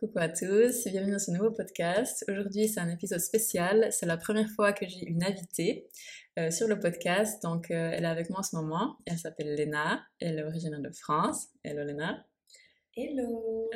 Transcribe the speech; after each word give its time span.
Coucou 0.00 0.18
à 0.18 0.30
tous, 0.30 0.86
bienvenue 0.86 1.12
dans 1.12 1.18
ce 1.18 1.30
nouveau 1.30 1.50
podcast. 1.50 2.24
Aujourd'hui, 2.26 2.68
c'est 2.68 2.80
un 2.80 2.88
épisode 2.88 3.20
spécial. 3.20 3.88
C'est 3.90 4.06
la 4.06 4.16
première 4.16 4.48
fois 4.48 4.72
que 4.72 4.88
j'ai 4.88 5.04
une 5.04 5.22
invitée 5.22 5.90
euh, 6.38 6.50
sur 6.50 6.68
le 6.68 6.80
podcast. 6.80 7.42
Donc, 7.42 7.70
euh, 7.70 7.90
elle 7.92 8.04
est 8.04 8.08
avec 8.08 8.30
moi 8.30 8.38
en 8.38 8.42
ce 8.42 8.56
moment. 8.56 8.96
Elle 9.04 9.18
s'appelle 9.18 9.54
Léna. 9.54 10.02
Elle 10.18 10.38
est 10.38 10.42
originaire 10.42 10.80
de 10.80 10.90
France. 10.90 11.48
Hello 11.62 11.84
Léna. 11.84 12.24
Hello. 12.96 13.68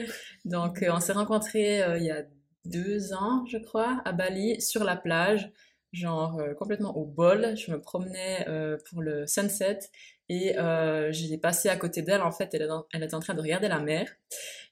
Donc, 0.47 0.83
euh, 0.83 0.93
on 0.95 1.01
s'est 1.01 1.13
rencontrés 1.13 1.83
il 1.99 2.05
y 2.05 2.11
a 2.11 2.25
deux 2.65 3.13
ans, 3.13 3.45
je 3.45 3.59
crois, 3.59 4.01
à 4.07 4.13
Bali, 4.13 4.63
sur 4.63 4.83
la 4.83 4.97
plage, 4.97 5.53
genre 5.93 6.41
complètement 6.59 6.97
au 6.97 7.05
bol. 7.05 7.55
Je 7.55 7.71
me 7.71 7.83
promenais 7.83 8.47
pour 8.89 9.03
le 9.03 9.27
sunset 9.27 9.81
et 10.29 10.55
j'ai 11.11 11.39
passé 11.39 11.69
à 11.69 11.77
côté 11.77 12.03
d'elle. 12.03 12.23
En 12.23 12.33
fait, 12.33 12.51
elle, 12.53 12.63
est 12.63 12.69
elle 12.93 13.03
était 13.03 13.15
en 13.15 13.21
train 13.21 13.35
de 13.35 13.41
regarder 13.41 13.69
la 13.69 13.81
mer. 13.81 14.07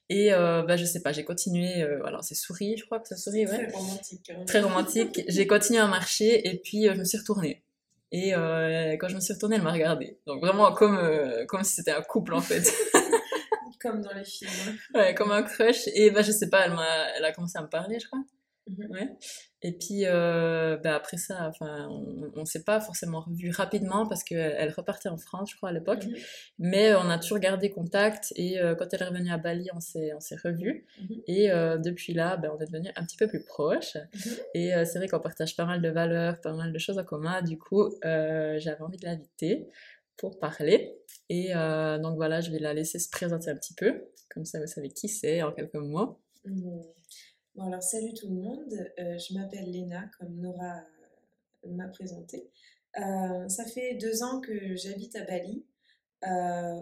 Et 0.09 0.33
euh, 0.33 0.63
bah, 0.63 0.75
je 0.75 0.85
sais 0.85 1.01
pas, 1.01 1.11
j'ai 1.13 1.23
continué, 1.23 1.81
euh, 1.81 2.05
alors 2.05 2.23
c'est 2.23 2.35
souris, 2.35 2.75
je 2.77 2.85
crois 2.85 2.99
que 2.99 3.07
c'est 3.07 3.17
souris, 3.17 3.45
ouais. 3.45 3.67
Très 3.67 3.77
romantique. 3.77 4.29
Hein. 4.29 4.45
Très 4.45 4.59
romantique. 4.59 5.21
j'ai 5.27 5.47
continué 5.47 5.79
à 5.79 5.87
marcher 5.87 6.47
et 6.47 6.57
puis 6.59 6.87
euh, 6.87 6.93
je 6.93 6.99
me 6.99 7.05
suis 7.05 7.17
retournée. 7.17 7.63
Et 8.11 8.35
euh, 8.35 8.95
quand 8.97 9.07
je 9.07 9.15
me 9.15 9.21
suis 9.21 9.33
retournée, 9.33 9.55
elle 9.55 9.63
m'a 9.63 9.71
regardée. 9.71 10.19
Donc 10.27 10.41
vraiment 10.41 10.71
comme, 10.73 10.97
euh, 10.97 11.45
comme 11.45 11.63
si 11.63 11.73
c'était 11.75 11.91
un 11.91 12.01
couple 12.01 12.33
en 12.33 12.41
fait. 12.41 12.61
comme 13.81 14.01
dans 14.01 14.13
les 14.13 14.25
films. 14.25 14.77
Ouais, 14.93 15.15
comme 15.15 15.31
un 15.31 15.41
crush. 15.41 15.87
Et 15.95 16.11
bah 16.11 16.21
je 16.21 16.31
sais 16.31 16.49
pas, 16.49 16.65
elle, 16.65 16.73
m'a, 16.73 17.09
elle 17.17 17.25
a 17.25 17.31
commencé 17.31 17.57
à 17.57 17.61
me 17.61 17.69
parler, 17.69 17.99
je 17.99 18.07
crois. 18.07 18.19
Mhm. 18.67 18.91
Ouais. 18.91 19.09
Et 19.61 19.73
puis 19.73 20.05
euh, 20.05 20.77
bah 20.77 20.95
après 20.95 21.17
ça, 21.17 21.47
enfin, 21.47 21.87
on, 21.89 22.39
ne 22.39 22.45
s'est 22.45 22.63
pas 22.63 22.79
forcément 22.79 23.21
revu 23.21 23.49
rapidement 23.51 24.07
parce 24.07 24.23
qu'elle 24.23 24.71
repartait 24.71 25.09
en 25.09 25.17
France, 25.17 25.51
je 25.51 25.57
crois 25.57 25.69
à 25.69 25.71
l'époque. 25.71 26.05
Mhm. 26.05 26.15
Mais 26.59 26.95
on 26.95 27.09
a 27.09 27.17
toujours 27.17 27.39
gardé 27.39 27.69
contact 27.69 28.31
et 28.35 28.59
euh, 28.59 28.75
quand 28.75 28.93
elle 28.93 29.01
est 29.01 29.05
revenue 29.05 29.31
à 29.31 29.37
Bali, 29.37 29.69
on 29.73 29.79
s'est 29.79 30.13
on 30.13 30.19
s'est 30.19 30.37
revus. 30.41 30.85
Mhm. 31.01 31.21
Et 31.27 31.51
euh, 31.51 31.77
depuis 31.77 32.13
là, 32.13 32.37
ben, 32.37 32.51
on 32.55 32.61
est 32.61 32.65
devenu 32.65 32.89
un 32.95 33.03
petit 33.05 33.17
peu 33.17 33.27
plus 33.27 33.43
proches. 33.43 33.97
Et 34.53 34.73
euh, 34.73 34.85
c'est 34.85 34.97
vrai 34.97 35.07
qu'on 35.07 35.19
partage 35.19 35.55
pas 35.57 35.65
mal 35.65 35.81
de 35.81 35.89
valeurs, 35.89 36.39
pas 36.39 36.53
mal 36.53 36.71
de 36.71 36.79
choses 36.79 36.97
en 36.97 37.03
commun. 37.03 37.41
Du 37.41 37.57
coup, 37.57 37.83
euh, 38.05 38.59
j'avais 38.59 38.81
envie 38.81 38.97
de 38.97 39.05
l'inviter 39.05 39.67
pour 40.17 40.39
parler. 40.39 40.97
Et 41.29 41.53
donc 41.53 42.15
voilà, 42.15 42.41
je 42.41 42.51
vais 42.51 42.59
la 42.59 42.73
laisser 42.73 42.99
se 42.99 43.09
présenter 43.09 43.49
un 43.49 43.55
petit 43.55 43.73
peu, 43.73 44.03
comme 44.29 44.45
ça 44.45 44.59
vous 44.59 44.67
savez 44.67 44.89
qui 44.89 45.07
c'est 45.07 45.41
en 45.41 45.51
quelques 45.51 45.73
mots. 45.73 46.19
Bon, 47.55 47.67
alors 47.67 47.83
salut 47.83 48.15
tout 48.15 48.27
le 48.29 48.33
monde, 48.33 48.73
euh, 48.97 49.19
je 49.19 49.35
m'appelle 49.35 49.69
Léna, 49.69 50.09
comme 50.17 50.33
Nora 50.37 50.79
euh, 51.63 51.71
m'a 51.71 51.87
présenté. 51.87 52.49
Euh, 52.97 53.47
ça 53.47 53.63
fait 53.65 53.93
deux 53.93 54.23
ans 54.23 54.41
que 54.41 54.75
j'habite 54.75 55.15
à 55.15 55.23
Bali. 55.23 55.63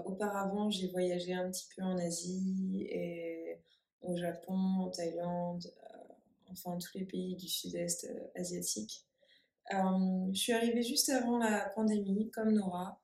auparavant, 0.06 0.70
j'ai 0.70 0.88
voyagé 0.88 1.34
un 1.34 1.52
petit 1.52 1.68
peu 1.76 1.82
en 1.84 1.98
Asie 1.98 2.88
et 2.90 3.58
au 4.02 4.16
Japon, 4.16 4.54
en 4.54 4.90
Thaïlande, 4.92 5.68
enfin 6.52 6.78
tous 6.78 6.98
les 6.98 7.06
pays 7.06 7.36
du 7.36 7.50
sud-est 7.50 8.08
asiatique. 8.36 9.06
je 9.72 10.40
suis 10.40 10.54
arrivée 10.54 10.84
juste 10.84 11.10
avant 11.10 11.38
la 11.38 11.70
pandémie, 11.76 12.32
comme 12.32 12.54
Nora. 12.54 13.02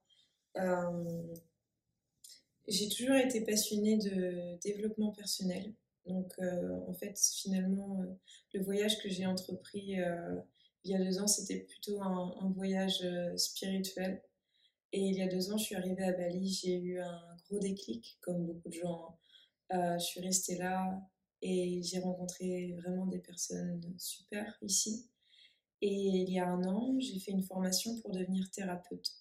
j'ai 2.68 2.88
toujours 2.88 3.18
été 3.18 3.42
passionnée 3.42 3.98
de 3.98 4.58
développement 4.62 5.12
personnel. 5.12 5.74
Donc, 6.08 6.34
euh, 6.40 6.80
en 6.88 6.94
fait, 6.94 7.20
finalement, 7.36 8.02
euh, 8.02 8.06
le 8.54 8.64
voyage 8.64 8.98
que 9.00 9.10
j'ai 9.10 9.26
entrepris 9.26 10.00
euh, 10.00 10.40
il 10.84 10.92
y 10.92 10.96
a 10.96 11.00
deux 11.00 11.20
ans, 11.20 11.28
c'était 11.28 11.60
plutôt 11.60 12.02
un, 12.02 12.52
voyage 12.56 13.06
spirituel. 13.36 14.22
Et 14.94 15.02
il 15.02 15.16
y 15.16 15.22
a 15.22 15.28
deux 15.28 15.52
ans, 15.52 15.58
je 15.58 15.66
suis 15.66 15.76
arrivée 15.76 16.04
à 16.04 16.14
Bali, 16.14 16.48
j'ai 16.48 16.80
eu 16.80 17.00
un 17.00 17.36
gros 17.46 17.60
déclic, 17.60 18.18
comme 18.22 18.46
beaucoup 18.46 18.70
de 18.70 18.74
gens. 18.74 19.20
Hein. 19.70 19.98
je 19.98 20.06
suis 20.06 20.22
restée 20.22 20.58
là 20.58 21.02
et 21.42 21.82
j'ai 21.84 22.00
rencontré 22.00 22.74
vraiment 22.82 23.06
des 23.06 23.20
personnes 23.20 23.82
super 23.98 24.58
ici. 24.62 25.10
Et 25.82 25.92
il 25.92 26.32
y 26.32 26.40
a 26.40 26.48
un 26.48 26.64
an, 26.64 26.96
j'ai 27.00 27.20
fait 27.20 27.32
une 27.32 27.44
formation 27.44 28.00
pour 28.00 28.12
devenir 28.12 28.50
thérapeute. 28.52 29.12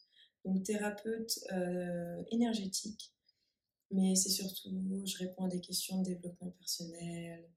Donc 0.45 0.63
thérapeute 0.63 1.41
énergétique 2.31 3.16
mais 3.91 4.15
c'est 4.17 4.31
surtout, 4.31 5.03
je 5.05 5.19
réponds 5.19 5.45
à 5.45 5.49
des 5.49 5.61
questions 5.61 5.99
de 6.03 6.05
développement 6.05 6.51
personnel, 6.51 7.49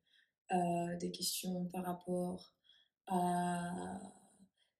euh, 0.52 0.96
des 0.98 1.12
questions 1.12 1.66
par 1.66 1.86
rapport 1.86 2.54
à 3.08 4.00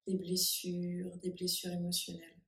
des 0.06 0.16
blessures, 0.16 1.16
des 1.18 1.32
blessures 1.32 1.72
émotionnelles. 1.72 2.40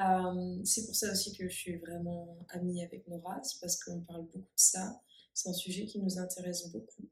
Euh, 0.00 0.60
c'est 0.64 0.86
pour 0.86 0.94
ça 0.94 1.12
aussi 1.12 1.36
que 1.36 1.48
je 1.48 1.54
suis 1.54 1.76
vraiment 1.76 2.38
amie 2.50 2.82
avec 2.82 3.06
Nora, 3.08 3.40
parce 3.60 3.82
qu'on 3.82 4.00
parle 4.00 4.22
beaucoup 4.26 4.38
de 4.38 4.46
ça. 4.56 5.00
C'est 5.34 5.48
un 5.48 5.54
sujet 5.54 5.84
qui 5.84 6.00
nous 6.00 6.18
intéresse 6.18 6.70
beaucoup. 6.70 7.08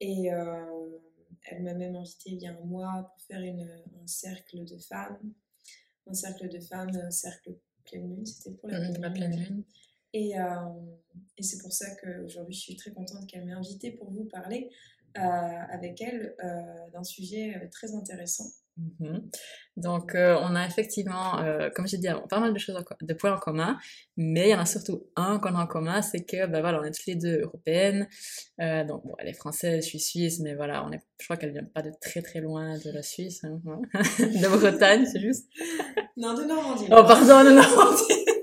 Et 0.00 0.32
euh, 0.32 0.98
elle 1.46 1.62
m'a 1.62 1.74
même 1.74 1.96
invitée 1.96 2.30
il 2.30 2.42
y 2.42 2.46
a 2.46 2.52
un 2.52 2.64
mois 2.64 3.10
pour 3.10 3.22
faire 3.22 3.40
une, 3.40 3.62
un 4.02 4.06
cercle 4.06 4.64
de 4.64 4.78
femmes. 4.78 5.32
Un 6.06 6.14
cercle 6.14 6.48
de 6.48 6.60
femmes, 6.60 6.94
un 6.94 7.10
cercle 7.10 7.56
pleine 7.84 8.08
lune, 8.08 8.26
c'était 8.26 8.56
pour 8.56 8.68
la, 8.68 8.80
mmh, 8.80 9.12
pleine 9.14 9.36
lune. 9.36 9.64
Et, 10.12 10.38
euh, 10.38 10.44
et 11.36 11.42
c'est 11.42 11.60
pour 11.60 11.72
ça 11.72 11.86
qu'aujourd'hui, 11.96 12.54
je 12.54 12.60
suis 12.60 12.76
très 12.76 12.90
contente 12.90 13.26
qu'elle 13.26 13.44
m'ait 13.44 13.52
invitée 13.52 13.92
pour 13.92 14.10
vous 14.10 14.24
parler 14.24 14.70
euh, 15.18 15.20
avec 15.20 16.00
elle 16.02 16.34
euh, 16.44 16.90
d'un 16.92 17.04
sujet 17.04 17.68
très 17.72 17.94
intéressant. 17.94 18.44
Mhm. 18.76 19.30
Donc, 19.78 20.12
on 20.14 20.54
a 20.54 20.66
effectivement, 20.66 21.42
comme 21.74 21.86
j'ai 21.86 21.96
dit, 21.96 22.08
pas 22.28 22.40
mal 22.40 22.52
de 22.52 22.58
choses, 22.58 22.76
de 23.00 23.14
points 23.14 23.32
en 23.32 23.38
commun, 23.38 23.78
mais 24.18 24.48
il 24.48 24.50
y 24.50 24.54
en 24.54 24.60
a 24.60 24.66
surtout 24.66 25.06
un 25.16 25.38
qu'on 25.38 25.54
a 25.54 25.62
en 25.62 25.66
commun, 25.66 26.02
c'est 26.02 26.24
que, 26.24 26.46
ben 26.46 26.60
voilà, 26.60 26.80
on 26.80 26.84
est 26.84 26.90
toutes 26.90 27.06
les 27.06 27.16
deux 27.16 27.40
européennes. 27.40 28.06
donc, 28.58 29.06
bon, 29.06 29.14
elle 29.18 29.28
est 29.28 29.34
française, 29.34 29.82
je 29.82 29.88
suis 29.88 30.00
suisse, 30.00 30.40
mais 30.40 30.54
voilà, 30.54 30.84
on 30.84 30.92
est, 30.92 31.00
je 31.20 31.24
crois 31.24 31.38
qu'elle 31.38 31.52
vient 31.52 31.64
pas 31.64 31.80
de 31.80 31.90
très 32.02 32.20
très 32.20 32.40
loin 32.40 32.76
de 32.78 32.90
la 32.90 33.02
Suisse, 33.02 33.44
hein, 33.44 33.60
de 34.18 34.58
Bretagne, 34.58 35.06
c'est 35.06 35.20
juste. 35.20 35.48
Non, 36.18 36.34
de 36.34 36.44
Normandie. 36.44 36.84
Oh, 36.90 37.02
pardon, 37.06 37.44
de 37.44 37.54
Normandie. 37.54 38.26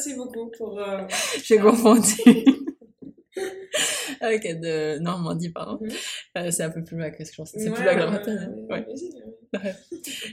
Merci 0.00 0.16
beaucoup 0.16 0.50
pour. 0.56 0.80
Euh, 0.80 1.02
J'ai 1.44 1.58
confondu. 1.58 2.14
ok, 3.36 4.46
de 4.58 4.98
Normandie, 4.98 5.50
pardon. 5.50 5.78
Mhm. 5.82 5.90
Euh, 6.38 6.50
c'est 6.50 6.62
un 6.62 6.70
peu 6.70 6.82
plus 6.82 6.96
loin 6.96 7.10
que 7.10 7.22
je 7.22 7.30
pense. 7.36 7.50
C'est 7.54 7.70
plus 7.70 7.84
loin 7.84 7.94
que 7.94 7.98
la 7.98 8.06
Bretagne. 8.06 8.66
Ouais, 8.70 8.86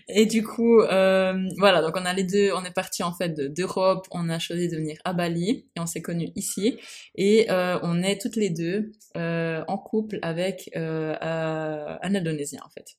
Et 0.08 0.26
du 0.26 0.42
coup, 0.42 0.80
euh, 0.80 1.34
voilà, 1.58 1.82
donc 1.82 1.98
on 1.98 2.06
a 2.06 2.14
les 2.14 2.24
deux, 2.24 2.54
on 2.54 2.64
est 2.64 2.74
parti 2.74 3.04
en 3.04 3.12
fait 3.12 3.34
d'Europe, 3.34 4.08
on 4.12 4.30
a 4.30 4.40
choisi 4.40 4.70
de 4.70 4.78
venir 4.78 4.98
à 5.04 5.12
Bali 5.12 5.68
et 5.76 5.80
on 5.82 5.86
s'est 5.86 6.02
connus 6.02 6.32
ici. 6.38 6.80
Et 7.16 7.52
euh, 7.52 7.78
on 7.84 8.02
est 8.04 8.22
toutes 8.22 8.38
les 8.38 8.52
deux 8.52 8.94
en 9.16 9.78
couple 9.78 10.20
avec 10.22 10.70
un 10.76 12.16
Indonésien 12.16 12.62
en 12.64 12.70
fait. 12.70 12.96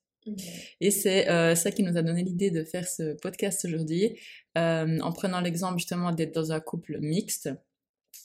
Et 0.80 0.90
c'est 0.90 1.28
euh, 1.30 1.54
ça 1.54 1.70
qui 1.70 1.82
nous 1.82 1.96
a 1.96 2.02
donné 2.02 2.22
l'idée 2.22 2.50
de 2.50 2.64
faire 2.64 2.86
ce 2.86 3.14
podcast 3.14 3.64
aujourd'hui, 3.64 4.18
euh, 4.58 4.98
en 5.00 5.12
prenant 5.12 5.40
l'exemple 5.40 5.78
justement 5.78 6.12
d'être 6.12 6.34
dans 6.34 6.52
un 6.52 6.60
couple 6.60 6.98
mixte, 7.00 7.50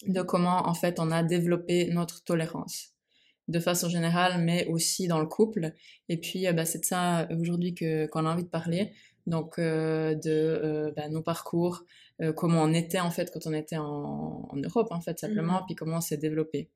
de 0.08 0.22
comment 0.22 0.68
en 0.68 0.74
fait 0.74 1.00
on 1.00 1.12
a 1.12 1.24
développé 1.24 1.88
notre 1.92 2.24
tolérance 2.24 2.94
de 3.48 3.60
façon 3.60 3.90
générale, 3.90 4.42
mais 4.42 4.66
aussi 4.68 5.08
dans 5.08 5.20
le 5.20 5.28
couple. 5.28 5.74
Et 6.10 6.18
puis 6.18 6.48
euh, 6.48 6.54
bah, 6.54 6.66
c'est 6.66 6.80
de 6.80 6.86
ça 6.86 7.28
aujourd'hui 7.40 7.74
que 7.74 8.06
qu'on 8.08 8.26
a 8.26 8.32
envie 8.32 8.44
de 8.44 8.50
parler. 8.50 8.92
Donc 9.28 9.58
euh, 9.58 10.16
de 10.16 10.22
euh, 10.30 10.92
bah, 10.96 11.08
nos 11.10 11.22
parcours, 11.22 11.84
comment 12.38 12.62
on 12.62 12.74
était 12.74 13.00
en 13.00 13.12
fait 13.12 13.32
quand 13.34 13.48
on 13.48 13.54
était 13.54 13.78
en, 13.78 14.48
en 14.50 14.56
Europe 14.56 14.88
en 14.92 15.02
fait 15.02 15.20
simplement, 15.20 15.62
mmh 15.62 15.66
puis 15.66 15.76
comment 15.76 15.98
on 15.98 16.02
s'est 16.02 16.18
développé. 16.18 16.70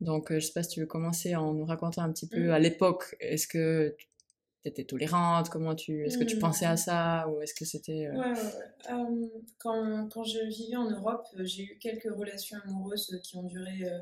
Donc 0.00 0.32
je 0.32 0.40
sais 0.40 0.52
pas 0.52 0.62
si 0.62 0.70
tu 0.70 0.80
veux 0.80 0.86
commencer 0.86 1.34
en 1.34 1.54
nous 1.54 1.64
racontant 1.64 2.02
un 2.02 2.12
petit 2.12 2.28
peu 2.28 2.48
mmh. 2.48 2.50
à 2.50 2.58
l'époque, 2.58 3.16
est-ce 3.20 3.46
que 3.48 3.96
t'étais 4.62 4.84
tolérante 4.84 5.48
Comment 5.48 5.74
tu 5.74 6.04
Est-ce 6.06 6.18
que 6.18 6.24
tu 6.24 6.38
pensais 6.38 6.66
à 6.66 6.76
ça 6.76 7.28
ou 7.28 7.40
est-ce 7.42 7.54
que 7.54 7.64
c'était 7.64 8.06
euh 8.06 8.12
Ouais, 8.12 8.32
ouais, 8.32 9.42
quand, 9.58 10.08
quand 10.08 10.24
je 10.24 10.38
vivais 10.46 10.76
en 10.76 10.88
Europe, 10.90 11.26
euh, 11.38 11.44
j'ai 11.44 11.64
eu 11.64 11.78
quelques 11.78 12.12
relations 12.14 12.56
amoureuses 12.64 13.18
qui 13.22 13.36
ont 13.36 13.42
duré 13.42 13.84
euh, 13.84 13.98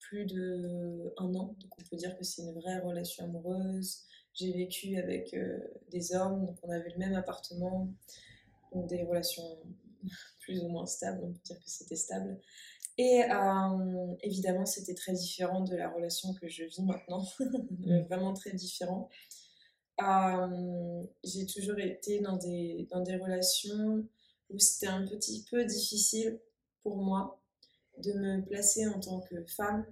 plus 0.00 0.26
de 0.26 1.12
un 1.18 1.34
an, 1.34 1.54
donc 1.60 1.78
on 1.78 1.82
peut 1.88 1.96
dire 1.96 2.16
que 2.16 2.24
c'est 2.24 2.42
une 2.42 2.52
vraie 2.54 2.80
relation 2.80 3.24
amoureuse. 3.24 4.00
J'ai 4.34 4.52
vécu 4.52 4.96
avec 4.96 5.36
des 5.90 6.14
hommes, 6.14 6.46
donc 6.46 6.56
on 6.62 6.70
avait 6.70 6.88
le 6.88 6.98
même 6.98 7.14
appartement, 7.14 7.92
donc 8.72 8.88
des 8.88 9.02
relations 9.02 9.58
plus 10.40 10.62
ou 10.62 10.68
moins 10.68 10.86
stables, 10.86 11.20
on 11.24 11.32
peut 11.32 11.40
dire 11.44 11.56
que 11.58 11.68
c'était 11.70 11.96
stable. 11.96 12.40
Et 12.96 13.22
évidemment, 14.22 14.66
c'était 14.66 14.94
très 14.94 15.12
différent 15.12 15.62
de 15.62 15.76
la 15.76 15.90
relation 15.90 16.32
que 16.34 16.48
je 16.48 16.64
vis 16.64 16.82
maintenant, 16.82 17.26
mmh. 17.40 18.00
vraiment 18.08 18.32
très 18.32 18.52
différent. 18.52 19.08
Euh, 20.02 21.04
j'ai 21.24 21.46
toujours 21.46 21.78
été 21.78 22.20
dans 22.20 22.36
des, 22.36 22.86
dans 22.90 23.02
des 23.02 23.16
relations 23.16 24.06
où 24.48 24.58
c'était 24.58 24.86
un 24.86 25.06
petit 25.06 25.44
peu 25.50 25.64
difficile 25.64 26.40
pour 26.82 26.96
moi 26.96 27.40
de 27.98 28.12
me 28.12 28.44
placer 28.44 28.86
en 28.86 28.98
tant 28.98 29.20
que 29.20 29.44
femme, 29.44 29.84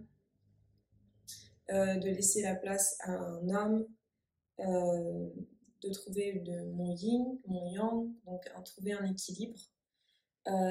euh, 1.70 1.96
de 1.96 2.08
laisser 2.08 2.42
la 2.42 2.54
place 2.54 2.96
à 3.00 3.12
un 3.12 3.48
homme, 3.50 3.86
euh, 4.60 5.28
de 5.82 5.90
trouver 5.90 6.42
mon 6.74 6.94
yin, 6.96 7.38
mon 7.46 7.70
yang, 7.70 8.10
donc 8.26 8.42
à 8.56 8.62
trouver 8.62 8.92
un 8.92 9.04
équilibre. 9.04 9.58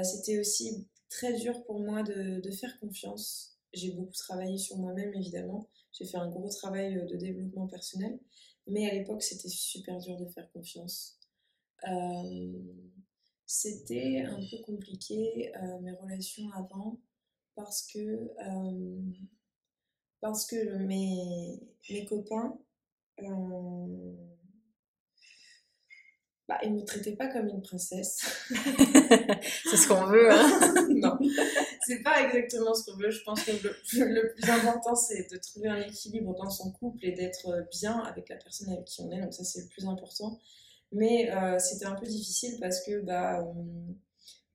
c'était 0.04 0.40
aussi 0.40 0.88
très 1.10 1.34
dur 1.34 1.64
pour 1.66 1.80
moi 1.80 2.02
de, 2.04 2.42
de 2.42 2.52
faire 2.52 2.78
confiance 2.80 3.58
j'ai 3.74 3.92
beaucoup 3.92 4.14
travaillé 4.14 4.58
sur 4.58 4.78
moi-même, 4.78 5.14
évidemment. 5.14 5.68
J'ai 5.92 6.06
fait 6.06 6.18
un 6.18 6.30
gros 6.30 6.50
travail 6.50 7.06
de 7.06 7.16
développement 7.16 7.68
personnel. 7.68 8.20
Mais 8.68 8.90
à 8.90 8.94
l'époque, 8.94 9.24
c'était 9.24 9.48
super 9.50 9.98
dur 10.00 10.18
de 10.18 10.26
faire 10.28 10.52
confiance. 10.52 11.20
c'était 13.46 14.22
un 14.22 14.40
peu 14.52 14.58
compliqué, 14.66 15.52
mes 15.82 15.94
relations 15.94 16.52
avant, 16.52 17.00
parce 17.56 17.88
que, 17.88 18.30
parce 20.20 20.46
que 20.46 20.78
mes, 20.78 21.60
mes 21.90 22.06
copains 22.06 22.60
bah, 26.48 26.58
il 26.64 26.74
me 26.74 26.82
traitait 26.84 27.16
pas 27.16 27.28
comme 27.28 27.50
une 27.50 27.62
princesse. 27.62 28.22
c'est 28.50 29.78
ce 29.78 29.88
qu'on 29.88 30.06
veut, 30.06 30.32
hein 30.32 30.88
Non, 30.90 31.18
c'est 31.86 32.02
pas 32.04 32.24
exactement 32.24 32.74
ce 32.74 32.86
qu'on 32.86 32.98
veut. 32.98 33.10
Je 33.10 33.22
pense 33.24 33.44
que 33.44 33.52
le, 33.52 34.34
plus 34.34 34.50
important, 34.50 34.96
c'est 34.96 35.30
de 35.30 35.38
trouver 35.38 35.68
un 35.68 35.82
équilibre 35.82 36.34
dans 36.36 36.50
son 36.50 36.72
couple 36.72 37.06
et 37.06 37.12
d'être 37.12 37.68
bien 37.72 38.00
avec 38.00 38.30
la 38.30 38.38
personne 38.38 38.70
avec 38.70 38.86
qui 38.86 39.02
on 39.02 39.12
est. 39.12 39.20
Donc 39.20 39.34
ça, 39.34 39.44
c'est 39.44 39.62
le 39.62 39.68
plus 39.68 39.86
important. 39.86 40.40
Mais 40.94 41.30
euh, 41.32 41.60
c'était 41.60 41.86
un 41.86 41.96
peu 41.96 42.06
difficile 42.06 42.58
parce 42.62 42.82
que, 42.86 43.02
bah, 43.02 43.46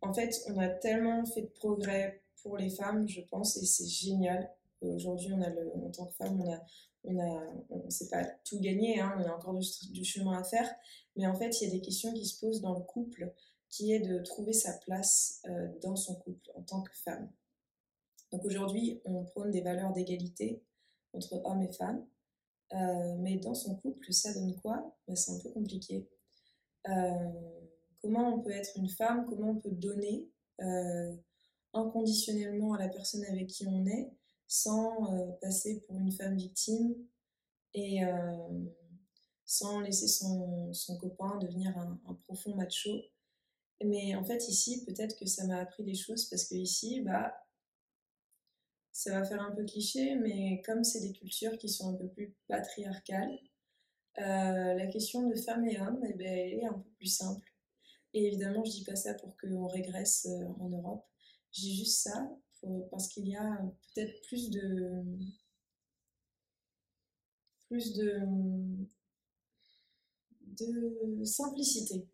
en 0.01 0.15
fait, 0.15 0.35
on 0.49 0.59
a 0.59 0.69
tellement 0.69 1.27
fait 1.27 1.43
de 1.43 1.51
progrès 1.59 2.23
pour 2.43 2.57
les 2.57 2.71
femmes, 2.71 3.07
je 3.07 3.21
pense, 3.21 3.57
et 3.59 3.67
c'est 3.67 3.87
génial. 3.87 4.51
Aujourd'hui, 4.81 5.33
on 5.33 5.43
a 5.43 5.51
le, 5.51 5.71
en 5.77 5.91
tant 5.91 6.07
que 6.07 6.15
femme, 6.15 6.41
on 6.41 6.53
a, 6.53 6.59
on 7.05 7.65
on 7.71 7.91
sait 7.91 8.09
pas 8.09 8.25
tout 8.45 8.61
gagné, 8.61 9.01
hein, 9.01 9.15
on 9.19 9.23
a 9.23 9.35
encore 9.35 9.55
du, 9.55 10.05
chemin 10.05 10.39
à 10.39 10.45
faire, 10.45 10.69
mais 11.17 11.27
en 11.27 11.35
fait, 11.35 11.61
il 11.61 11.69
y 11.69 11.71
a 11.71 11.75
des 11.75 11.81
questions 11.81 12.13
qui 12.13 12.27
se 12.27 12.39
posent 12.41 12.61
dans 12.61 12.75
le 12.75 12.85
couple, 12.85 13.33
qui 13.69 13.93
est 13.93 14.01
de 14.01 14.19
trouver 14.19 14.53
sa 14.53 14.73
place 14.79 15.43
euh, 15.47 15.69
dans 15.83 15.97
son 15.97 16.15
couple 16.17 16.51
en 16.55 16.63
tant 16.63 16.83
que 16.83 16.95
femme. 16.95 17.31
Donc 18.31 18.45
aujourd'hui, 18.45 19.01
on 19.05 19.25
prône 19.25 19.51
des 19.51 19.63
valeurs 19.63 19.93
d'égalité 19.93 20.63
entre 21.13 21.41
hommes 21.45 21.63
et 21.63 21.73
femmes, 21.73 22.07
euh, 22.75 23.17
mais 23.19 23.37
dans 23.37 23.55
son 23.55 23.77
couple, 23.77 24.13
ça 24.13 24.33
donne 24.33 24.55
quoi? 24.61 24.97
Ben, 25.07 25.17
C'est 25.17 25.33
un 25.33 25.39
peu 25.39 25.51
compliqué. 25.51 26.09
Euh, 26.89 27.33
comment 28.01 28.35
on 28.35 28.41
peut 28.41 28.51
être 28.51 28.73
une 28.77 28.89
femme? 28.89 29.27
Comment 29.29 29.51
on 29.51 29.61
peut 29.61 29.71
donner 29.71 30.29
inconditionnellement 31.73 32.75
à 32.75 32.79
la 32.79 32.89
personne 32.89 33.25
avec 33.25 33.49
qui 33.49 33.67
on 33.67 33.85
est? 33.87 34.13
Sans 34.53 35.11
euh, 35.11 35.33
passer 35.41 35.81
pour 35.81 35.99
une 35.99 36.13
femme 36.13 36.37
victime 36.37 36.95
et 37.73 38.05
euh, 38.05 38.65
sans 39.47 39.81
laisser 39.81 40.09
son, 40.09 40.75
son, 40.75 40.99
copain 40.99 41.39
devenir 41.39 41.75
un, 41.79 42.15
profond 42.27 42.55
macho. 42.55 42.91
Mais 43.83 44.15
en 44.15 44.23
fait, 44.23 44.47
ici, 44.49 44.85
peut-être 44.85 45.19
que 45.19 45.25
ça 45.25 45.47
m'a 45.47 45.57
appris 45.57 45.85
des 45.85 45.95
choses 45.95 46.27
parce 46.27 46.45
que 46.45 46.55
ici, 46.55 47.01
bah, 47.01 47.35
ça 48.93 49.19
va 49.19 49.25
faire 49.25 49.41
un 49.41 49.53
peu 49.53 49.65
cliché, 49.65 50.17
mais 50.17 50.61
comme 50.67 50.85
c'est 50.85 51.01
des 51.01 51.13
cultures 51.13 51.57
qui 51.57 51.71
sont 51.71 51.95
un 51.95 51.97
peu 51.97 52.09
plus 52.09 52.37
patriarcales, 52.47 53.39
euh, 54.19 54.75
la 54.75 54.87
question 54.89 55.31
de 55.31 55.35
femme 55.35 55.67
et 55.67 55.81
homme, 55.81 56.05
eh 56.07 56.13
ben, 56.13 56.27
elle 56.27 56.59
est 56.59 56.67
un 56.67 56.75
peu 56.75 56.91
plus 56.99 57.07
simple. 57.07 57.51
Et 58.13 58.27
évidemment, 58.27 58.63
je 58.67 58.73
dis 58.73 58.85
pas 58.85 58.97
ça 58.97 59.15
pour 59.15 59.35
qu'on 59.39 59.67
régresse 59.67 60.29
en 60.61 60.69
Europe. 60.69 61.07
Dis 61.55 61.75
juste 61.75 62.03
ça 62.03 62.31
parce 62.91 63.09
qu'il 63.09 63.29
y 63.29 63.37
a 63.37 63.61
peut-être 63.95 64.21
plus 64.23 64.51
de 64.51 65.03
plus 67.73 67.95
de, 67.95 68.21
de 70.61 71.25
simplicité. 71.25 72.07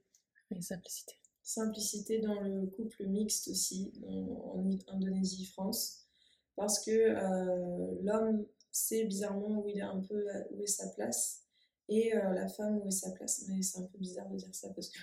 simplicité. 0.61 1.15
Simplicité 1.43 2.21
dans 2.21 2.41
le 2.41 2.67
couple 2.67 3.06
mixte 3.06 3.49
aussi, 3.49 3.93
en, 4.06 4.71
Indonésie-France, 4.87 6.06
parce 6.55 6.85
que 6.85 6.91
euh, 6.93 7.95
l'homme 8.03 8.47
sait 8.71 9.05
bizarrement 9.05 9.62
où 9.62 9.69
il 9.69 9.79
est 9.79 9.83
un 9.83 10.00
peu 10.00 10.25
où 10.50 10.62
est 10.62 10.69
sa 10.69 10.89
place 10.91 11.48
et 11.88 12.14
euh, 12.14 12.35
la 12.35 12.46
femme 12.49 12.79
où 12.79 12.88
est 12.88 12.90
sa 12.90 13.11
place. 13.12 13.44
Mais 13.49 13.62
c'est 13.62 13.79
un 13.79 13.87
peu 13.87 13.99
bizarre 13.99 14.29
de 14.29 14.37
dire 14.37 14.55
ça 14.55 14.69
parce 14.75 14.90
que 14.90 14.99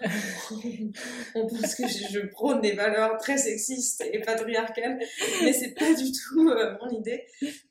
on 1.34 1.46
pense 1.46 1.74
que 1.74 1.86
je, 1.86 2.26
prône 2.28 2.60
des 2.60 2.72
valeurs 2.72 3.18
très 3.18 3.36
sexistes 3.36 4.02
et 4.12 4.20
patriarcales, 4.20 4.98
mais 5.42 5.52
c'est 5.52 5.74
pas 5.74 5.92
du 5.94 6.10
tout 6.10 6.48
euh, 6.48 6.76
mon 6.80 6.90
idée. 6.90 7.26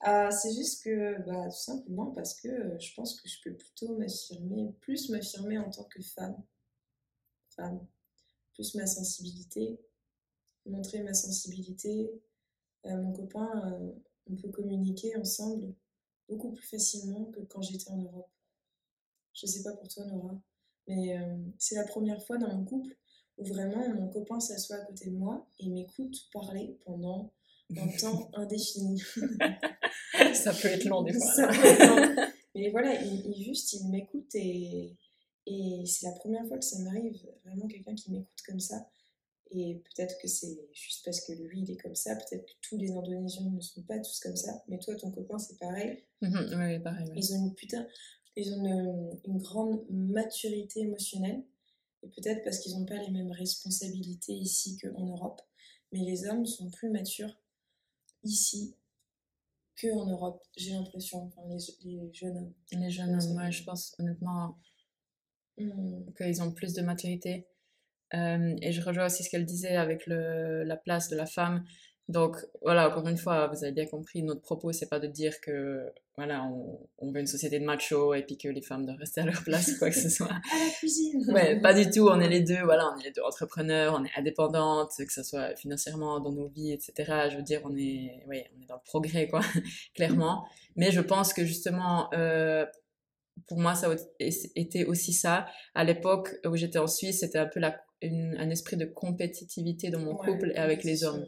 Euh, 0.07 0.29
c'est 0.29 0.53
juste 0.53 0.83
que, 0.83 1.19
bah, 1.25 1.45
tout 1.45 1.57
simplement 1.57 2.11
parce 2.11 2.39
que 2.39 2.47
je 2.79 2.93
pense 2.93 3.19
que 3.19 3.27
je 3.27 3.37
peux 3.43 3.55
plutôt 3.55 3.97
m'affirmer, 3.97 4.73
plus 4.81 5.09
m'affirmer 5.09 5.57
en 5.57 5.69
tant 5.69 5.85
que 5.85 6.01
femme. 6.01 6.37
Femme. 7.55 7.85
Plus 8.53 8.75
ma 8.75 8.85
sensibilité, 8.85 9.79
montrer 10.65 11.01
ma 11.01 11.13
sensibilité. 11.13 12.11
mon 12.85 13.11
copain, 13.11 13.79
on 14.29 14.35
peut 14.35 14.49
communiquer 14.49 15.15
ensemble 15.15 15.73
beaucoup 16.29 16.51
plus 16.51 16.65
facilement 16.65 17.25
que 17.25 17.41
quand 17.41 17.61
j'étais 17.61 17.89
en 17.89 17.97
Europe. 17.97 18.29
Je 19.33 19.45
sais 19.45 19.63
pas 19.63 19.73
pour 19.73 19.87
toi, 19.87 20.05
Nora, 20.05 20.41
mais 20.87 21.17
euh, 21.17 21.37
c'est 21.57 21.75
la 21.75 21.85
première 21.85 22.21
fois 22.23 22.37
dans 22.37 22.53
mon 22.53 22.65
couple 22.65 22.95
où 23.37 23.45
vraiment 23.45 23.87
mon 23.89 24.09
copain 24.09 24.39
s'assoit 24.39 24.77
à 24.77 24.85
côté 24.85 25.09
de 25.09 25.15
moi 25.15 25.47
et 25.59 25.69
m'écoute 25.69 26.15
parler 26.33 26.77
pendant 26.85 27.31
un 27.77 27.87
temps 27.99 28.29
indéfini. 28.33 29.01
ça 30.33 30.53
peut 30.53 30.67
être 30.67 30.85
long 30.85 31.03
des 31.03 31.13
fois. 31.13 31.49
Mais 32.55 32.69
voilà, 32.69 33.01
il, 33.01 33.43
juste, 33.43 33.73
il 33.73 33.87
m'écoute 33.89 34.35
et, 34.35 34.97
et 35.47 35.83
c'est 35.85 36.05
la 36.05 36.11
première 36.13 36.45
fois 36.47 36.57
que 36.57 36.65
ça 36.65 36.77
m'arrive, 36.79 37.17
vraiment 37.45 37.67
quelqu'un 37.67 37.95
qui 37.95 38.11
m'écoute 38.11 38.41
comme 38.45 38.59
ça. 38.59 38.89
Et 39.53 39.81
peut-être 39.83 40.17
que 40.21 40.27
c'est 40.27 40.57
juste 40.71 41.03
parce 41.03 41.19
que 41.21 41.33
lui, 41.33 41.61
il 41.61 41.71
est 41.71 41.77
comme 41.77 41.95
ça. 41.95 42.15
Peut-être 42.15 42.45
que 42.45 42.51
tous 42.61 42.77
les 42.77 42.91
Indonésiens 42.91 43.49
ne 43.49 43.59
sont 43.59 43.83
pas 43.83 43.99
tous 43.99 44.19
comme 44.21 44.35
ça. 44.35 44.63
Mais 44.69 44.79
toi, 44.79 44.95
ton 44.95 45.11
copain, 45.11 45.37
c'est 45.39 45.57
pareil. 45.59 46.03
Mhm, 46.21 46.55
oui, 46.57 46.79
pareil. 46.79 47.11
Ils 47.15 47.33
ont 47.33 47.47
une 47.47 47.53
putain 47.53 47.85
ils 48.35 48.53
ont 48.53 49.19
une, 49.25 49.37
grande 49.39 49.83
maturité 49.89 50.81
émotionnelle. 50.81 51.43
Et 52.03 52.07
peut-être 52.07 52.43
parce 52.43 52.59
qu'ils 52.59 52.77
n'ont 52.77 52.85
pas 52.85 52.97
les 52.97 53.11
mêmes 53.11 53.31
responsabilités 53.31 54.33
ici 54.33 54.77
qu'en 54.77 55.05
Europe. 55.05 55.41
Mais 55.91 55.99
les 55.99 56.25
hommes 56.25 56.45
sont 56.45 56.69
plus 56.71 56.89
matures 56.89 57.37
ici 58.23 58.75
qu'en 59.79 60.05
Europe, 60.05 60.41
j'ai 60.55 60.71
l'impression. 60.71 61.25
Enfin, 61.25 61.41
les, 61.83 62.13
jeunes 62.13 62.37
hommes. 62.37 62.53
Les 62.71 62.89
jeunes 62.89 63.15
hommes, 63.15 63.33
moi, 63.33 63.49
je 63.49 63.63
pense 63.63 63.93
honnêtement 63.99 64.57
mmh. 65.57 66.13
qu'ils 66.17 66.41
ont 66.41 66.51
plus 66.51 66.73
de 66.73 66.81
maturité. 66.81 67.47
Euh, 68.13 68.55
et 68.61 68.71
je 68.71 68.81
rejoins 68.81 69.05
aussi 69.05 69.23
ce 69.23 69.29
qu'elle 69.29 69.45
disait 69.45 69.75
avec 69.75 70.05
le, 70.05 70.63
la 70.63 70.77
place 70.77 71.09
de 71.09 71.15
la 71.15 71.25
femme. 71.25 71.63
Donc 72.11 72.35
voilà, 72.61 72.89
encore 72.89 73.07
une 73.07 73.17
fois, 73.17 73.47
vous 73.47 73.63
avez 73.63 73.71
bien 73.71 73.85
compris, 73.85 74.21
notre 74.21 74.41
propos, 74.41 74.73
c'est 74.73 74.89
pas 74.89 74.99
de 74.99 75.07
dire 75.07 75.39
que 75.39 75.89
voilà, 76.17 76.43
on, 76.43 77.09
veut 77.09 77.21
une 77.21 77.25
société 77.25 77.57
de 77.57 77.63
macho 77.63 78.13
et 78.13 78.23
puis 78.23 78.37
que 78.37 78.49
les 78.49 78.61
femmes 78.61 78.85
doivent 78.85 78.97
rester 78.97 79.21
à 79.21 79.25
leur 79.25 79.41
place 79.45 79.69
ou 79.69 79.79
quoi 79.79 79.89
que 79.89 79.95
ce 79.95 80.09
soit. 80.17 80.27
à 80.27 80.59
la 80.59 80.69
cuisine. 80.77 81.23
Ouais, 81.31 81.61
pas 81.61 81.73
du 81.73 81.89
tout. 81.89 82.09
On 82.09 82.19
est 82.19 82.27
les 82.27 82.41
deux, 82.41 82.61
voilà, 82.65 82.91
on 82.93 82.99
est 82.99 83.05
les 83.05 83.11
deux 83.11 83.21
entrepreneurs, 83.21 83.97
on 83.97 84.03
est 84.03 84.11
indépendantes, 84.17 84.91
que 84.97 85.13
ce 85.13 85.23
soit 85.23 85.55
financièrement 85.55 86.19
dans 86.19 86.33
nos 86.33 86.49
vies, 86.49 86.73
etc. 86.73 87.29
Je 87.31 87.37
veux 87.37 87.43
dire, 87.43 87.61
on 87.63 87.77
est, 87.77 88.25
ouais, 88.27 88.45
on 88.57 88.61
est 88.61 88.65
dans 88.67 88.75
le 88.75 88.83
progrès, 88.83 89.29
quoi, 89.29 89.39
clairement. 89.95 90.45
Mais 90.75 90.91
je 90.91 90.99
pense 90.99 91.33
que 91.33 91.45
justement, 91.45 92.13
euh, 92.13 92.65
pour 93.47 93.57
moi, 93.57 93.73
ça 93.73 93.89
a 93.89 93.95
été 94.19 94.83
aussi 94.83 95.13
ça. 95.13 95.45
À 95.75 95.85
l'époque 95.85 96.35
où 96.45 96.57
j'étais 96.57 96.79
en 96.79 96.87
Suisse, 96.87 97.21
c'était 97.21 97.39
un 97.39 97.47
peu 97.47 97.61
la, 97.61 97.81
un 98.03 98.49
esprit 98.49 98.75
de 98.75 98.85
compétitivité 98.85 99.91
dans 99.91 99.99
mon 99.99 100.15
couple 100.15 100.51
et 100.51 100.57
avec 100.57 100.83
les 100.83 101.05
hommes 101.05 101.25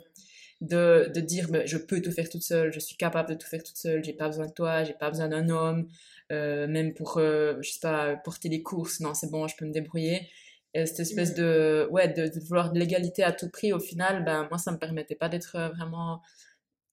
de, 0.61 1.11
de 1.13 1.19
dire 1.19 1.47
mais 1.51 1.67
je 1.67 1.77
peux 1.77 2.01
tout 2.01 2.11
faire 2.11 2.29
toute 2.29 2.43
seule, 2.43 2.71
je 2.71 2.79
suis 2.79 2.95
capable 2.95 3.29
de 3.29 3.35
tout 3.35 3.47
faire 3.47 3.63
toute 3.63 3.77
seule, 3.77 4.03
j'ai 4.03 4.13
pas 4.13 4.27
besoin 4.27 4.47
de 4.47 4.53
toi, 4.53 4.83
j'ai 4.83 4.93
pas 4.93 5.09
besoin 5.09 5.27
d'un 5.27 5.49
homme, 5.49 5.87
euh, 6.31 6.67
même 6.67 6.93
pour, 6.93 7.17
euh, 7.17 7.55
je 7.61 7.71
sais 7.71 7.79
pas, 7.81 8.15
porter 8.15 8.49
les 8.49 8.63
courses, 8.63 8.99
non, 8.99 9.13
c'est 9.13 9.29
bon, 9.29 9.47
je 9.47 9.55
peux 9.57 9.65
me 9.65 9.73
débrouiller. 9.73 10.29
Et 10.73 10.85
cette 10.85 11.01
espèce 11.01 11.35
de, 11.35 11.87
ouais, 11.91 12.07
de, 12.07 12.31
vouloir 12.47 12.71
de 12.71 12.79
l'égalité 12.79 13.23
à 13.23 13.31
tout 13.31 13.49
prix, 13.49 13.73
au 13.73 13.79
final, 13.79 14.23
ben, 14.23 14.47
moi, 14.49 14.57
ça 14.57 14.71
me 14.71 14.77
permettait 14.77 15.15
pas 15.15 15.29
d'être 15.29 15.71
vraiment 15.75 16.21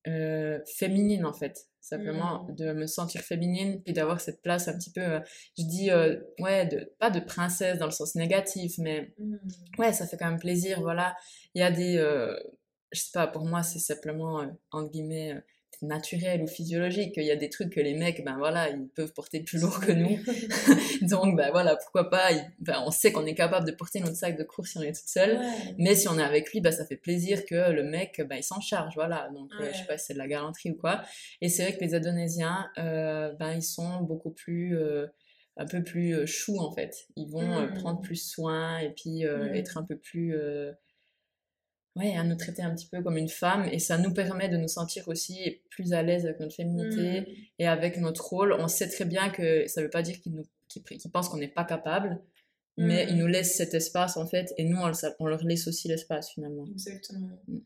euh, 0.07 0.59
féminine, 0.77 1.25
en 1.25 1.33
fait. 1.33 1.67
Simplement 1.79 2.43
mmh. 2.43 2.55
de 2.55 2.73
me 2.73 2.85
sentir 2.85 3.21
féminine, 3.21 3.81
puis 3.81 3.93
d'avoir 3.93 4.21
cette 4.21 4.43
place 4.43 4.67
un 4.67 4.77
petit 4.77 4.91
peu, 4.91 5.19
je 5.57 5.63
dis, 5.63 5.89
ouais, 6.39 6.67
de, 6.67 6.93
pas 6.99 7.09
de 7.09 7.19
princesse 7.19 7.79
dans 7.79 7.87
le 7.87 7.91
sens 7.91 8.13
négatif, 8.13 8.73
mais 8.77 9.11
mmh. 9.17 9.35
ouais, 9.79 9.93
ça 9.93 10.05
fait 10.05 10.17
quand 10.17 10.29
même 10.29 10.39
plaisir, 10.39 10.81
voilà. 10.81 11.15
Il 11.55 11.61
y 11.61 11.63
a 11.63 11.71
des, 11.71 11.97
je 12.91 12.99
sais 12.99 13.11
pas, 13.13 13.27
pour 13.27 13.45
moi, 13.45 13.63
c'est 13.63 13.79
simplement, 13.79 14.41
euh, 14.41 14.47
entre 14.71 14.91
guillemets, 14.91 15.33
euh, 15.33 15.39
naturel 15.81 16.43
ou 16.43 16.47
physiologique. 16.47 17.13
Il 17.17 17.23
y 17.23 17.31
a 17.31 17.35
des 17.35 17.49
trucs 17.49 17.73
que 17.73 17.79
les 17.79 17.95
mecs, 17.95 18.23
ben 18.23 18.37
voilà, 18.37 18.69
ils 18.69 18.87
peuvent 18.89 19.13
porter 19.13 19.41
plus 19.41 19.61
lourd 19.61 19.79
que 19.79 19.91
nous. 19.91 20.19
Donc, 21.09 21.35
ben 21.35 21.49
voilà, 21.49 21.75
pourquoi 21.75 22.11
pas. 22.11 22.29
Ben, 22.59 22.83
on 22.85 22.91
sait 22.91 23.11
qu'on 23.11 23.25
est 23.25 23.33
capable 23.33 23.65
de 23.65 23.71
porter 23.71 23.99
notre 23.99 24.15
sac 24.15 24.37
de 24.37 24.43
course 24.43 24.71
si 24.71 24.77
on 24.77 24.81
est 24.81 24.91
toute 24.91 25.07
seule. 25.07 25.39
Mais 25.79 25.95
si 25.95 26.07
on 26.07 26.19
est 26.19 26.23
avec 26.23 26.51
lui, 26.51 26.61
ben, 26.61 26.71
ça 26.71 26.85
fait 26.85 26.97
plaisir 26.97 27.45
que 27.45 27.71
le 27.71 27.83
mec, 27.83 28.21
ben, 28.29 28.35
il 28.35 28.43
s'en 28.43 28.61
charge. 28.61 28.93
Voilà. 28.93 29.29
Donc, 29.33 29.49
euh, 29.59 29.71
je 29.71 29.77
sais 29.79 29.85
pas 29.85 29.97
si 29.97 30.07
c'est 30.07 30.13
de 30.13 30.19
la 30.19 30.27
galanterie 30.27 30.71
ou 30.71 30.75
quoi. 30.75 31.01
Et 31.39 31.49
c'est 31.49 31.63
vrai 31.63 31.75
que 31.75 31.83
les 31.83 31.95
Indonésiens, 31.95 32.69
ben, 32.77 33.53
ils 33.55 33.63
sont 33.63 34.01
beaucoup 34.01 34.31
plus. 34.31 34.77
un 35.57 35.65
peu 35.65 35.83
plus 35.83 36.27
chou 36.27 36.59
en 36.59 36.71
fait. 36.71 37.07
Ils 37.15 37.29
vont 37.29 37.61
mmh. 37.61 37.73
prendre 37.75 38.01
plus 38.01 38.23
soin 38.23 38.77
et 38.79 38.91
puis 38.91 39.23
être 39.23 39.77
un 39.79 39.83
peu 39.83 39.97
plus 39.97 40.35
ouais, 41.95 42.15
à 42.15 42.23
nous 42.23 42.35
traiter 42.35 42.61
un 42.61 42.73
petit 42.75 42.87
peu 42.87 43.01
comme 43.01 43.17
une 43.17 43.29
femme 43.29 43.65
et 43.71 43.79
ça 43.79 43.97
nous 43.97 44.13
permet 44.13 44.49
de 44.49 44.57
nous 44.57 44.67
sentir 44.67 45.07
aussi 45.07 45.61
plus 45.69 45.93
à 45.93 46.01
l'aise 46.03 46.25
avec 46.25 46.39
notre 46.39 46.55
féminité 46.55 47.21
Mm. 47.21 47.25
et 47.59 47.67
avec 47.67 47.97
notre 47.97 48.23
rôle. 48.29 48.53
On 48.59 48.67
sait 48.67 48.87
très 48.89 49.05
bien 49.05 49.29
que 49.29 49.67
ça 49.67 49.81
veut 49.81 49.89
pas 49.89 50.01
dire 50.01 50.19
qu'ils 50.21 50.33
nous 50.35 50.45
qu'ils 50.67 50.83
qu'ils 50.83 51.11
pensent 51.11 51.27
qu'on 51.29 51.37
n'est 51.37 51.49
pas 51.49 51.65
capable, 51.65 52.21
mais 52.77 53.05
Mm. 53.05 53.09
ils 53.09 53.15
nous 53.17 53.27
laissent 53.27 53.55
cet 53.57 53.73
espace 53.73 54.15
en 54.17 54.25
fait 54.25 54.53
et 54.57 54.63
nous 54.63 54.77
on, 54.77 54.87
le- 54.87 55.15
on 55.19 55.25
leur 55.27 55.43
laisse 55.43 55.67
aussi 55.67 55.87
l'espace 55.89 56.29
finalement. 56.31 56.65
Exactement. 56.71 57.29
Mm. 57.47 57.57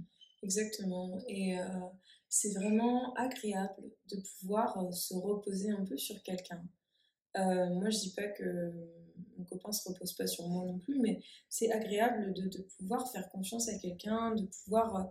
Exactement. 0.44 1.20
Et 1.28 1.58
euh, 1.60 1.64
c'est 2.30 2.54
vraiment 2.54 3.14
agréable 3.16 3.84
de 4.12 4.18
pouvoir 4.40 4.78
euh, 4.84 4.92
se 4.92 5.14
reposer 5.14 5.70
un 5.72 5.86
peu 5.86 5.98
sur 5.98 6.22
quelqu'un. 6.24 6.64
Euh, 7.38 7.70
moi, 7.70 7.90
je 7.90 8.00
dis 8.00 8.14
pas 8.14 8.28
que 8.28 8.72
mon 9.38 9.46
copain 9.46 9.72
se 9.72 9.88
repose 9.88 10.14
pas 10.14 10.28
sur 10.28 10.48
moi 10.48 10.66
non 10.66 10.80
plus, 10.80 11.00
mais 11.00 11.22
c'est 11.50 11.72
agréable 11.72 12.34
de, 12.34 12.62
pouvoir 12.78 13.12
faire 13.12 13.30
confiance 13.30 13.70
à 13.70 13.78
quelqu'un, 13.78 14.36
de 14.36 14.46
pouvoir 14.46 14.96
euh, 14.96 15.04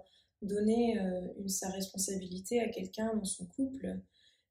donner 0.43 1.01
euh, 1.01 1.49
sa 1.49 1.71
responsabilité 1.71 2.61
à 2.61 2.69
quelqu'un 2.69 3.15
dans 3.15 3.25
son 3.25 3.47
couple 3.47 3.99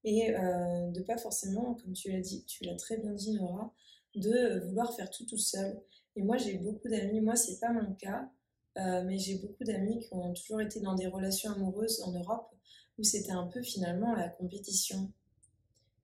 et 0.04 0.36
euh, 0.36 0.92
de 0.92 1.02
pas 1.02 1.18
forcément, 1.18 1.76
comme 1.76 1.94
tu 1.94 2.12
l'as 2.12 2.20
dit, 2.20 2.44
tu 2.46 2.64
l'as 2.66 2.76
très 2.76 2.98
bien 2.98 3.14
dit 3.14 3.34
Nora, 3.34 3.74
de 4.16 4.60
vouloir 4.68 4.94
faire 4.96 5.10
tout 5.10 5.26
tout 5.26 5.38
seul. 5.38 5.80
Et 6.16 6.22
moi, 6.22 6.38
j'ai 6.38 6.58
beaucoup 6.58 6.90
d'amis, 6.90 7.22
moi, 7.22 7.36
c'est 7.36 7.60
pas 7.60 7.72
mon 7.72 7.94
cas, 7.96 8.30
mais 8.76 9.18
j'ai 9.18 9.38
beaucoup 9.38 9.64
d'amis 9.64 10.00
qui 10.00 10.14
ont 10.14 10.34
toujours 10.34 10.62
été 10.62 10.80
dans 10.80 10.94
des 10.94 11.08
relations 11.08 11.52
amoureuses 11.52 12.02
en 12.02 12.12
Europe 12.12 12.54
où 13.00 13.04
c'était 13.04 13.32
un 13.32 13.48
peu 13.48 13.62
finalement 13.64 14.14
la 14.14 14.30
compétition. 14.30 15.12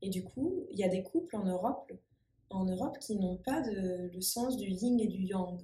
Et 0.02 0.10
du 0.10 0.24
coup, 0.24 0.66
il 0.72 0.80
y 0.80 0.84
a 0.84 0.90
des 0.90 1.04
couples 1.04 1.36
en 1.36 1.44
Europe, 1.44 1.92
en 2.50 2.66
Europe 2.66 2.98
qui 3.00 3.16
n'ont 3.16 3.38
pas 3.38 3.62
de, 3.62 4.10
le 4.14 4.22
sens 4.22 4.58
du 4.58 4.70
yin 4.70 5.00
et 5.00 5.08
du 5.08 5.24
yang. 5.24 5.60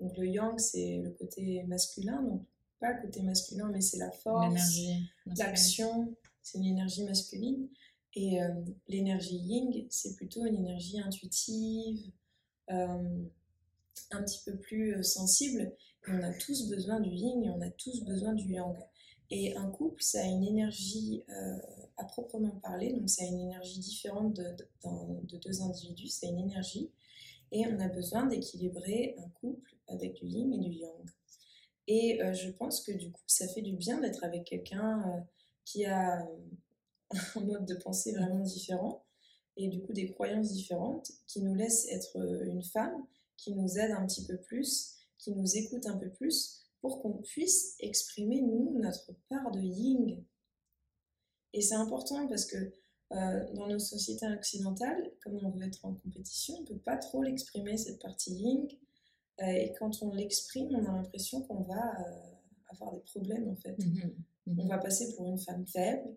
Donc 0.00 0.16
le 0.16 0.26
yang, 0.26 0.58
c'est 0.58 0.98
le 0.98 1.10
côté 1.10 1.62
masculin, 1.64 2.22
donc 2.22 2.42
pas 2.80 2.92
le 2.92 3.02
côté 3.02 3.22
masculin, 3.22 3.70
mais 3.72 3.80
c'est 3.80 3.98
la 3.98 4.10
force, 4.10 4.80
l'action, 5.38 6.14
c'est 6.42 6.58
une 6.58 6.64
énergie 6.64 7.04
masculine. 7.04 7.68
Et 8.14 8.42
euh, 8.42 8.48
l'énergie 8.88 9.36
yin, 9.36 9.86
c'est 9.88 10.16
plutôt 10.16 10.44
une 10.44 10.56
énergie 10.56 11.00
intuitive, 11.00 12.10
euh, 12.70 13.24
un 14.10 14.22
petit 14.22 14.40
peu 14.44 14.56
plus 14.56 14.96
euh, 14.96 15.02
sensible. 15.02 15.72
Et 16.06 16.10
on 16.10 16.22
a 16.22 16.32
tous 16.34 16.68
besoin 16.68 17.00
du 17.00 17.10
yin 17.10 17.42
et 17.44 17.50
on 17.50 17.60
a 17.60 17.70
tous 17.70 18.04
besoin 18.04 18.34
du 18.34 18.52
yang. 18.52 18.76
Et 19.34 19.56
un 19.56 19.70
couple, 19.70 20.02
ça 20.02 20.20
a 20.20 20.26
une 20.26 20.44
énergie 20.44 21.24
euh, 21.30 21.56
à 21.96 22.04
proprement 22.04 22.60
parler, 22.62 22.92
donc 22.92 23.08
ça 23.08 23.24
a 23.24 23.26
une 23.26 23.40
énergie 23.40 23.80
différente 23.80 24.34
de, 24.34 25.38
deux 25.38 25.62
individus, 25.62 26.08
c'est 26.08 26.28
une 26.28 26.38
énergie. 26.38 26.90
Et 27.50 27.66
on 27.66 27.80
a 27.80 27.88
besoin 27.88 28.26
d'équilibrer 28.26 29.16
un 29.16 29.30
couple 29.40 29.74
avec 29.88 30.12
du 30.16 30.26
yin 30.26 30.52
et 30.52 30.58
du 30.58 30.72
yang. 30.72 31.10
Et 31.88 32.22
euh, 32.22 32.34
je 32.34 32.50
pense 32.50 32.82
que 32.82 32.92
du 32.92 33.10
coup, 33.10 33.22
ça 33.26 33.48
fait 33.48 33.62
du 33.62 33.74
bien 33.74 34.02
d'être 34.02 34.22
avec 34.22 34.44
quelqu'un 34.44 35.00
euh, 35.00 35.20
qui 35.64 35.86
a 35.86 36.28
un 37.34 37.40
mode 37.40 37.64
de 37.64 37.76
pensée 37.76 38.12
vraiment 38.12 38.40
différent 38.40 39.02
et 39.56 39.68
du 39.68 39.80
coup 39.80 39.94
des 39.94 40.10
croyances 40.10 40.52
différentes, 40.52 41.10
qui 41.26 41.40
nous 41.40 41.54
laisse 41.54 41.90
être 41.90 42.18
une 42.44 42.62
femme, 42.62 43.06
qui 43.38 43.54
nous 43.54 43.78
aide 43.78 43.92
un 43.92 44.06
petit 44.06 44.26
peu 44.26 44.36
plus, 44.36 44.96
qui 45.16 45.32
nous 45.32 45.56
écoute 45.56 45.86
un 45.86 45.96
peu 45.96 46.10
plus, 46.10 46.61
pour 46.82 47.00
qu'on 47.00 47.14
puisse 47.22 47.76
exprimer, 47.80 48.42
nous, 48.42 48.78
notre 48.78 49.14
part 49.30 49.50
de 49.52 49.60
yin. 49.60 50.22
Et 51.54 51.62
c'est 51.62 51.76
important 51.76 52.26
parce 52.28 52.44
que 52.44 52.56
euh, 53.12 53.52
dans 53.54 53.68
nos 53.68 53.78
sociétés 53.78 54.26
occidentales, 54.26 55.10
comme 55.22 55.38
on 55.42 55.50
veut 55.50 55.64
être 55.64 55.84
en 55.84 55.94
compétition, 55.94 56.56
on 56.58 56.62
ne 56.62 56.66
peut 56.66 56.78
pas 56.78 56.96
trop 56.96 57.22
l'exprimer, 57.22 57.76
cette 57.76 58.02
partie 58.02 58.32
yin. 58.32 58.66
Euh, 59.40 59.46
et 59.46 59.72
quand 59.78 60.02
on 60.02 60.12
l'exprime, 60.12 60.74
on 60.74 60.84
a 60.84 60.92
l'impression 60.92 61.42
qu'on 61.42 61.62
va 61.62 62.00
euh, 62.00 62.12
avoir 62.68 62.92
des 62.92 63.00
problèmes, 63.00 63.48
en 63.48 63.56
fait. 63.56 63.78
Mhm. 63.78 64.14
Mhm. 64.46 64.60
On 64.60 64.66
va 64.66 64.78
passer 64.78 65.14
pour 65.14 65.28
une 65.28 65.38
femme 65.38 65.66
faible, 65.66 66.16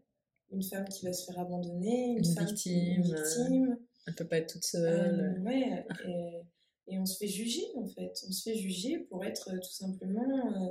une 0.51 0.63
femme 0.63 0.87
qui 0.89 1.05
va 1.05 1.13
se 1.13 1.25
faire 1.25 1.39
abandonner, 1.39 2.11
une, 2.11 2.17
Une 2.17 2.25
femme 2.25 2.53
qui 2.53 2.73
est 2.73 2.95
victime, 2.95 3.13
euh, 3.13 3.23
victime. 3.23 3.77
Elle 4.07 4.15
peut 4.15 4.27
pas 4.27 4.37
être 4.37 4.53
toute 4.53 4.65
seule. 4.65 5.41
Ouais, 5.43 5.85
et, 6.07 6.41
et 6.87 6.99
on 6.99 7.05
se 7.05 7.17
fait 7.17 7.27
juger 7.27 7.63
en 7.75 7.87
fait. 7.87 8.13
On 8.27 8.31
se 8.31 8.43
fait 8.49 8.55
juger 8.57 8.99
pour 8.99 9.25
être 9.25 9.49
euh, 9.51 9.59
tout 9.59 9.71
simplement 9.71 10.63
euh, 10.63 10.69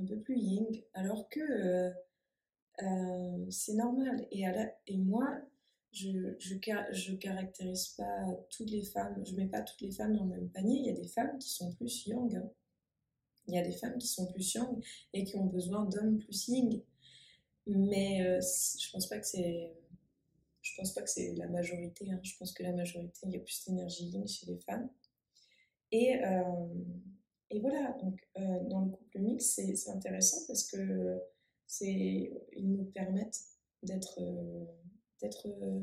un 0.00 0.06
peu 0.06 0.18
plus 0.20 0.38
yin, 0.38 0.66
alors 0.94 1.28
que 1.28 1.40
euh, 2.82 3.46
c'est 3.50 3.74
normal. 3.74 4.26
Et, 4.30 4.46
à 4.46 4.52
la- 4.52 4.72
et 4.86 4.96
moi, 4.98 5.28
je, 5.92 6.36
ca- 6.64 6.90
je 6.92 7.14
caractérise 7.14 7.88
pas 7.88 8.26
toutes 8.50 8.70
les 8.70 8.82
femmes, 8.82 9.22
je 9.24 9.34
mets 9.36 9.46
pas 9.46 9.62
toutes 9.62 9.80
les 9.80 9.92
femmes 9.92 10.16
dans 10.16 10.24
le 10.24 10.30
même 10.30 10.48
panier. 10.50 10.78
Il 10.80 10.86
y 10.86 10.90
a 10.90 10.94
des 10.94 11.08
femmes 11.08 11.38
qui 11.38 11.50
sont 11.50 11.72
plus 11.74 12.06
yang. 12.06 12.42
Il 13.46 13.54
y 13.54 13.58
a 13.58 13.62
des 13.62 13.72
femmes 13.72 13.98
qui 13.98 14.06
sont 14.06 14.26
plus 14.32 14.54
yang 14.54 14.82
et 15.12 15.24
qui 15.24 15.36
ont 15.36 15.46
besoin 15.46 15.84
d'hommes 15.84 16.18
plus 16.18 16.48
yin. 16.48 16.80
Mais 17.66 18.40
je 18.40 18.90
pense 18.92 19.08
pas 19.08 19.18
que 19.18 19.26
c'est 19.26 19.72
je 20.62 20.72
pense 20.76 20.94
pas 20.94 21.02
que 21.02 21.10
c'est 21.10 21.34
la 21.34 21.46
majorité. 21.48 22.10
hein. 22.10 22.20
Je 22.22 22.36
pense 22.38 22.52
que 22.52 22.62
la 22.62 22.72
majorité, 22.72 23.20
il 23.24 23.32
y 23.32 23.36
a 23.36 23.40
plus 23.40 23.64
d'énergie 23.66 24.06
yin 24.06 24.26
chez 24.26 24.46
les 24.46 24.58
femmes. 24.60 24.88
Et, 25.94 26.12
euh, 26.24 26.66
et 27.50 27.60
voilà, 27.60 27.92
donc 28.02 28.18
euh, 28.36 28.64
dans 28.68 28.80
le 28.80 28.90
couple 28.90 29.20
mix, 29.20 29.44
c'est 29.54 29.90
intéressant 29.90 30.38
parce 30.48 30.68
que 30.68 31.20
ils 31.80 32.72
nous 32.72 32.86
permettent 32.86 33.40
d'être, 33.84 34.18
euh, 34.18 35.80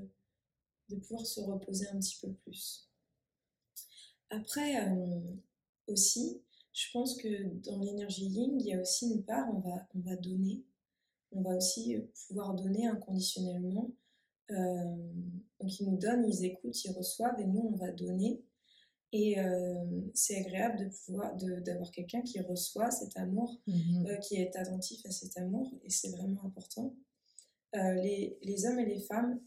de 0.90 0.96
pouvoir 0.98 1.26
se 1.26 1.40
reposer 1.40 1.88
un 1.88 1.98
petit 1.98 2.20
peu 2.22 2.34
plus. 2.34 2.90
Après 4.32 4.76
aussi, 5.88 6.42
je 6.74 6.92
pense 6.92 7.16
que 7.16 7.46
dans 7.64 7.80
l'énergie 7.80 8.26
yin, 8.26 8.60
il 8.60 8.68
y 8.68 8.74
a 8.74 8.82
aussi 8.82 9.10
une 9.14 9.24
part, 9.24 9.48
on 9.50 9.60
va, 9.60 9.88
on 9.96 10.00
va 10.02 10.18
donner. 10.18 10.66
On 11.32 11.42
va 11.42 11.56
aussi 11.56 11.96
pouvoir 12.28 12.54
donner 12.54 12.86
inconditionnellement. 12.86 13.90
Donc 14.50 15.80
ils 15.80 15.90
nous 15.90 15.98
donnent, 15.98 16.26
ils 16.28 16.44
écoutent, 16.44 16.84
ils 16.84 16.92
reçoivent 16.92 17.40
et 17.40 17.46
nous 17.46 17.72
on 17.74 17.78
va 17.78 17.94
donner. 17.94 18.44
Et 19.14 19.38
euh, 19.40 19.76
c'est 20.14 20.38
agréable 20.38 20.86
de 20.86 20.90
pouvoir 21.06 21.36
d'avoir 21.36 21.92
quelqu'un 21.92 22.22
qui 22.22 22.40
reçoit 22.42 22.92
cet 22.92 23.18
amour, 23.18 23.60
Mhm. 23.68 24.06
euh, 24.08 24.16
qui 24.18 24.36
est 24.36 24.56
attentif 24.56 25.06
à 25.06 25.12
cet 25.12 25.38
amour 25.38 25.70
et 25.84 25.90
c'est 25.90 26.10
vraiment 26.12 26.44
important. 26.46 26.96
Euh, 27.76 27.94
les, 27.96 28.38
les 28.42 28.66
hommes 28.66 28.80
et 28.80 28.86
les 28.86 29.02
femmes, 29.02 29.42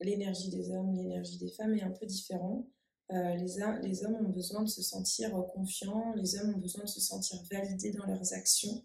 l'énergie 0.00 0.50
des 0.50 0.70
hommes, 0.72 0.94
l'énergie 0.94 1.38
des 1.38 1.50
femmes 1.50 1.74
est 1.74 1.82
un 1.82 1.90
peu 1.90 2.06
différente. 2.06 2.66
Euh, 3.12 3.34
les, 3.36 3.60
hom- 3.62 3.80
les 3.82 4.04
hommes 4.04 4.16
ont 4.26 4.30
besoin 4.30 4.62
de 4.62 4.68
se 4.68 4.82
sentir 4.82 5.36
euh, 5.36 5.42
confiants, 5.42 6.12
les 6.14 6.36
hommes 6.36 6.54
ont 6.54 6.58
besoin 6.58 6.84
de 6.84 6.88
se 6.88 7.00
sentir 7.00 7.38
validés 7.50 7.92
dans 7.92 8.06
leurs 8.06 8.32
actions 8.32 8.82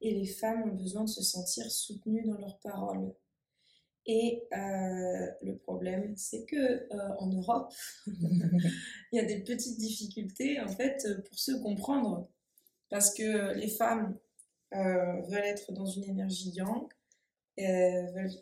et 0.00 0.12
les 0.14 0.26
femmes 0.26 0.70
ont 0.70 0.74
besoin 0.74 1.04
de 1.04 1.08
se 1.08 1.22
sentir 1.22 1.70
soutenues 1.70 2.24
dans 2.26 2.38
leurs 2.38 2.58
paroles. 2.60 3.14
Et 4.12 4.42
euh, 4.52 5.26
le 5.40 5.56
problème, 5.58 6.16
c'est 6.16 6.44
que 6.44 6.56
euh, 6.56 7.14
en 7.20 7.28
Europe, 7.28 7.72
il 8.08 9.12
y 9.12 9.20
a 9.20 9.24
des 9.24 9.38
petites 9.38 9.78
difficultés 9.78 10.60
en 10.60 10.66
fait 10.66 11.06
pour 11.28 11.38
se 11.38 11.52
comprendre. 11.52 12.28
Parce 12.88 13.14
que 13.14 13.54
les 13.54 13.68
femmes 13.68 14.18
euh, 14.74 15.20
veulent 15.28 15.44
être 15.44 15.70
dans 15.70 15.86
une 15.86 16.02
énergie 16.02 16.50
yang, 16.50 16.88
veulent, 17.56 18.32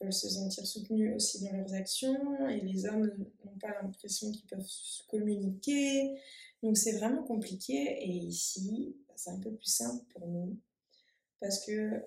veulent 0.00 0.12
se 0.14 0.30
sentir 0.30 0.66
soutenues 0.66 1.14
aussi 1.14 1.44
dans 1.44 1.52
leurs 1.52 1.74
actions 1.74 2.48
et 2.48 2.62
les 2.62 2.86
hommes 2.86 3.12
n'ont 3.44 3.58
pas 3.60 3.74
l'impression 3.82 4.32
qu'ils 4.32 4.46
peuvent 4.46 4.64
se 4.66 5.02
communiquer. 5.08 6.18
Donc 6.62 6.78
c'est 6.78 6.96
vraiment 6.96 7.22
compliqué. 7.22 7.98
Et 8.02 8.16
ici, 8.16 8.96
c'est 9.14 9.28
un 9.28 9.40
peu 9.40 9.52
plus 9.52 9.70
simple 9.70 10.06
pour 10.14 10.26
nous. 10.26 10.56
Parce 11.38 11.66
que 11.66 12.02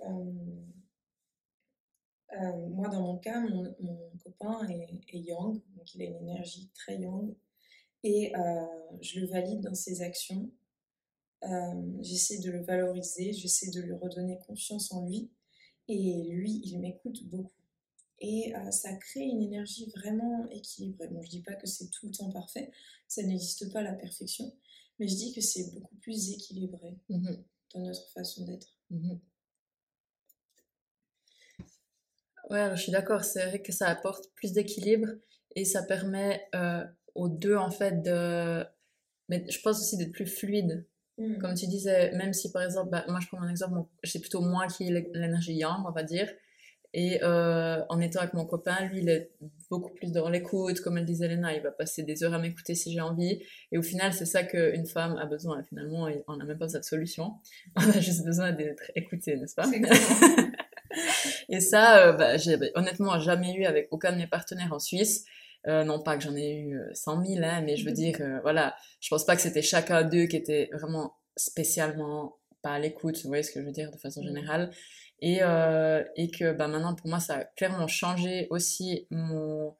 euh, 2.39 2.67
moi, 2.69 2.87
dans 2.89 3.01
mon 3.01 3.17
cas, 3.17 3.39
mon, 3.41 3.75
mon 3.79 4.11
copain 4.23 4.67
est, 4.69 4.89
est 5.09 5.19
yang, 5.19 5.61
donc 5.75 5.95
il 5.95 6.01
a 6.01 6.05
une 6.05 6.17
énergie 6.29 6.69
très 6.73 6.97
yang, 6.97 7.33
et 8.03 8.35
euh, 8.35 8.65
je 9.01 9.19
le 9.19 9.27
valide 9.27 9.61
dans 9.61 9.75
ses 9.75 10.01
actions. 10.01 10.49
Euh, 11.43 11.91
j'essaie 12.01 12.39
de 12.39 12.51
le 12.51 12.61
valoriser, 12.63 13.33
j'essaie 13.33 13.71
de 13.71 13.81
lui 13.81 13.93
redonner 13.93 14.37
confiance 14.45 14.91
en 14.91 15.05
lui, 15.07 15.29
et 15.87 16.23
lui, 16.29 16.61
il 16.63 16.79
m'écoute 16.79 17.23
beaucoup. 17.27 17.51
Et 18.23 18.53
ça 18.69 18.93
crée 18.93 19.23
une 19.23 19.41
énergie 19.41 19.87
vraiment 19.95 20.47
équilibrée. 20.51 21.07
Bon, 21.07 21.23
je 21.23 21.29
dis 21.29 21.41
pas 21.41 21.55
que 21.55 21.65
c'est 21.65 21.89
tout 21.89 22.05
le 22.05 22.11
temps 22.11 22.29
parfait, 22.31 22.69
ça 23.07 23.23
n'existe 23.23 23.73
pas 23.73 23.81
la 23.81 23.93
perfection, 23.93 24.53
mais 24.99 25.07
je 25.07 25.15
dis 25.15 25.33
que 25.33 25.41
c'est 25.41 25.73
beaucoup 25.73 25.95
plus 25.95 26.29
équilibré 26.31 26.95
Mhm. 27.09 27.43
dans 27.73 27.79
notre 27.81 28.07
façon 28.11 28.45
d'être. 28.45 28.77
Mhm. 28.91 29.19
Ouais, 32.49 32.59
alors 32.59 32.75
je 32.75 32.83
suis 32.83 32.91
d'accord, 32.91 33.23
c'est 33.23 33.45
vrai 33.45 33.61
que 33.61 33.71
ça 33.71 33.87
apporte 33.87 34.25
plus 34.35 34.51
d'équilibre 34.53 35.07
et 35.55 35.65
ça 35.65 35.83
permet 35.83 36.41
euh, 36.55 36.83
aux 37.15 37.29
deux 37.29 37.55
en 37.55 37.71
fait 37.71 38.01
de. 38.01 38.63
Mais 39.29 39.45
je 39.49 39.59
pense 39.61 39.79
aussi 39.79 39.97
d'être 39.97 40.11
plus 40.11 40.25
fluide. 40.27 40.85
Mm. 41.17 41.37
Comme 41.37 41.53
tu 41.53 41.67
disais, 41.67 42.11
même 42.13 42.33
si 42.33 42.51
par 42.51 42.63
exemple, 42.63 42.89
bah, 42.89 43.05
moi 43.07 43.19
je 43.21 43.27
prends 43.27 43.39
mon 43.39 43.47
exemple, 43.49 43.79
c'est 44.03 44.19
plutôt 44.19 44.41
moi 44.41 44.67
qui 44.67 44.87
ai 44.87 44.91
l'é- 44.91 45.11
l'énergie 45.13 45.53
yang, 45.53 45.83
on 45.87 45.91
va 45.91 46.03
dire. 46.03 46.29
Et 46.93 47.23
euh, 47.23 47.81
en 47.87 48.01
étant 48.01 48.19
avec 48.19 48.33
mon 48.33 48.45
copain, 48.45 48.85
lui, 48.87 48.99
il 48.99 49.07
est 49.09 49.31
beaucoup 49.69 49.93
plus 49.93 50.11
dans 50.11 50.27
l'écoute. 50.27 50.81
Comme 50.81 50.97
elle 50.97 51.05
disait, 51.05 51.25
Elena, 51.27 51.53
il 51.55 51.61
va 51.61 51.71
passer 51.71 52.03
des 52.03 52.21
heures 52.23 52.33
à 52.33 52.39
m'écouter 52.39 52.75
si 52.75 52.91
j'ai 52.91 52.99
envie. 52.99 53.41
Et 53.71 53.77
au 53.77 53.81
final, 53.81 54.11
c'est 54.11 54.25
ça 54.25 54.43
qu'une 54.43 54.85
femme 54.85 55.15
a 55.15 55.25
besoin. 55.25 55.63
Finalement, 55.63 56.09
on 56.27 56.35
n'a 56.35 56.43
même 56.43 56.57
pas 56.57 56.67
cette 56.67 56.83
solution. 56.83 57.35
On 57.77 57.89
a 57.89 57.99
juste 58.01 58.25
besoin 58.25 58.51
d'être 58.51 58.91
écouté, 58.95 59.37
n'est-ce 59.37 59.55
pas? 59.55 59.69
Et 61.49 61.59
ça, 61.59 62.07
euh, 62.07 62.13
bah, 62.13 62.37
j'ai 62.37 62.57
honnêtement 62.75 63.19
jamais 63.19 63.53
eu 63.53 63.65
avec 63.65 63.87
aucun 63.91 64.11
de 64.11 64.17
mes 64.17 64.27
partenaires 64.27 64.73
en 64.73 64.79
Suisse. 64.79 65.25
Euh, 65.67 65.83
non 65.83 66.01
pas 66.01 66.17
que 66.17 66.23
j'en 66.23 66.35
ai 66.35 66.55
eu 66.55 66.79
100 66.93 67.23
000, 67.23 67.43
hein, 67.43 67.61
mais 67.61 67.77
je 67.77 67.85
veux 67.85 67.91
dire, 67.91 68.17
voilà, 68.41 68.75
je 68.99 69.09
pense 69.09 69.25
pas 69.25 69.35
que 69.35 69.41
c'était 69.43 69.61
chacun 69.61 70.03
d'eux 70.03 70.25
qui 70.25 70.35
était 70.35 70.69
vraiment 70.73 71.15
spécialement 71.37 72.37
pas 72.61 72.73
à 72.73 72.79
l'écoute, 72.79 73.17
vous 73.23 73.27
voyez 73.27 73.43
ce 73.43 73.51
que 73.51 73.59
je 73.59 73.65
veux 73.65 73.71
dire 73.71 73.91
de 73.91 73.97
façon 73.97 74.21
mmh. 74.21 74.27
générale. 74.27 74.71
Et, 75.19 75.39
euh, 75.41 76.03
et 76.15 76.31
que 76.31 76.51
bah, 76.51 76.67
maintenant, 76.67 76.95
pour 76.95 77.07
moi, 77.07 77.19
ça 77.19 77.35
a 77.35 77.43
clairement 77.43 77.87
changé 77.87 78.47
aussi 78.49 79.07
mon, 79.11 79.75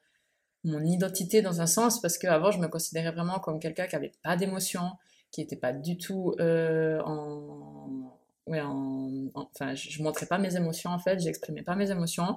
mon 0.63 0.83
identité 0.83 1.41
dans 1.41 1.61
un 1.61 1.65
sens, 1.65 1.99
parce 1.99 2.17
qu'avant, 2.17 2.51
je 2.51 2.59
me 2.59 2.67
considérais 2.67 3.11
vraiment 3.11 3.39
comme 3.39 3.59
quelqu'un 3.59 3.87
qui 3.87 3.95
avait 3.95 4.11
pas 4.23 4.35
d'émotion, 4.37 4.91
qui 5.31 5.41
n'était 5.41 5.55
pas 5.55 5.73
du 5.73 5.97
tout 5.97 6.35
euh, 6.39 7.01
en... 7.03 8.17
En, 8.59 9.31
enfin, 9.33 9.75
je, 9.75 9.89
je, 9.89 10.03
montrais 10.03 10.25
pas 10.25 10.37
mes 10.37 10.55
émotions 10.55 10.89
en 10.89 10.99
fait, 10.99 11.19
j'exprimais 11.19 11.63
pas 11.63 11.75
mes 11.75 11.91
émotions. 11.91 12.35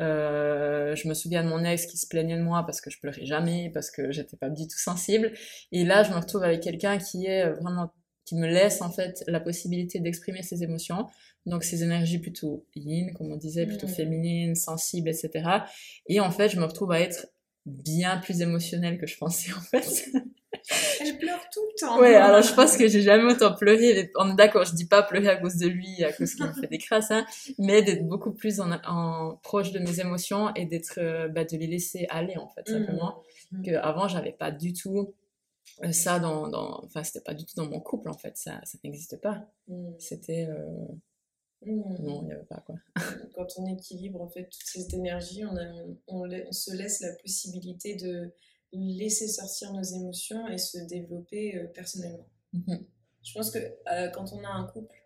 Euh, 0.00 0.96
je 0.96 1.06
me 1.06 1.14
souviens 1.14 1.44
de 1.44 1.48
mon 1.48 1.62
ex 1.64 1.86
qui 1.86 1.98
se 1.98 2.06
plaignait 2.06 2.38
de 2.38 2.42
moi 2.42 2.64
parce 2.64 2.80
que 2.80 2.90
je 2.90 2.98
pleurais 2.98 3.26
jamais, 3.26 3.70
parce 3.74 3.90
que 3.90 4.10
j'étais 4.10 4.36
pas 4.36 4.48
du 4.48 4.66
tout 4.66 4.78
sensible. 4.78 5.32
Et 5.70 5.84
là, 5.84 6.02
je 6.02 6.10
me 6.10 6.16
retrouve 6.16 6.42
avec 6.42 6.62
quelqu'un 6.62 6.98
qui 6.98 7.26
est 7.26 7.50
vraiment 7.50 7.92
qui 8.24 8.36
me 8.36 8.46
laisse 8.46 8.80
en 8.82 8.90
fait 8.90 9.24
la 9.26 9.40
possibilité 9.40 10.00
d'exprimer 10.00 10.42
ses 10.42 10.62
émotions. 10.62 11.06
Donc 11.44 11.64
ces 11.64 11.82
énergies 11.82 12.20
plutôt 12.20 12.66
yin, 12.76 13.12
comme 13.14 13.32
on 13.32 13.36
disait, 13.36 13.66
plutôt 13.66 13.88
mmh. 13.88 13.94
féminines, 13.94 14.54
sensibles, 14.54 15.08
etc. 15.08 15.64
Et 16.06 16.20
en 16.20 16.30
fait, 16.30 16.48
je 16.48 16.58
me 16.58 16.64
retrouve 16.64 16.92
à 16.92 17.00
être 17.00 17.26
bien 17.66 18.18
plus 18.18 18.40
émotionnelle 18.40 18.98
que 18.98 19.06
je 19.06 19.16
pensais 19.18 19.52
en 19.52 19.60
fait. 19.60 20.06
Elle 21.00 21.18
pleure 21.18 21.44
tout 21.52 21.60
le 21.60 21.71
temps. 21.86 22.00
Ouais, 22.00 22.14
alors 22.14 22.42
je 22.42 22.54
pense 22.54 22.76
que 22.76 22.88
j'ai 22.88 23.02
jamais 23.02 23.32
autant 23.32 23.54
pleuré. 23.54 24.10
On 24.16 24.32
est 24.32 24.36
d'accord, 24.36 24.64
je 24.64 24.74
dis 24.74 24.86
pas 24.86 25.02
pleurer 25.02 25.28
à 25.28 25.36
cause 25.36 25.56
de 25.56 25.68
lui, 25.68 26.02
à 26.04 26.12
cause 26.12 26.34
qu'il 26.34 26.46
me 26.46 26.52
fait 26.52 26.66
des 26.66 26.78
crasses, 26.78 27.10
hein, 27.10 27.24
mais 27.58 27.82
d'être 27.82 28.06
beaucoup 28.06 28.32
plus 28.32 28.60
en, 28.60 28.70
en, 28.86 29.36
proche 29.42 29.72
de 29.72 29.78
mes 29.78 30.00
émotions 30.00 30.52
et 30.54 30.66
d'être, 30.66 30.98
euh, 30.98 31.28
bah, 31.28 31.44
de 31.44 31.56
les 31.56 31.66
laisser 31.66 32.06
aller 32.10 32.36
en 32.36 32.48
fait, 32.48 32.68
simplement. 32.68 33.22
Mmh. 33.52 33.62
Que 33.62 33.70
avant 33.72 34.08
j'avais 34.08 34.32
pas 34.32 34.50
du 34.50 34.72
tout 34.72 35.14
euh, 35.84 35.92
ça 35.92 36.18
dans, 36.18 36.48
dans 36.48 36.82
enfin 36.84 37.04
c'était 37.04 37.20
pas 37.20 37.34
du 37.34 37.44
tout 37.44 37.54
dans 37.56 37.68
mon 37.68 37.80
couple 37.80 38.08
en 38.08 38.16
fait 38.16 38.36
ça 38.36 38.60
ça 38.64 38.78
n'existe 38.82 39.20
pas 39.20 39.46
mmh. 39.68 39.90
c'était 39.98 40.46
euh... 40.48 40.86
mmh. 41.66 42.02
non 42.02 42.22
il 42.22 42.26
n'y 42.26 42.32
avait 42.32 42.44
pas 42.44 42.62
quoi 42.66 42.76
quand 43.34 43.46
on 43.58 43.66
équilibre 43.66 44.22
en 44.22 44.28
fait 44.28 44.44
toute 44.44 44.64
cette 44.64 44.94
énergie 44.94 45.44
on, 45.44 45.56
a, 45.56 45.64
on, 46.08 46.30
on, 46.30 46.52
se 46.52 46.74
laisse 46.74 47.00
la 47.00 47.12
possibilité 47.22 47.94
de 47.94 48.32
laisser 48.72 49.28
sortir 49.28 49.72
nos 49.72 49.82
émotions 49.82 50.48
et 50.48 50.58
se 50.58 50.78
développer 50.78 51.56
euh, 51.56 51.66
personnellement 51.66 52.28
mmh. 52.52 52.76
je 53.22 53.32
pense 53.34 53.50
que 53.50 53.58
euh, 53.58 54.08
quand 54.10 54.32
on 54.32 54.44
a 54.44 54.48
un 54.48 54.66
couple 54.66 54.96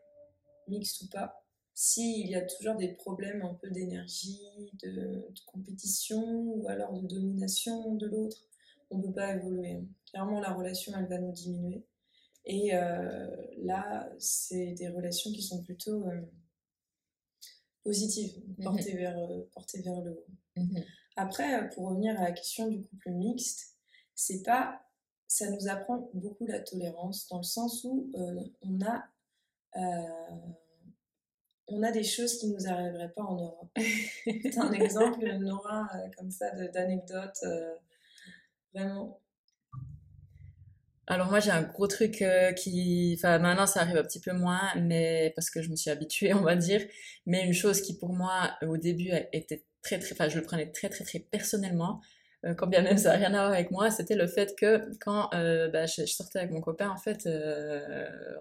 mixte 0.69 1.03
ou 1.03 1.09
pas 1.09 1.43
s'il 1.75 2.29
y 2.29 2.35
a 2.35 2.43
toujours 2.43 2.77
des 2.77 2.89
problèmes 2.89 3.43
un 3.43 3.55
peu 3.55 3.71
d'énergie 3.71 4.71
de, 4.83 4.91
de 4.91 5.41
compétition 5.47 6.23
ou 6.25 6.69
alors 6.69 6.93
de 6.93 7.07
domination 7.07 7.95
de 7.95 8.07
l'autre 8.07 8.47
on 8.91 8.99
ne 8.99 9.03
peut 9.03 9.13
pas 9.13 9.35
évoluer. 9.35 9.83
Clairement, 10.11 10.41
la 10.41 10.53
relation, 10.53 10.93
elle 10.97 11.07
va 11.07 11.19
nous 11.19 11.33
diminuer. 11.33 11.85
Et 12.45 12.75
euh, 12.75 13.27
là, 13.59 14.09
c'est 14.19 14.73
des 14.73 14.89
relations 14.89 15.33
qui 15.33 15.43
sont 15.43 15.63
plutôt 15.63 16.07
positives, 17.83 18.41
mhm. 18.59 18.65
portées, 18.65 18.97
vers, 18.97 19.19
portées 19.53 19.83
vers 19.83 20.01
le 20.01 20.13
haut. 20.13 20.27
Mhm. 20.57 20.85
Après, 21.17 21.69
pour 21.71 21.89
revenir 21.89 22.19
à 22.21 22.25
la 22.25 22.33
question 22.33 22.69
du 22.69 22.83
couple 22.83 23.11
mixte, 23.11 23.77
c'est 24.15 24.43
pas. 24.43 24.83
Ça 25.29 25.51
nous 25.51 25.69
apprend 25.69 26.09
beaucoup 26.15 26.47
la 26.47 26.61
tolérance, 26.61 27.27
dans 27.29 27.39
le 27.39 27.43
sens 27.43 27.83
où 27.85 28.13
on 28.63 28.81
a. 28.85 29.05
on 31.67 31.83
a 31.83 31.91
des 31.91 32.05
choses 32.05 32.39
qui 32.39 32.49
nous 32.49 32.69
arriveraient 32.69 33.13
pas 33.13 33.25
en 33.25 33.37
Europe. 33.37 33.71
c'est 34.25 34.59
un 34.59 34.73
exemple, 34.73 35.27
Nora, 35.39 35.89
comme 36.17 36.31
ça, 36.31 36.51
d'anecdote 36.69 37.45
Vraiment. 38.73 39.21
Alors 41.09 41.31
moi 41.31 41.39
j'ai 41.39 41.53
un 41.53 41.63
gros 41.63 41.87
truc 41.87 42.21
euh, 42.21 42.53
qui, 42.53 43.15
enfin 43.17 43.39
maintenant 43.39 43.67
ça 43.67 43.81
arrive 43.81 43.97
un 43.97 44.03
petit 44.03 44.21
peu 44.21 44.33
moins, 44.33 44.75
mais 44.77 45.33
parce 45.37 45.51
que 45.51 45.63
je 45.63 45.71
me 45.71 45.77
suis 45.77 45.91
habituée 45.91 46.35
on 46.35 46.43
va 46.43 46.57
dire. 46.57 46.83
Mais 47.27 47.47
une 47.47 47.53
chose 47.53 47.81
qui 47.81 47.97
pour 47.97 48.13
moi 48.13 48.51
au 48.63 48.77
début 48.77 49.11
était 49.33 49.65
très 49.87 49.99
très, 49.99 50.13
enfin 50.13 50.29
je 50.29 50.39
le 50.39 50.43
prenais 50.43 50.71
très 50.71 50.89
très 50.89 51.05
très 51.05 51.21
personnellement, 51.21 52.01
euh, 52.45 52.55
quand 52.55 52.67
bien 52.67 52.83
même 52.83 52.99
ça 52.99 53.11
n'a 53.11 53.17
rien 53.17 53.35
à 53.35 53.43
voir 53.43 53.53
avec 53.53 53.71
moi, 53.71 53.91
c'était 53.91 54.17
le 54.17 54.27
fait 54.27 54.55
que 54.59 54.89
quand 55.01 55.31
euh, 55.35 55.69
bah, 55.69 55.87
je, 55.87 56.05
sortais 56.07 56.41
avec 56.41 56.51
mon 56.51 56.61
copain 56.61 56.91
en 56.91 56.97
fait, 56.97 57.29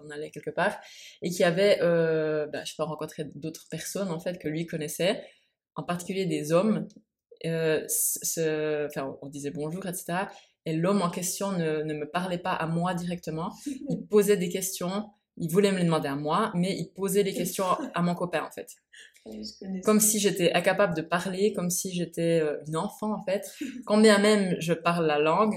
on 0.04 0.10
allait 0.10 0.32
quelque 0.32 0.52
part 0.52 0.78
et 1.22 1.30
qu'il 1.30 1.42
y 1.42 1.44
avait, 1.44 1.78
bah, 1.80 2.64
je 2.64 2.72
sais 2.72 2.78
pas 2.78 2.86
rencontrer 2.86 3.26
d'autres 3.36 3.68
personnes 3.70 4.12
en 4.12 4.20
fait 4.20 4.38
que 4.38 4.48
lui 4.48 4.66
connaissait, 4.66 5.24
en 5.76 5.84
particulier 5.84 6.26
des 6.26 6.52
hommes 6.52 6.88
euh, 7.46 8.88
enfin, 8.88 9.18
on 9.22 9.30
disait 9.30 9.52
bonjour, 9.52 9.86
etc. 9.86 10.28
Et 10.66 10.74
l'homme 10.74 11.02
en 11.02 11.10
question 11.10 11.52
ne, 11.52 11.84
ne, 11.84 11.94
me 11.94 12.10
parlait 12.10 12.38
pas 12.38 12.54
à 12.54 12.68
moi 12.68 12.94
directement. 12.94 13.54
Il 13.90 14.06
posait 14.08 14.38
des 14.38 14.50
questions. 14.50 15.10
Il 15.38 15.52
voulait 15.52 15.72
me 15.72 15.78
les 15.78 15.84
demander 15.84 16.08
à 16.08 16.16
moi, 16.16 16.52
mais 16.56 16.74
il 16.78 16.88
posait 16.94 17.24
des 17.26 17.34
questions 17.42 17.66
à 17.94 18.02
mon 18.02 18.16
copain, 18.16 18.42
en 18.42 18.52
fait. 18.52 18.74
Comme 19.84 20.00
si 20.00 20.20
j'étais 20.20 20.54
incapable 20.54 20.96
de 20.96 21.02
parler, 21.02 21.54
comme 21.54 21.70
si 21.70 21.94
j'étais 21.94 22.42
euh, 22.42 22.58
une 22.68 22.78
enfant, 22.78 23.14
en 23.14 23.24
fait. 23.24 23.52
Quand 23.86 23.98
bien 23.98 24.20
même 24.20 24.56
je 24.60 24.74
parle 24.74 25.08
la 25.08 25.20
langue, 25.20 25.56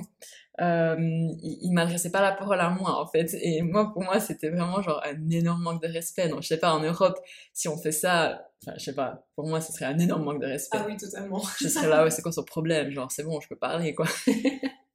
euh, 0.60 0.96
il, 0.98 1.58
il 1.62 1.72
m'adressait 1.72 2.10
pas 2.10 2.20
la 2.22 2.32
parole 2.32 2.60
à 2.60 2.70
moi 2.70 3.00
en 3.00 3.06
fait. 3.06 3.32
Et 3.42 3.62
moi 3.62 3.92
pour 3.92 4.02
moi 4.02 4.18
c'était 4.20 4.48
vraiment 4.50 4.82
genre 4.82 5.00
un 5.04 5.30
énorme 5.30 5.62
manque 5.62 5.82
de 5.82 5.88
respect. 5.88 6.28
Donc 6.28 6.42
je 6.42 6.48
sais 6.48 6.58
pas 6.58 6.72
en 6.72 6.80
Europe 6.80 7.18
si 7.52 7.68
on 7.68 7.76
fait 7.76 7.92
ça 7.92 8.44
enfin 8.64 8.76
je 8.76 8.84
sais 8.84 8.94
pas 8.94 9.26
pour 9.36 9.46
moi 9.46 9.60
ce 9.60 9.72
serait 9.72 9.84
un 9.84 9.98
énorme 9.98 10.24
manque 10.24 10.40
de 10.40 10.46
respect. 10.46 10.78
Ah 10.80 10.84
oui 10.88 10.96
totalement. 10.96 11.42
Je 11.60 11.68
serais 11.68 11.88
là 11.88 12.02
ouais 12.02 12.10
c'est 12.10 12.22
quoi 12.22 12.32
son 12.32 12.42
problème? 12.42 12.90
Genre 12.90 13.10
c'est 13.10 13.22
bon 13.22 13.38
je 13.40 13.48
peux 13.48 13.56
parler 13.56 13.94
quoi 13.94 14.06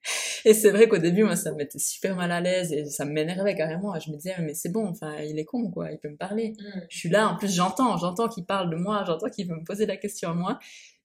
et 0.45 0.53
c'est 0.53 0.71
vrai 0.71 0.87
qu'au 0.87 0.97
début 0.97 1.23
moi 1.23 1.35
ça 1.35 1.51
me 1.51 1.57
mettait 1.57 1.79
super 1.79 2.15
mal 2.15 2.31
à 2.31 2.41
l'aise 2.41 2.73
et 2.73 2.85
ça 2.85 3.05
m'énervait 3.05 3.55
carrément 3.55 3.97
je 3.99 4.11
me 4.11 4.15
disais 4.15 4.35
mais 4.39 4.53
c'est 4.53 4.71
bon 4.71 4.87
enfin 4.87 5.15
il 5.19 5.39
est 5.39 5.45
con 5.45 5.71
quoi 5.71 5.91
il 5.91 5.97
peut 5.97 6.09
me 6.09 6.17
parler 6.17 6.53
mm. 6.59 6.79
je 6.89 6.97
suis 6.97 7.09
là 7.09 7.29
en 7.29 7.37
plus 7.37 7.53
j'entends 7.53 7.97
j'entends 7.97 8.27
qu'il 8.27 8.45
parle 8.45 8.69
de 8.69 8.75
moi 8.75 9.03
j'entends 9.07 9.29
qu'il 9.29 9.47
veut 9.47 9.55
me 9.55 9.63
poser 9.63 9.85
la 9.85 9.97
question 9.97 10.29
à 10.29 10.33
moi 10.33 10.59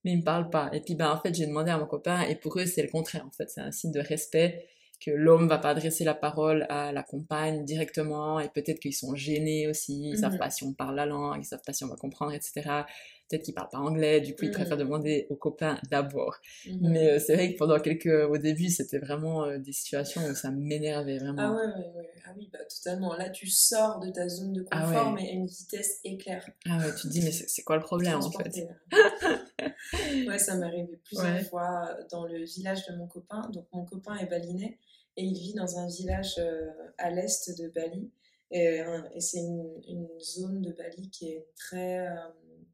mais 0.05 0.13
ils 0.13 0.19
me 0.19 0.23
parlent 0.23 0.51
pas. 0.51 0.71
Et 0.73 0.81
puis, 0.81 0.95
ben, 0.95 1.11
en 1.11 1.21
fait, 1.21 1.35
j'ai 1.35 1.47
demandé 1.47 1.71
à 1.71 1.79
mon 1.79 1.87
copain, 1.87 2.23
et 2.23 2.37
pour 2.37 2.59
eux, 2.59 2.67
c'est 2.67 2.83
le 2.83 2.89
contraire, 2.89 3.27
en 3.27 3.31
fait. 3.31 3.51
C'est 3.51 3.61
un 3.61 3.73
signe 3.73 3.93
de 3.93 4.01
respect 4.01 4.67
que 5.05 5.13
l'homme 5.13 5.47
va 5.49 5.59
pas 5.59 5.71
adresser 5.71 6.03
la 6.03 6.15
parole 6.15 6.67
à 6.69 6.93
la 6.93 7.03
compagne 7.05 7.65
directement, 7.65 8.41
et 8.41 8.49
peut-être 8.49 8.81
qu'ils 8.81 8.95
sont 8.95 9.15
gênés 9.15 9.69
aussi, 9.69 10.11
ils 10.11 10.19
savent 10.19 10.33
mhm. 10.33 10.39
pas 10.39 10.51
si 10.51 10.65
on 10.65 10.73
parle 10.73 10.97
la 10.97 11.07
langue, 11.07 11.39
ils 11.41 11.45
savent 11.45 11.63
pas 11.65 11.73
si 11.73 11.85
on 11.85 11.89
va 11.89 11.97
comprendre, 11.97 12.33
etc 12.33 12.83
peut-être 13.29 13.45
qu'il 13.45 13.55
parle 13.55 13.69
pas 13.69 13.79
anglais, 13.79 14.21
du 14.21 14.35
coup 14.35 14.45
il 14.45 14.51
préfère 14.51 14.77
mm. 14.77 14.81
demander 14.81 15.27
aux 15.31 15.37
copains 15.37 15.79
d'abord. 15.91 16.37
Mm-hmm. 16.65 16.79
Mais 16.81 17.11
euh, 17.11 17.19
c'est 17.19 17.35
vrai 17.35 17.53
que 17.53 17.59
pendant 17.59 17.79
quelques, 17.79 18.07
au 18.07 18.39
début, 18.39 18.69
c'était 18.69 18.99
vraiment 18.99 19.45
euh, 19.45 19.59
des 19.59 19.73
situations 19.73 20.23
où 20.23 20.35
ça 20.35 20.51
m'énervait 20.51 21.19
vraiment. 21.19 21.43
Ah 21.43 21.53
ouais, 21.53 21.67
ouais, 21.67 21.93
ouais. 21.97 22.11
Ah 22.27 22.31
oui, 22.37 22.49
bah 22.53 22.59
totalement. 22.65 23.15
Là, 23.15 23.31
tu 23.31 23.47
sors 23.49 24.01
de 24.01 24.11
ta 24.11 24.29
zone 24.29 24.53
de 24.53 24.67
ah 24.71 24.81
confort, 24.81 25.13
mais 25.13 25.29
à 25.29 25.33
une 25.33 25.47
vitesse 25.47 26.01
éclair. 26.05 26.49
Ah 26.67 26.79
ouais, 26.79 26.95
tu 26.95 27.03
te 27.03 27.13
dis, 27.13 27.23
mais 27.23 27.33
c'est 27.33 27.63
quoi 27.63 27.77
le 27.77 27.83
problème 27.83 28.19
en 28.21 28.31
fait? 28.31 28.69
Ouais, 30.27 30.39
ça 30.39 30.55
m'est 30.57 30.67
arrivé 30.67 31.01
plusieurs 31.05 31.41
fois 31.43 31.97
dans 32.11 32.27
le 32.27 32.45
village 32.45 32.87
de 32.87 32.97
mon 32.97 33.07
copain. 33.07 33.49
Donc 33.53 33.67
mon 33.73 33.85
copain 33.85 34.17
est 34.17 34.27
balinais 34.27 34.79
et 35.17 35.25
il 35.25 35.35
vit 35.35 35.55
dans 35.55 35.79
un 35.79 35.87
village 35.89 36.35
euh, 36.39 36.69
à 36.99 37.11
l'est 37.11 37.59
de 37.59 37.69
Bali. 37.69 38.11
Et, 38.51 38.81
et 39.15 39.21
c'est 39.21 39.39
une, 39.39 39.81
une, 39.89 40.09
zone 40.21 40.63
de 40.63 40.73
Bali 40.73 41.11
qui 41.11 41.29
est 41.29 41.47
très 41.57 42.07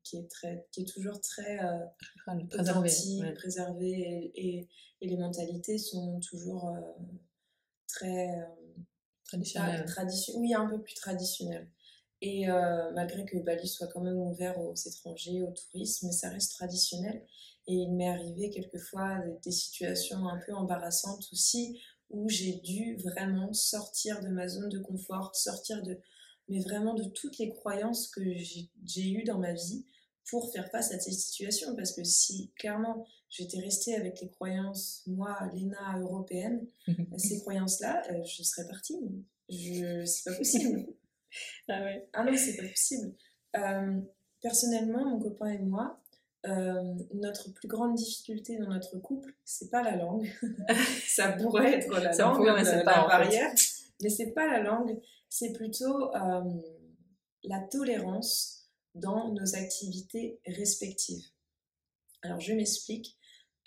qui 0.05 0.19
est, 0.19 0.31
très, 0.31 0.67
qui 0.71 0.83
est 0.83 0.85
toujours 0.85 1.21
très 1.21 1.59
euh, 1.65 1.79
préservé, 3.35 4.33
et, 4.35 4.69
et, 5.01 5.09
les 5.09 5.17
mentalités 5.17 5.79
sont 5.79 6.21
toujours 6.21 6.69
euh, 6.69 6.81
très 7.89 8.29
euh, 8.29 8.45
traditionnelles. 9.25 9.87
oui, 10.37 10.55
un 10.55 10.67
peu 10.67 10.81
plus 10.81 10.95
traditionnelles. 10.95 11.69
Et 12.21 12.47
malgré 12.95 13.27
que 13.27 13.37
Bali 13.37 13.69
soit 13.69 13.89
quand 13.89 14.01
même 14.01 14.17
ouvert 14.17 14.59
aux 14.59 14.75
étrangers, 14.75 15.43
au 15.43 15.53
tourisme, 15.53 16.11
ça 16.11 16.31
reste 16.31 16.53
traditionnel. 16.53 17.23
Et 17.67 17.75
il 17.75 17.93
m'est 17.93 18.09
arrivé 18.09 18.49
quelquefois 18.49 19.19
des 19.43 19.51
situations 19.51 20.27
un 20.29 20.39
peu 20.39 20.55
embarrassantes 20.55 21.29
aussi, 21.33 21.83
où 22.09 22.27
j'ai 22.31 22.55
dû 22.55 22.97
vraiment 22.97 23.53
sortir 23.53 24.23
de 24.23 24.29
ma 24.29 24.49
zone 24.49 24.71
de 24.71 24.79
confort, 24.79 25.37
sortir 25.37 25.83
de, 25.83 26.01
mais 26.49 26.61
vraiment 26.61 26.95
de 26.95 27.05
toutes 27.05 27.37
les 27.37 27.51
croyances 27.51 28.09
que 28.09 28.23
j'ai 28.33 29.11
eues 29.11 29.25
dans 29.25 29.39
ma 29.39 29.53
vie 29.53 29.85
pour 30.31 30.53
faire 30.53 30.71
face 30.71 30.93
à 30.93 30.99
ces 30.99 31.13
situations. 31.13 31.75
Parce 31.77 31.93
que 31.93 32.05
si 32.05 32.51
clairement 32.57 33.07
j'étais 33.29 33.61
restée 33.61 33.95
avec 33.95 34.21
les 34.21 34.29
croyances, 34.29 35.03
moi, 35.07 35.37
Léna 35.55 35.99
européenne, 36.01 36.67
ces 37.17 37.41
croyances-là, 37.41 38.03
euh, 38.11 38.25
je 38.25 38.43
serais 38.43 38.67
partie. 38.69 38.99
Je... 39.49 40.05
C'est 40.05 40.31
pas 40.31 40.37
possible. 40.37 40.87
ah 41.69 41.83
ouais. 41.83 42.09
Ah 42.13 42.25
non, 42.25 42.37
c'est 42.37 42.57
pas 42.57 42.69
possible. 42.69 43.15
Euh, 43.57 44.01
personnellement, 44.43 45.05
mon 45.05 45.21
copain 45.21 45.51
et 45.51 45.59
moi, 45.59 46.01
notre 47.15 47.55
plus 47.55 47.69
grande 47.69 47.95
difficulté 47.95 48.59
dans 48.59 48.69
notre 48.69 48.99
couple, 48.99 49.33
c'est 49.47 49.71
pas 49.71 49.83
la 49.83 49.97
langue. 49.97 50.31
ça 51.07 51.33
pourrait 51.33 51.73
être 51.73 51.91
la 51.91 52.15
langue, 52.15 52.53
mais 52.55 52.65
c'est 52.65 52.85
pas 52.85 53.01
la 53.01 53.07
barrière, 53.07 53.55
mais 54.03 54.11
c'est 54.11 54.33
pas 54.33 54.47
la 54.47 54.61
langue. 54.61 55.01
C'est 55.31 55.55
plutôt 55.55 56.13
la 57.45 57.61
tolérance 57.71 58.64
dans 58.95 59.33
nos 59.33 59.55
activités 59.55 60.41
respectives. 60.47 61.27
Alors 62.23 62.41
je 62.41 62.53
m'explique. 62.53 63.17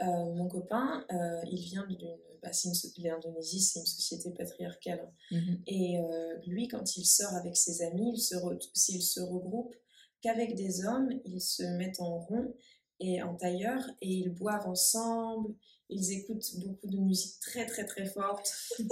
Euh, 0.02 0.06
mon 0.06 0.48
copain, 0.48 1.06
euh, 1.12 1.42
il 1.52 1.62
vient 1.62 1.86
d'une. 1.88 2.18
Bah, 2.44 2.52
L'Indonésie, 2.98 3.62
c'est 3.62 3.80
une 3.80 3.86
société 3.88 4.32
patriarcale. 4.32 5.02
Hein. 5.02 5.36
Mm-hmm. 5.36 5.62
Et 5.66 6.00
euh, 6.00 6.36
lui, 6.46 6.68
quand 6.68 6.96
il 6.96 7.04
sort 7.04 7.34
avec 7.34 7.58
ses 7.58 7.82
amis, 7.82 8.14
il 8.14 8.22
se, 8.22 8.36
s'il 8.76 9.02
se 9.02 9.20
regroupe 9.20 9.76
qu'avec 10.22 10.54
des 10.56 10.86
hommes, 10.86 11.10
ils 11.26 11.42
se 11.42 11.64
mettent 11.64 12.00
en 12.00 12.20
rond 12.20 12.54
et 13.00 13.24
en 13.24 13.36
tailleur 13.36 13.84
et 14.02 14.10
ils 14.10 14.30
boivent 14.30 14.68
ensemble. 14.68 15.56
Ils 15.90 16.12
écoutent 16.12 16.58
beaucoup 16.58 16.88
de 16.88 16.98
musique 16.98 17.40
très 17.40 17.66
très 17.66 17.86
très 17.86 18.06
forte. 18.06 18.52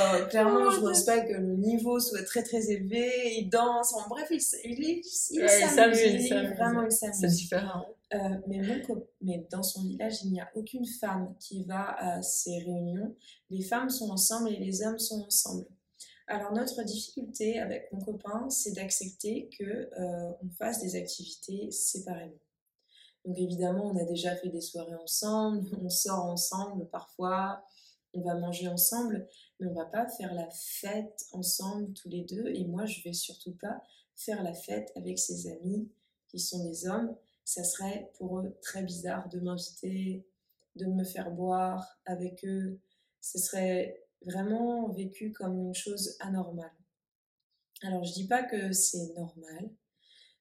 Euh, 0.00 0.26
clairement, 0.26 0.70
je 0.70 0.80
pense 0.80 1.04
pas 1.04 1.20
que 1.20 1.32
le 1.32 1.56
niveau 1.56 2.00
soit 2.00 2.22
très 2.24 2.42
très 2.42 2.70
élevé. 2.70 3.38
Il 3.38 3.48
danse, 3.48 3.94
en 3.94 4.08
bref, 4.08 4.28
il, 4.30 4.40
il, 4.64 5.02
il, 5.30 5.48
s'amuse. 5.48 6.30
Vraiment, 6.56 6.84
il 6.84 6.92
s'amuse. 6.92 7.16
C'est 7.20 7.26
différent. 7.28 7.86
Euh, 8.14 8.18
mais, 8.46 8.60
mais 9.20 9.46
dans 9.50 9.62
son 9.62 9.82
village, 9.82 10.22
il 10.24 10.32
n'y 10.32 10.40
a 10.40 10.50
aucune 10.54 10.86
femme 10.86 11.34
qui 11.40 11.64
va 11.64 11.96
à 11.98 12.22
ces 12.22 12.58
réunions. 12.58 13.14
Les 13.50 13.62
femmes 13.62 13.90
sont 13.90 14.10
ensemble 14.10 14.50
et 14.50 14.56
les 14.56 14.82
hommes 14.82 14.98
sont 14.98 15.22
ensemble. 15.22 15.66
Alors 16.28 16.52
notre 16.52 16.82
difficulté 16.82 17.58
avec 17.58 17.92
mon 17.92 18.00
copain, 18.00 18.48
c'est 18.48 18.72
d'accepter 18.72 19.50
que 19.58 19.64
euh, 19.64 20.32
on 20.42 20.48
fasse 20.50 20.80
des 20.80 20.96
activités 20.96 21.70
séparément. 21.70 22.32
Donc 23.24 23.38
évidemment, 23.38 23.86
on 23.92 23.96
a 23.96 24.04
déjà 24.04 24.34
fait 24.36 24.48
des 24.48 24.60
soirées 24.60 24.96
ensemble, 24.96 25.66
on 25.82 25.88
sort 25.88 26.24
ensemble 26.24 26.88
parfois, 26.88 27.64
on 28.14 28.22
va 28.22 28.34
manger 28.34 28.68
ensemble, 28.68 29.26
mais 29.62 29.68
on 29.68 29.74
va 29.74 29.84
pas 29.84 30.08
faire 30.08 30.34
la 30.34 30.48
fête 30.50 31.26
ensemble 31.30 31.92
tous 31.94 32.08
les 32.08 32.22
deux. 32.22 32.48
Et 32.48 32.64
moi, 32.64 32.84
je 32.84 33.00
vais 33.02 33.12
surtout 33.12 33.54
pas 33.54 33.80
faire 34.16 34.42
la 34.42 34.54
fête 34.54 34.90
avec 34.96 35.18
ses 35.18 35.50
amis 35.50 35.88
qui 36.28 36.40
sont 36.40 36.64
des 36.64 36.86
hommes. 36.88 37.16
Ça 37.44 37.62
serait 37.62 38.10
pour 38.18 38.40
eux 38.40 38.56
très 38.60 38.82
bizarre 38.82 39.28
de 39.28 39.38
m'inviter, 39.38 40.26
de 40.76 40.86
me 40.86 41.04
faire 41.04 41.30
boire 41.30 42.00
avec 42.06 42.44
eux. 42.44 42.80
Ce 43.20 43.38
serait 43.38 44.04
vraiment 44.26 44.88
vécu 44.88 45.32
comme 45.32 45.58
une 45.58 45.74
chose 45.74 46.16
anormale. 46.18 46.72
Alors, 47.82 48.04
je 48.04 48.12
dis 48.12 48.26
pas 48.26 48.42
que 48.42 48.72
c'est 48.72 49.12
normal, 49.14 49.70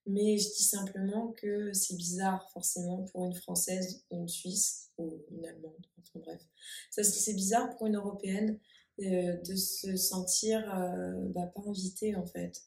mais 0.08 0.38
je 0.38 0.48
dis 0.50 0.64
simplement 0.64 1.32
que 1.34 1.74
c'est 1.74 1.96
bizarre 1.96 2.50
forcément 2.52 3.04
pour 3.06 3.26
une 3.26 3.36
Française 3.36 4.04
ou 4.10 4.18
une 4.18 4.28
Suisse 4.28 4.92
ou 4.98 5.24
une 5.32 5.46
Allemande, 5.46 5.86
enfin 6.00 6.20
bref. 6.20 6.42
C'est 6.90 7.34
bizarre 7.34 7.70
pour 7.76 7.88
une 7.88 7.98
Européenne 7.98 8.60
de 9.02 9.56
se 9.56 9.96
sentir 9.96 10.60
euh, 10.76 11.28
bah, 11.30 11.48
pas 11.48 11.62
invitée 11.68 12.16
en 12.16 12.26
fait. 12.26 12.64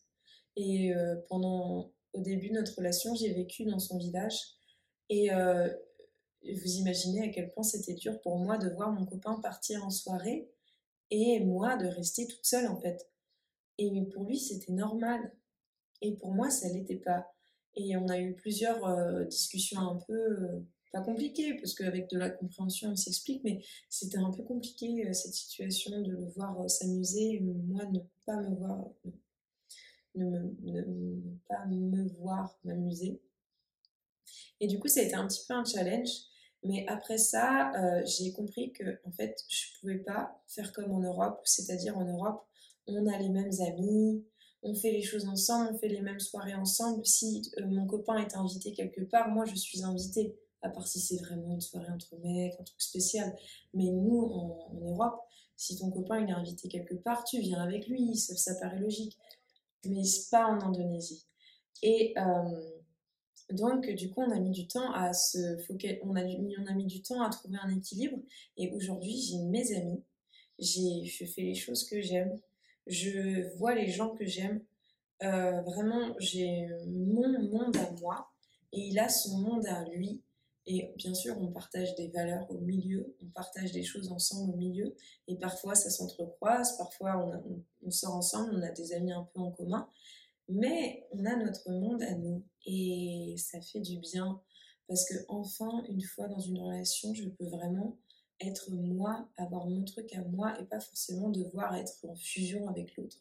Et 0.57 0.95
euh, 0.95 1.17
pendant, 1.29 1.93
au 2.13 2.21
début 2.21 2.49
de 2.49 2.55
notre 2.55 2.77
relation, 2.77 3.15
j'ai 3.15 3.33
vécu 3.33 3.65
dans 3.65 3.79
son 3.79 3.99
village 3.99 4.39
et 5.11 5.31
vous 5.31 6.71
imaginez 6.77 7.23
à 7.23 7.29
quel 7.29 7.51
point 7.53 7.63
c'était 7.63 7.95
dur 7.95 8.21
pour 8.21 8.39
moi 8.39 8.59
de 8.59 8.69
voir 8.71 8.93
mon 8.93 9.05
copain 9.05 9.39
partir 9.41 9.85
en 9.85 9.91
soirée 9.91 10.51
et 11.11 11.41
moi 11.41 11.77
de 11.77 11.87
rester 11.87 12.27
toute 12.27 12.45
seule 12.45 12.69
en 12.69 12.81
fait. 12.81 13.11
Et 13.79 14.03
pour 14.13 14.25
lui, 14.25 14.39
c'était 14.39 14.73
normal. 14.73 15.33
Et 16.01 16.15
pour 16.17 16.33
moi, 16.33 16.51
ça 16.51 16.69
l'était 16.69 16.97
pas. 16.97 17.27
Et 17.75 17.97
on 17.97 18.09
a 18.09 18.19
eu 18.19 18.35
plusieurs 18.35 19.27
discussions 19.27 19.81
un 19.81 19.99
peu 20.07 20.65
pas 20.95 21.01
compliqué, 21.01 21.55
parce 21.55 21.75
qu'avec 21.75 22.09
de 22.11 22.19
la 22.19 22.31
compréhension, 22.31 22.91
on 22.91 22.97
s'explique, 22.97 23.43
mais 23.43 23.61
c'était 23.91 24.19
un 24.19 24.31
peu 24.31 24.45
compliqué 24.45 25.05
euh, 25.05 25.13
cette 25.13 25.35
situation 25.35 26.01
de 26.01 26.13
le 26.13 26.27
voir 26.37 26.61
euh, 26.61 26.69
s'amuser, 26.69 27.41
moi 27.41 27.85
ne 27.87 27.99
pas 28.25 28.37
me 28.37 28.55
voir, 28.55 28.87
ne, 30.15 30.39
me, 30.63 31.39
pas 31.49 31.67
me 31.67 32.09
voir 32.21 32.57
m'amuser. 32.63 33.21
Et 34.61 34.69
du 34.69 34.79
coup, 34.79 34.87
ça 34.87 35.01
a 35.01 35.03
été 35.03 35.15
un 35.15 35.27
petit 35.27 35.45
peu 35.49 35.55
un 35.55 35.65
challenge. 35.65 36.11
Mais 36.63 36.87
après 36.89 37.19
ça, 37.19 37.73
euh, 37.75 38.03
j'ai 38.07 38.33
compris 38.33 38.73
que 38.73 38.99
en 39.05 39.11
fait, 39.11 39.37
je 39.49 39.81
pouvais 39.81 39.99
pas 39.99 40.41
faire 40.47 40.73
comme 40.73 40.93
en 40.93 41.01
Europe, 41.01 41.41
c'est-à-dire 41.45 41.99
en 41.99 42.05
Europe, 42.07 42.47
on 42.87 43.07
a 43.07 43.19
les 43.19 43.29
mêmes 43.29 43.53
amis, 43.67 44.25
on 44.63 44.75
fait 44.75 44.93
les 44.93 45.03
choses 45.03 45.27
ensemble, 45.29 45.73
on 45.75 45.79
fait 45.79 45.89
les 45.89 46.01
mêmes 46.01 46.21
soirées 46.21 46.55
ensemble. 46.55 47.05
Si 47.05 47.43
mon 47.67 47.87
copain 47.87 48.17
est 48.17 48.35
invité 48.35 48.73
quelque 48.73 49.03
part, 49.03 49.29
moi 49.29 49.45
je 49.45 49.57
suis 49.57 49.83
invitée 49.83 50.39
à 50.65 50.71
part 50.71 50.89
si 50.89 50.99
c'est 50.99 51.19
vraiment 51.19 51.53
une 51.53 51.61
soirée 51.61 51.93
entre 51.93 52.17
mecs, 52.17 52.55
un 52.59 52.65
truc 52.65 52.81
spécial. 52.81 53.37
Mais 53.75 53.85
nous, 53.85 54.19
en, 54.19 54.73
Europe, 54.81 55.21
si 55.57 55.77
ton 55.79 55.91
copain 55.91 56.21
il 56.21 56.31
est 56.31 56.33
invité 56.33 56.69
quelque 56.69 56.95
part, 56.95 57.23
tu 57.25 57.39
viens 57.41 57.63
avec 57.63 57.87
lui, 57.87 58.17
ça, 58.17 58.35
ça 58.35 58.55
paraît 58.61 58.81
logique. 58.81 59.17
Mais 59.85 60.03
pas 60.31 60.47
en 60.47 60.59
Indonésie. 60.61 61.27
Et 61.83 62.15
euh, 62.17 62.71
donc, 63.53 63.89
du 63.91 64.11
coup, 64.11 64.23
on 64.23 64.31
a 64.31 64.41
mis 64.41 64.51
du 64.51 64.67
temps 64.67 64.91
à 64.93 65.13
se 65.13 65.39
on 66.03 66.17
a, 66.17 66.21
a 66.21 66.75
mis 66.75 66.87
du 66.87 67.03
temps 67.03 67.23
à 67.23 67.29
trouver 67.29 67.59
un 67.63 67.77
équilibre. 67.77 68.17
Et 68.57 68.73
aujourd'hui, 68.73 69.21
j'ai 69.21 69.39
mes 69.39 69.77
amis, 69.77 70.03
je 70.59 71.27
fais 71.27 71.43
les 71.43 71.55
choses 71.55 71.85
que 71.85 72.01
j'aime, 72.01 72.41
je 72.87 73.55
vois 73.59 73.75
les 73.75 73.89
gens 73.89 74.15
que 74.15 74.25
j'aime. 74.25 74.63
Euh, 75.23 75.61
vraiment, 75.61 76.15
j'ai 76.19 76.67
mon 76.87 77.39
monde 77.51 77.77
à 77.77 77.91
moi 78.01 78.31
et 78.73 78.81
il 78.81 78.99
a 78.99 79.11
son 79.11 79.39
monde 79.39 79.67
à 79.67 79.85
lui. 79.91 80.23
Et 80.67 80.93
bien 80.97 81.15
sûr, 81.15 81.37
on 81.41 81.49
partage 81.49 81.95
des 81.95 82.09
valeurs 82.09 82.51
au 82.51 82.59
milieu, 82.59 83.15
on 83.23 83.27
partage 83.27 83.73
des 83.73 83.83
choses 83.83 84.11
ensemble 84.11 84.55
au 84.55 84.57
milieu. 84.57 84.97
Et 85.29 85.37
parfois, 85.37 85.75
ça 85.75 85.91
s'entrecroise, 85.91 86.77
parfois, 86.79 87.31
on, 87.83 87.91
sort 87.91 88.15
ensemble, 88.15 88.55
on 88.55 88.63
a 88.63 88.71
des 88.71 88.93
amis 88.95 89.13
un 89.13 89.29
peu 89.35 89.41
en 89.41 89.51
commun. 89.51 89.89
Mais 90.49 91.07
on 91.13 91.25
a 91.25 91.37
notre 91.37 91.71
monde 91.71 92.03
à 92.03 92.15
nous. 92.15 92.43
Et 92.67 93.35
ça 93.39 93.61
fait 93.61 93.81
du 93.81 93.99
bien. 93.99 94.41
Parce 94.89 95.07
que, 95.09 95.15
enfin, 95.29 95.85
une 95.89 96.03
fois 96.03 96.29
dans 96.29 96.41
une 96.41 96.59
relation, 96.59 97.15
je 97.15 97.29
peux 97.29 97.47
vraiment 97.47 97.99
être 98.41 98.71
moi, 98.71 99.29
avoir 99.37 99.67
mon 99.67 99.85
truc 99.85 100.13
à 100.15 100.23
moi 100.23 100.59
et 100.61 100.65
pas 100.65 100.81
forcément 100.81 101.29
devoir 101.29 101.75
être 101.77 101.93
en 102.05 102.15
fusion 102.15 102.69
avec 102.69 102.97
l'autre. 102.97 103.19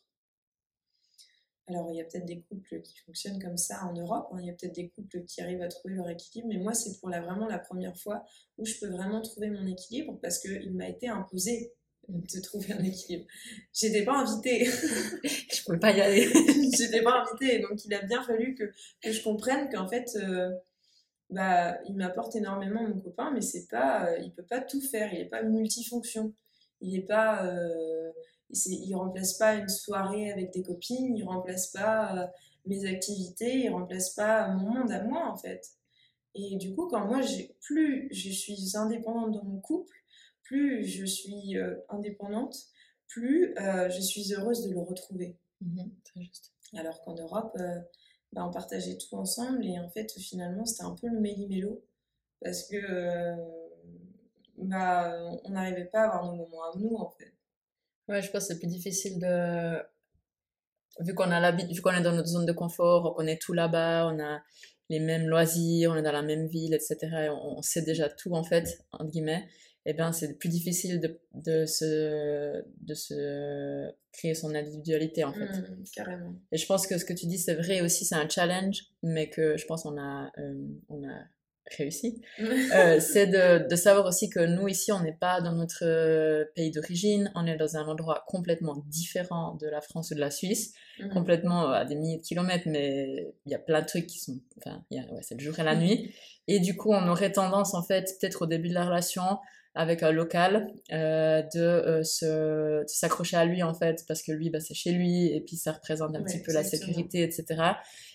Alors, 1.67 1.89
il 1.91 1.97
y 1.97 2.01
a 2.01 2.03
peut-être 2.03 2.25
des 2.25 2.41
couples 2.41 2.81
qui 2.81 2.97
fonctionnent 3.05 3.41
comme 3.41 3.57
ça 3.57 3.85
en 3.85 3.93
Europe, 3.93 4.27
hein. 4.31 4.37
il 4.41 4.47
y 4.47 4.49
a 4.49 4.53
peut-être 4.53 4.75
des 4.75 4.89
couples 4.89 5.23
qui 5.23 5.41
arrivent 5.41 5.61
à 5.61 5.69
trouver 5.69 5.95
leur 5.95 6.09
équilibre, 6.09 6.49
mais 6.49 6.57
moi, 6.57 6.73
c'est 6.73 6.99
pour 6.99 7.09
la, 7.09 7.21
vraiment 7.21 7.47
la 7.47 7.59
première 7.59 7.97
fois 7.97 8.25
où 8.57 8.65
je 8.65 8.77
peux 8.79 8.89
vraiment 8.89 9.21
trouver 9.21 9.49
mon 9.49 9.65
équilibre 9.65 10.19
parce 10.21 10.39
qu'il 10.39 10.73
m'a 10.73 10.89
été 10.89 11.07
imposé 11.07 11.73
de 12.09 12.41
trouver 12.41 12.73
un 12.73 12.83
équilibre. 12.83 13.25
J'étais 13.73 14.03
pas 14.03 14.17
invitée. 14.17 14.65
je 15.23 15.63
pouvais 15.63 15.79
pas 15.79 15.91
y 15.91 16.01
aller. 16.01 16.29
J'étais 16.77 17.01
pas 17.01 17.23
invitée, 17.23 17.59
donc 17.59 17.85
il 17.85 17.93
a 17.93 18.01
bien 18.01 18.21
fallu 18.23 18.55
que, 18.55 18.71
je 19.09 19.23
comprenne 19.23 19.69
qu'en 19.69 19.87
fait, 19.87 20.09
euh, 20.17 20.51
bah, 21.29 21.77
il 21.87 21.95
m'apporte 21.95 22.35
énormément 22.35 22.83
mon 22.83 22.99
copain, 22.99 23.31
mais 23.31 23.41
c'est 23.41 23.67
pas, 23.67 24.07
euh, 24.07 24.17
il 24.19 24.33
peut 24.33 24.45
pas 24.45 24.59
tout 24.59 24.81
faire, 24.81 25.13
il 25.13 25.21
est 25.21 25.29
pas 25.29 25.43
multifonction. 25.43 26.33
Il 26.81 26.95
est 26.97 27.07
pas. 27.07 27.45
Euh, 27.45 28.11
il 28.53 28.95
remplace 28.95 29.33
pas 29.33 29.55
une 29.55 29.69
soirée 29.69 30.31
avec 30.31 30.51
des 30.53 30.63
copines, 30.63 31.15
il 31.17 31.23
remplace 31.23 31.67
pas 31.67 32.17
euh, 32.17 32.27
mes 32.65 32.85
activités, 32.85 33.65
il 33.65 33.69
remplace 33.69 34.11
pas 34.11 34.47
mon 34.49 34.71
monde 34.71 34.91
à 34.91 35.03
moi 35.03 35.27
en 35.27 35.35
fait. 35.35 35.71
Et 36.35 36.57
du 36.57 36.73
coup, 36.73 36.87
quand 36.87 37.05
moi, 37.05 37.21
plus 37.61 38.07
je 38.11 38.29
suis 38.29 38.75
indépendante 38.75 39.33
dans 39.33 39.43
mon 39.43 39.59
couple, 39.59 39.95
plus 40.43 40.85
je 40.85 41.05
suis 41.05 41.57
euh, 41.57 41.75
indépendante, 41.89 42.55
plus 43.07 43.55
euh, 43.57 43.89
je 43.89 44.01
suis 44.01 44.33
heureuse 44.33 44.65
de 44.67 44.73
le 44.73 44.79
retrouver. 44.79 45.37
Mhm, 45.61 45.91
très 46.03 46.21
juste. 46.21 46.53
Alors 46.75 47.01
qu'en 47.01 47.15
Europe, 47.15 47.55
bah, 48.31 48.47
on 48.47 48.51
partageait 48.51 48.97
tout 48.97 49.15
ensemble 49.15 49.63
et 49.65 49.79
en 49.79 49.89
fait, 49.89 50.11
finalement, 50.19 50.65
c'était 50.65 50.83
un 50.83 50.95
peu 50.95 51.07
le 51.07 51.19
méli-mélo 51.19 51.83
parce 52.41 52.67
que 52.67 53.35
bah, 54.57 55.13
on 55.43 55.49
n'arrivait 55.51 55.85
pas 55.85 56.01
à 56.01 56.05
avoir 56.05 56.25
nos 56.25 56.43
moments 56.43 56.63
à 56.63 56.77
nous 56.77 56.95
en 56.95 57.11
fait. 57.11 57.32
Ouais, 58.09 58.21
je 58.21 58.29
pense 58.31 58.47
que 58.47 58.53
c'est 58.53 58.59
plus 58.59 58.67
difficile 58.67 59.19
de. 59.19 59.77
Vu 60.99 61.13
qu'on 61.15 61.31
a 61.31 61.39
l'habitude, 61.39 61.73
vu 61.73 61.81
qu'on 61.81 61.91
est 61.91 62.01
dans 62.01 62.13
notre 62.13 62.27
zone 62.27 62.45
de 62.45 62.51
confort, 62.51 63.11
on 63.11 63.13
connaît 63.15 63.37
tout 63.37 63.53
là-bas, 63.53 64.07
on 64.13 64.19
a 64.19 64.41
les 64.89 64.99
mêmes 64.99 65.27
loisirs, 65.27 65.91
on 65.91 65.95
est 65.95 66.03
dans 66.03 66.11
la 66.11 66.21
même 66.21 66.47
ville, 66.47 66.73
etc. 66.73 66.97
Et 67.25 67.29
on, 67.29 67.61
sait 67.61 67.81
déjà 67.81 68.09
tout, 68.09 68.33
en 68.33 68.43
fait, 68.43 68.85
entre 68.91 69.09
guillemets. 69.09 69.47
Et 69.85 69.89
eh 69.89 69.93
bien, 69.93 70.13
c'est 70.13 70.37
plus 70.37 70.47
difficile 70.47 71.01
de, 71.01 71.19
de, 71.33 71.65
se, 71.65 72.63
de 72.81 72.93
se 72.93 73.91
créer 74.13 74.33
son 74.33 74.55
individualité, 74.55 75.25
en 75.25 75.33
fait. 75.33 75.45
Mmh, 75.45 75.83
carrément. 75.93 76.35
Et 76.53 76.57
je 76.57 76.65
pense 76.65 76.87
que 76.87 76.97
ce 76.97 77.03
que 77.03 77.11
tu 77.11 77.25
dis, 77.25 77.37
c'est 77.37 77.55
vrai 77.55 77.81
aussi, 77.81 78.05
c'est 78.05 78.15
un 78.15 78.29
challenge, 78.29 78.83
mais 79.01 79.29
que 79.29 79.57
je 79.57 79.65
pense 79.65 79.83
qu'on 79.83 79.99
a, 79.99 80.31
euh, 80.37 80.67
on 80.87 81.03
a 81.03 81.23
réussi, 81.77 82.21
euh, 82.39 82.99
c'est 82.99 83.27
de, 83.27 83.67
de, 83.67 83.75
savoir 83.75 84.05
aussi 84.05 84.29
que 84.29 84.39
nous 84.39 84.67
ici, 84.67 84.91
on 84.91 85.01
n'est 85.01 85.17
pas 85.17 85.41
dans 85.41 85.53
notre 85.53 85.83
euh, 85.83 86.45
pays 86.55 86.71
d'origine, 86.71 87.31
on 87.35 87.45
est 87.47 87.55
dans 87.55 87.77
un 87.77 87.87
endroit 87.87 88.23
complètement 88.27 88.83
différent 88.87 89.55
de 89.55 89.67
la 89.67 89.81
France 89.81 90.11
ou 90.11 90.15
de 90.15 90.19
la 90.19 90.31
Suisse, 90.31 90.73
mhm. 90.99 91.09
complètement 91.09 91.69
à 91.69 91.85
des 91.85 91.95
milliers 91.95 92.17
de 92.17 92.23
kilomètres, 92.23 92.67
mais 92.67 93.33
il 93.45 93.51
y 93.51 93.55
a 93.55 93.59
plein 93.59 93.81
de 93.81 93.87
trucs 93.87 94.07
qui 94.07 94.19
sont, 94.19 94.39
enfin, 94.57 94.83
ouais, 94.91 95.21
c'est 95.21 95.35
le 95.35 95.43
jour 95.43 95.57
et 95.59 95.63
la 95.63 95.75
nuit, 95.77 96.13
et 96.47 96.59
du 96.59 96.75
coup, 96.75 96.91
on 96.91 97.07
aurait 97.07 97.31
tendance, 97.31 97.73
en 97.73 97.83
fait, 97.83 98.13
peut-être 98.19 98.43
au 98.43 98.45
début 98.47 98.69
de 98.69 98.73
la 98.73 98.85
relation, 98.85 99.23
avec 99.75 100.03
un 100.03 100.11
local, 100.11 100.67
euh, 100.91 101.41
de, 101.53 101.59
euh, 101.59 102.03
se, 102.03 102.83
s'accrocher 102.87 103.37
à 103.37 103.45
lui 103.45 103.63
en 103.63 103.73
fait, 103.73 104.03
parce 104.07 104.21
que 104.21 104.31
lui, 104.31 104.49
bah, 104.49 104.59
c'est 104.59 104.75
chez 104.75 104.91
lui, 104.91 105.27
et 105.33 105.41
puis 105.41 105.55
ça 105.55 105.71
représente 105.71 106.15
un 106.15 106.23
petit 106.23 106.41
peu 106.41 106.53
la 106.53 106.63
sécurité, 106.63 107.23
etc. 107.23 107.71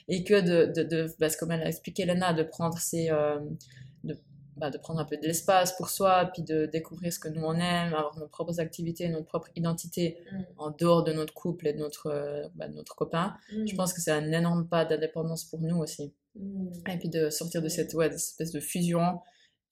Et 0.07 0.23
que 0.23 0.41
de, 0.41 0.73
de, 0.73 0.83
de 0.85 1.15
bah, 1.19 1.29
comme 1.39 1.51
elle 1.51 1.63
a 1.63 1.69
expliqué, 1.69 2.05
Lena, 2.05 2.33
de 2.33 2.45
prendre 2.45 2.79
ses, 2.79 3.11
euh, 3.11 3.41
de, 4.05 4.17
bah, 4.57 4.71
de 4.71 4.79
prendre 4.79 5.01
un 5.01 5.05
peu 5.05 5.17
de 5.17 5.27
l'espace 5.27 5.77
pour 5.77 5.91
soi, 5.91 6.31
puis 6.33 6.43
de 6.43 6.67
découvrir 6.67 7.13
ce 7.13 7.19
que 7.19 7.29
nous 7.29 7.43
on 7.43 7.55
aime, 7.55 7.93
avoir 7.93 8.17
nos 8.19 8.29
propres 8.29 8.61
activités, 8.61 9.09
notre 9.09 9.27
propre 9.27 9.49
identité 9.57 10.19
mm. 10.31 10.37
en 10.59 10.71
dehors 10.71 11.03
de 11.03 11.13
notre 11.13 11.35
couple 11.35 11.67
et 11.67 11.73
de 11.73 11.79
notre, 11.79 12.51
bah, 12.55 12.69
de 12.69 12.75
notre 12.75 12.95
copain. 12.95 13.35
Je 13.51 13.73
mm. 13.73 13.77
pense 13.77 13.93
que 13.93 14.01
c'est 14.01 14.13
un 14.13 14.31
énorme 14.31 14.69
pas 14.69 14.85
d'indépendance 14.85 15.45
pour 15.45 15.61
nous 15.61 15.79
aussi. 15.79 16.15
Mm. 16.37 16.69
Et 16.89 16.99
puis 16.99 17.09
de 17.09 17.31
sortir 17.31 17.63
de 17.63 17.69
cette 17.69 17.95
ouais, 17.95 18.15
espèce 18.15 18.53
de 18.53 18.61
fusion 18.61 19.19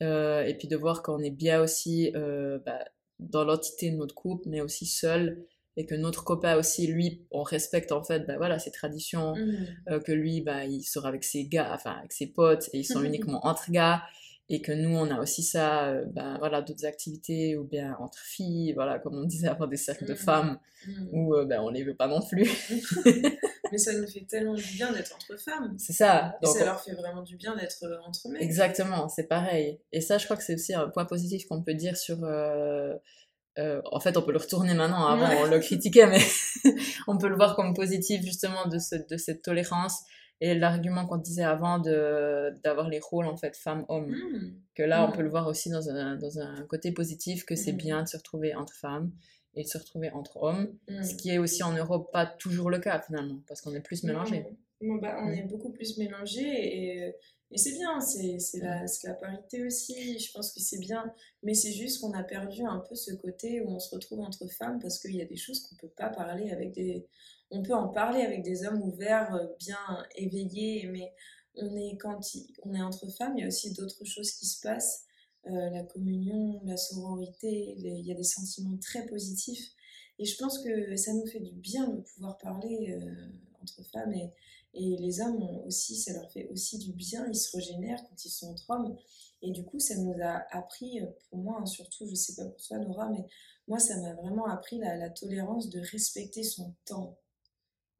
et 0.00 0.54
puis 0.58 0.68
de 0.68 0.76
voir 0.76 1.02
qu'on 1.02 1.20
est 1.20 1.30
bien 1.30 1.60
aussi 1.60 2.12
euh, 2.14 2.58
bah, 2.64 2.84
dans 3.18 3.44
l'entité 3.44 3.90
de 3.90 3.96
notre 3.96 4.14
couple, 4.14 4.48
mais 4.48 4.60
aussi 4.60 4.86
seul, 4.86 5.44
et 5.76 5.84
que 5.84 5.94
notre 5.94 6.24
copain 6.24 6.56
aussi, 6.56 6.86
lui, 6.86 7.26
on 7.30 7.42
respecte 7.42 7.92
en 7.92 8.02
fait, 8.02 8.26
bah, 8.26 8.36
voilà, 8.38 8.58
ses 8.58 8.70
traditions, 8.70 9.34
mmh. 9.34 9.66
euh, 9.90 10.00
que 10.00 10.12
lui, 10.12 10.40
bah, 10.40 10.64
il 10.64 10.82
sort 10.82 11.06
avec 11.06 11.24
ses 11.24 11.44
gars, 11.46 11.70
enfin 11.72 11.92
avec 11.98 12.12
ses 12.12 12.26
potes, 12.26 12.68
et 12.72 12.78
ils 12.78 12.84
sont 12.84 13.02
uniquement 13.02 13.46
entre 13.46 13.70
gars, 13.70 14.02
et 14.48 14.62
que 14.62 14.72
nous, 14.72 14.96
on 14.96 15.10
a 15.10 15.20
aussi 15.20 15.42
ça, 15.42 15.88
euh, 15.88 16.04
ben 16.06 16.38
voilà, 16.38 16.62
d'autres 16.62 16.86
activités, 16.86 17.56
ou 17.56 17.64
bien 17.64 17.96
entre 17.98 18.18
filles, 18.18 18.72
voilà, 18.72 18.98
comme 18.98 19.16
on 19.16 19.24
disait 19.24 19.48
avant 19.48 19.66
des 19.66 19.76
cercles 19.76 20.06
de 20.06 20.14
mmh. 20.14 20.16
femmes, 20.16 20.58
mmh. 20.86 21.08
où 21.12 21.34
euh, 21.34 21.44
ben 21.44 21.60
on 21.60 21.68
les 21.68 21.84
veut 21.84 21.96
pas 21.96 22.08
non 22.08 22.20
plus. 22.22 22.48
Mais 23.72 23.78
ça 23.78 23.92
nous 23.92 24.06
fait 24.06 24.26
tellement 24.28 24.54
du 24.54 24.64
bien 24.74 24.92
d'être 24.92 25.14
entre 25.14 25.38
femmes. 25.38 25.74
C'est 25.78 25.92
ça. 25.92 26.38
Donc, 26.42 26.56
ça 26.56 26.64
leur 26.64 26.80
fait 26.80 26.94
vraiment 26.94 27.22
du 27.22 27.36
bien 27.36 27.54
d'être 27.56 27.84
euh, 27.84 27.98
entre 28.06 28.28
mecs. 28.28 28.42
Exactement, 28.42 29.08
c'est 29.08 29.28
pareil. 29.28 29.80
Et 29.92 30.00
ça, 30.00 30.18
je 30.18 30.24
crois 30.24 30.36
que 30.36 30.42
c'est 30.42 30.54
aussi 30.54 30.74
un 30.74 30.88
point 30.88 31.04
positif 31.04 31.46
qu'on 31.46 31.62
peut 31.62 31.74
dire 31.74 31.96
sur. 31.96 32.18
en 32.22 34.00
fait, 34.00 34.16
on 34.16 34.22
peut 34.22 34.32
le 34.32 34.38
retourner 34.38 34.74
maintenant. 34.74 35.06
Avant, 35.06 35.28
on 35.42 35.46
le 35.46 35.58
critiquait, 35.58 36.06
mais 36.06 36.22
on 37.06 37.18
peut 37.18 37.28
le 37.28 37.36
voir 37.36 37.56
comme 37.56 37.74
positif 37.74 38.22
justement 38.22 38.66
de, 38.66 38.78
ce, 38.78 38.96
de 38.96 39.16
cette 39.16 39.42
tolérance 39.42 40.02
et 40.40 40.54
l'argument 40.54 41.06
qu'on 41.06 41.16
disait 41.16 41.44
avant 41.44 41.78
de 41.78 42.54
d'avoir 42.62 42.88
les 42.88 43.00
rôles 43.00 43.26
en 43.26 43.36
fait 43.36 43.56
femme-homme 43.56 44.10
mmh. 44.10 44.52
que 44.74 44.82
là 44.82 45.04
on 45.04 45.08
mmh. 45.08 45.12
peut 45.16 45.22
le 45.22 45.30
voir 45.30 45.46
aussi 45.46 45.70
dans 45.70 45.88
un, 45.88 46.16
dans 46.16 46.38
un 46.38 46.66
côté 46.66 46.92
positif 46.92 47.44
que 47.44 47.56
c'est 47.56 47.72
mmh. 47.72 47.76
bien 47.76 48.02
de 48.02 48.08
se 48.08 48.16
retrouver 48.16 48.54
entre 48.54 48.74
femmes 48.74 49.12
et 49.56 49.62
de 49.64 49.68
se 49.68 49.78
retrouver 49.78 50.10
entre 50.10 50.36
hommes 50.42 50.72
ce 51.02 51.14
qui 51.14 51.30
est 51.30 51.38
aussi 51.38 51.62
en 51.62 51.72
Europe 51.72 52.12
pas 52.12 52.26
toujours 52.26 52.70
le 52.70 52.78
cas 52.78 53.00
finalement 53.00 53.40
parce 53.48 53.60
qu'on 53.60 53.74
est 53.74 53.80
plus 53.80 54.04
mélangés. 54.04 54.46
Bah, 54.80 55.18
on 55.22 55.30
est 55.32 55.44
beaucoup 55.44 55.72
plus 55.72 55.96
mélangés 55.96 56.42
et, 56.42 57.14
et 57.50 57.58
c'est 57.58 57.72
bien 57.72 57.98
c'est 58.00 58.36
la, 58.58 58.84
la 59.04 59.14
parité 59.14 59.64
aussi 59.64 60.18
je 60.18 60.30
pense 60.32 60.52
que 60.52 60.60
c'est 60.60 60.78
bien. 60.78 61.12
Mais 61.42 61.54
c'est 61.54 61.72
juste 61.72 62.00
qu'on 62.00 62.12
a 62.12 62.22
perdu 62.22 62.62
un 62.62 62.80
peu 62.86 62.94
ce 62.94 63.14
côté 63.14 63.62
où 63.62 63.70
on 63.70 63.78
se 63.78 63.94
retrouve 63.94 64.20
entre 64.20 64.46
femmes 64.48 64.78
parce 64.80 64.98
qu'il 65.00 65.16
y 65.16 65.22
a 65.22 65.26
des 65.26 65.36
choses 65.36 65.60
qu'on 65.66 65.76
peut 65.76 65.92
pas 65.96 66.10
parler 66.10 66.50
avec 66.50 66.72
des 66.72 67.06
on 67.50 67.62
peut 67.62 67.74
en 67.74 67.88
parler 67.88 68.22
avec 68.22 68.42
des 68.42 68.66
hommes 68.66 68.82
ouverts, 68.82 69.34
euh, 69.34 69.46
bien 69.58 69.78
éveillés, 70.16 70.88
mais 70.88 71.12
on 71.54 71.76
est, 71.76 71.96
quand 71.96 72.20
on 72.64 72.74
est 72.74 72.82
entre 72.82 73.08
femmes, 73.10 73.34
il 73.36 73.42
y 73.42 73.44
a 73.44 73.48
aussi 73.48 73.72
d'autres 73.72 74.04
choses 74.04 74.32
qui 74.32 74.46
se 74.46 74.60
passent. 74.60 75.05
Euh, 75.48 75.70
la 75.70 75.84
communion, 75.84 76.60
la 76.64 76.76
sororité, 76.76 77.74
il 77.78 78.06
y 78.06 78.10
a 78.10 78.14
des 78.14 78.24
sentiments 78.24 78.76
très 78.78 79.06
positifs. 79.06 79.72
Et 80.18 80.24
je 80.24 80.36
pense 80.38 80.58
que 80.58 80.96
ça 80.96 81.12
nous 81.12 81.26
fait 81.26 81.40
du 81.40 81.52
bien 81.52 81.88
de 81.88 82.00
pouvoir 82.00 82.38
parler 82.38 82.98
euh, 82.98 83.28
entre 83.62 83.82
femmes 83.92 84.12
et, 84.14 84.30
et 84.74 84.96
les 84.96 85.20
hommes 85.20 85.42
aussi, 85.66 85.96
ça 85.96 86.12
leur 86.12 86.30
fait 86.30 86.48
aussi 86.48 86.78
du 86.78 86.92
bien, 86.92 87.26
ils 87.28 87.36
se 87.36 87.56
régénèrent 87.56 88.02
quand 88.08 88.24
ils 88.24 88.30
sont 88.30 88.48
entre 88.48 88.70
hommes. 88.70 88.96
Et 89.42 89.50
du 89.50 89.64
coup, 89.64 89.78
ça 89.78 89.96
nous 89.96 90.14
a 90.22 90.44
appris, 90.50 91.00
pour 91.30 91.38
moi, 91.38 91.58
hein, 91.60 91.66
surtout, 91.66 92.06
je 92.06 92.14
sais 92.14 92.34
pas 92.34 92.44
pour 92.44 92.60
toi 92.60 92.78
Nora, 92.78 93.08
mais 93.10 93.24
moi, 93.68 93.78
ça 93.78 94.00
m'a 94.00 94.14
vraiment 94.14 94.46
appris 94.46 94.78
la, 94.78 95.10
tolérance 95.10 95.70
de 95.70 95.80
respecter 95.80 96.42
son 96.42 96.74
temps 96.84 97.18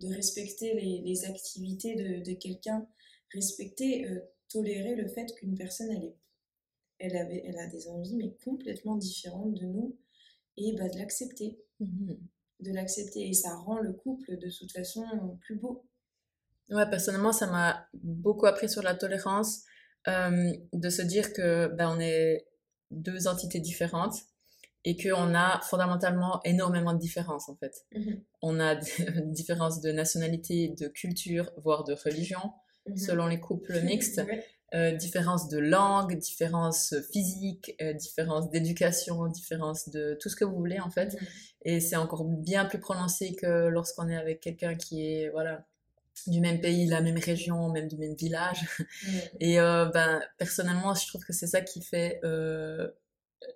de 0.01 0.09
respecter 0.09 0.75
les, 0.75 1.25
activités 1.25 1.95
de, 1.95 2.33
quelqu'un, 2.35 2.87
respecter, 3.33 4.07
euh, 4.07 4.21
tolérer 4.49 4.95
le 4.95 5.09
fait 5.09 5.27
qu'une 5.35 5.57
personne, 5.57 5.91
elle, 5.91 6.05
est, 6.05 6.17
elle, 6.99 7.17
avait, 7.17 7.43
elle 7.45 7.59
a 7.59 7.67
des 7.67 7.89
envies, 7.89 8.17
mais 8.17 8.35
complètement 8.45 8.97
différentes 8.97 9.55
de 9.55 9.67
nous, 9.67 9.97
et 10.57 10.75
bah, 10.75 10.89
de 10.89 10.99
l'accepter. 10.99 11.59
Mhm. 11.81 12.19
De 12.61 12.73
l'accepter. 12.73 13.29
Et 13.29 13.35
ça 13.35 13.55
rend 13.55 13.81
le 13.81 13.93
couple, 13.93 14.39
de 14.39 14.49
toute 14.51 14.73
façon, 14.73 15.05
plus 15.43 15.57
beau. 15.57 15.85
Ouais, 16.71 16.89
personnellement, 16.89 17.33
ça 17.33 17.47
m'a 17.47 17.87
beaucoup 17.95 18.47
appris 18.47 18.69
sur 18.69 18.83
la 18.83 18.95
tolérance, 18.95 19.63
euh, 20.09 20.53
de 20.73 20.91
se 20.91 21.03
dire 21.03 21.33
que 21.33 21.69
ben, 21.69 21.95
on 21.97 22.01
est 22.01 22.47
deux 22.91 23.29
entités 23.29 23.61
différentes 23.61 24.17
et 24.85 24.97
qu'on 24.97 25.35
a 25.35 25.61
fondamentalement 25.63 26.41
énormément 26.45 26.95
de 26.95 27.01
différences 27.01 27.49
en 27.49 27.57
fait. 27.57 27.85
Mhm. 27.93 28.23
On 28.43 28.61
a 28.61 28.77
des 28.77 28.87
différences 29.33 29.81
de 29.81 29.91
nationalité, 29.91 30.75
de 30.79 30.89
culture, 30.89 31.51
voire 31.59 31.85
de 31.85 31.95
religion, 31.95 32.53
mhm. 32.87 32.97
selon 32.97 33.27
les 33.27 33.41
couples 33.41 33.81
mixtes. 33.85 34.23
Différences 34.93 35.49
de 35.49 35.59
langue, 35.59 36.19
différences 36.19 36.95
physiques, 37.13 37.75
euh, 37.81 37.93
différences 37.93 38.51
d'éducation, 38.51 39.27
différences 39.27 39.89
de 39.89 40.17
tout 40.21 40.29
ce 40.29 40.37
que 40.37 40.45
vous 40.45 40.57
voulez 40.57 40.81
en 40.81 40.91
fait. 40.91 41.15
Mhm. 41.15 41.27
Et 41.63 41.81
c'est 41.81 41.97
encore 41.97 42.25
bien 42.25 42.65
plus 42.65 42.79
prononcé 42.79 43.35
que 43.35 43.69
lorsqu'on 43.69 44.09
est 44.09 44.17
avec 44.17 44.41
quelqu'un 44.41 44.75
qui 44.75 45.07
est 45.07 45.31
voilà 45.31 45.65
du 46.27 46.41
même 46.41 46.61
pays, 46.61 46.87
la 46.87 47.01
même 47.01 47.19
région, 47.19 47.71
même 47.71 47.89
du 47.89 47.97
même 47.97 48.15
village. 48.15 48.65
Et 49.41 49.61
euh, 49.61 49.87
ben 49.87 50.23
personnellement, 50.39 50.95
je 50.95 51.07
trouve 51.07 51.25
que 51.25 51.33
c'est 51.33 51.47
ça 51.47 51.61
qui 51.61 51.83
fait 51.83 52.21
euh, 52.25 52.89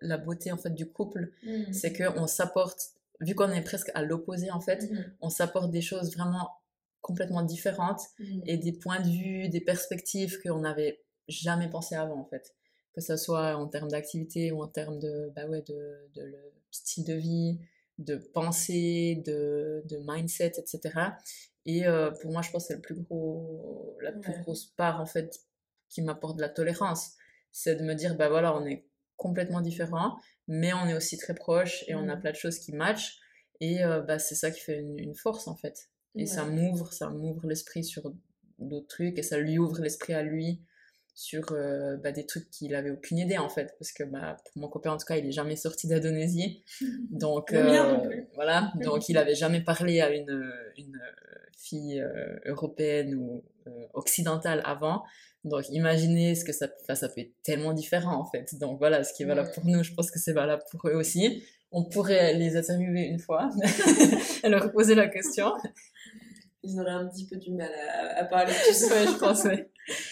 la 0.01 0.19
beauté 0.19 0.53
en 0.53 0.59
fait 0.59 0.71
du 0.71 0.87
couple, 0.87 1.33
mm. 1.43 1.73
c'est 1.73 1.93
que 1.93 2.05
on 2.19 2.27
s'apporte, 2.27 2.91
vu 3.21 3.35
qu'on 3.35 3.51
est 3.51 3.63
presque 3.63 3.91
à 3.95 4.03
l'opposé 4.03 4.51
en 4.51 4.61
fait, 4.61 4.91
on 5.21 5.31
s'apporte 5.31 5.71
des 5.71 5.81
choses 5.81 6.15
vraiment 6.15 6.51
complètement 7.01 7.43
différentes 7.43 8.03
mm. 8.19 8.41
et 8.47 8.57
des 8.57 8.73
points 8.73 9.01
de 9.01 9.09
vue, 9.09 9.49
des 9.49 9.61
perspectives 9.61 10.41
qu'on 10.43 10.61
n'avait 10.61 11.01
jamais 11.31 11.69
pensé 11.69 11.95
avant 11.95 12.21
en 12.21 12.25
fait. 12.25 12.55
Que 12.95 13.01
ce 13.01 13.17
soit 13.17 13.57
en 13.57 13.69
termes 13.69 13.91
d'activité 13.91 14.51
ou 14.53 14.63
en 14.63 14.69
termes 14.69 14.99
de, 14.99 15.33
bah 15.35 15.47
ouais, 15.47 15.63
de, 15.63 16.11
de, 16.15 16.35
style 16.71 17.05
de 17.05 17.15
vie, 17.15 17.59
de 17.99 18.17
pensée, 18.17 19.23
de, 19.25 19.83
de 19.89 19.99
mindset, 20.05 20.53
etc. 20.59 21.13
Et 21.67 21.87
euh, 21.87 22.11
pour 22.11 22.33
moi, 22.33 22.43
je 22.43 22.51
pense 22.51 22.65
que 22.65 22.69
c'est 22.69 22.75
le 22.75 22.81
plus 22.81 22.97
gros, 22.97 23.97
la 24.03 24.13
plus 24.13 24.33
grosse 24.41 24.67
part 24.77 25.01
en 25.01 25.07
fait 25.07 25.39
qui 25.89 26.03
m'apporte 26.03 26.37
de 26.37 26.43
la 26.43 26.49
tolérance. 26.49 27.13
C'est 27.53 27.77
de 27.77 27.83
me 27.83 27.95
dire, 27.95 28.17
bah 28.17 28.29
voilà, 28.29 28.57
on 28.57 28.65
est 28.67 28.87
complètement 29.17 29.61
différents, 29.61 30.17
mais 30.49 30.73
on 30.73 30.87
est 30.87 30.95
aussi 30.95 31.19
très 31.19 31.35
proches 31.35 31.85
et 31.89 31.95
on 31.95 32.09
a 32.09 32.17
mm. 32.17 32.21
plein 32.21 32.31
de 32.31 32.37
choses 32.37 32.59
qui 32.59 32.73
matchent. 32.73 33.21
Et 33.61 33.85
euh, 33.85 34.01
bah, 34.01 34.19
c'est 34.19 34.35
ça 34.35 34.51
qui 34.51 34.61
fait 34.61 34.79
une, 34.79 35.15
force 35.15 35.47
en 35.47 35.55
fait. 35.55 35.91
Et 36.17 36.27
ça 36.27 36.45
m'ouvre, 36.45 36.93
ça 36.93 37.11
m'ouvre 37.11 37.47
l'esprit 37.47 37.85
sur 37.85 38.13
d'autres 38.59 38.89
trucs 38.89 39.19
et 39.19 39.23
ça 39.23 39.39
lui 39.39 39.59
ouvre 39.59 39.81
l'esprit 39.81 40.15
à 40.15 40.23
lui 40.23 40.61
sur 41.21 41.53
euh, 41.53 41.97
bah, 41.99 42.13
des 42.13 42.25
trucs 42.25 42.51
qu'il 42.51 42.75
avait 42.75 42.91
aucune 42.91 43.19
idée 43.19 43.37
en 43.37 43.49
fait 43.49 43.75
parce 43.79 43.93
que 43.93 44.05
bah, 44.05 44.37
pour 44.45 44.63
mon 44.63 44.69
copain 44.69 44.93
en 44.93 44.97
tout 44.97 45.05
cas 45.07 45.17
il 45.17 45.27
est 45.27 45.33
jamais 45.33 45.57
sorti 45.57 45.87
d'Indonésie 45.87 46.63
donc 47.11 47.53
euh, 47.53 47.99
voilà 48.35 48.73
donc 48.83 49.09
il 49.09 49.19
avait 49.19 49.35
jamais 49.35 49.61
parlé 49.61 50.01
à 50.01 50.11
une, 50.11 50.51
une 50.79 50.99
fille 51.57 52.03
européenne 52.47 53.15
ou 53.15 53.45
occidentale 53.93 54.63
avant 54.65 55.03
donc 55.45 55.69
imaginez 55.71 56.35
ce 56.35 56.45
que 56.45 56.53
ça, 56.53 56.69
ça 56.95 57.09
peut 57.09 57.23
être 57.23 57.43
tellement 57.43 57.73
différent 57.73 58.21
en 58.21 58.27
fait. 58.27 58.55
Donc 58.59 58.79
voilà, 58.79 59.05
ce 59.05 59.15
qui 59.15 59.23
est 59.23 59.27
valable 59.27 59.51
pour 59.55 59.65
nous, 59.65 59.83
je 59.83 59.95
pense 59.95 60.11
que 60.11 60.19
c'est 60.19 60.33
valable 60.33 60.63
pour 60.71 60.87
eux 60.89 60.95
aussi. 60.95 61.43
On 61.73 61.85
pourrait 61.85 62.35
les 62.35 62.57
interviewer 62.57 63.05
une 63.05 63.19
fois 63.19 63.49
et 64.45 64.49
leur 64.51 64.71
poser 64.73 64.95
la 64.95 65.09
question. 65.09 65.53
Ils 66.63 66.79
auraient 66.79 66.91
un 66.91 67.09
petit 67.09 67.27
peu 67.27 67.37
du 67.37 67.53
mal 67.53 67.71
à, 68.17 68.25
parler 68.25 68.53
tout 68.53 68.75
ça, 68.75 69.07
je 69.07 69.19
pense, 69.19 69.45
ouais. 69.45 69.71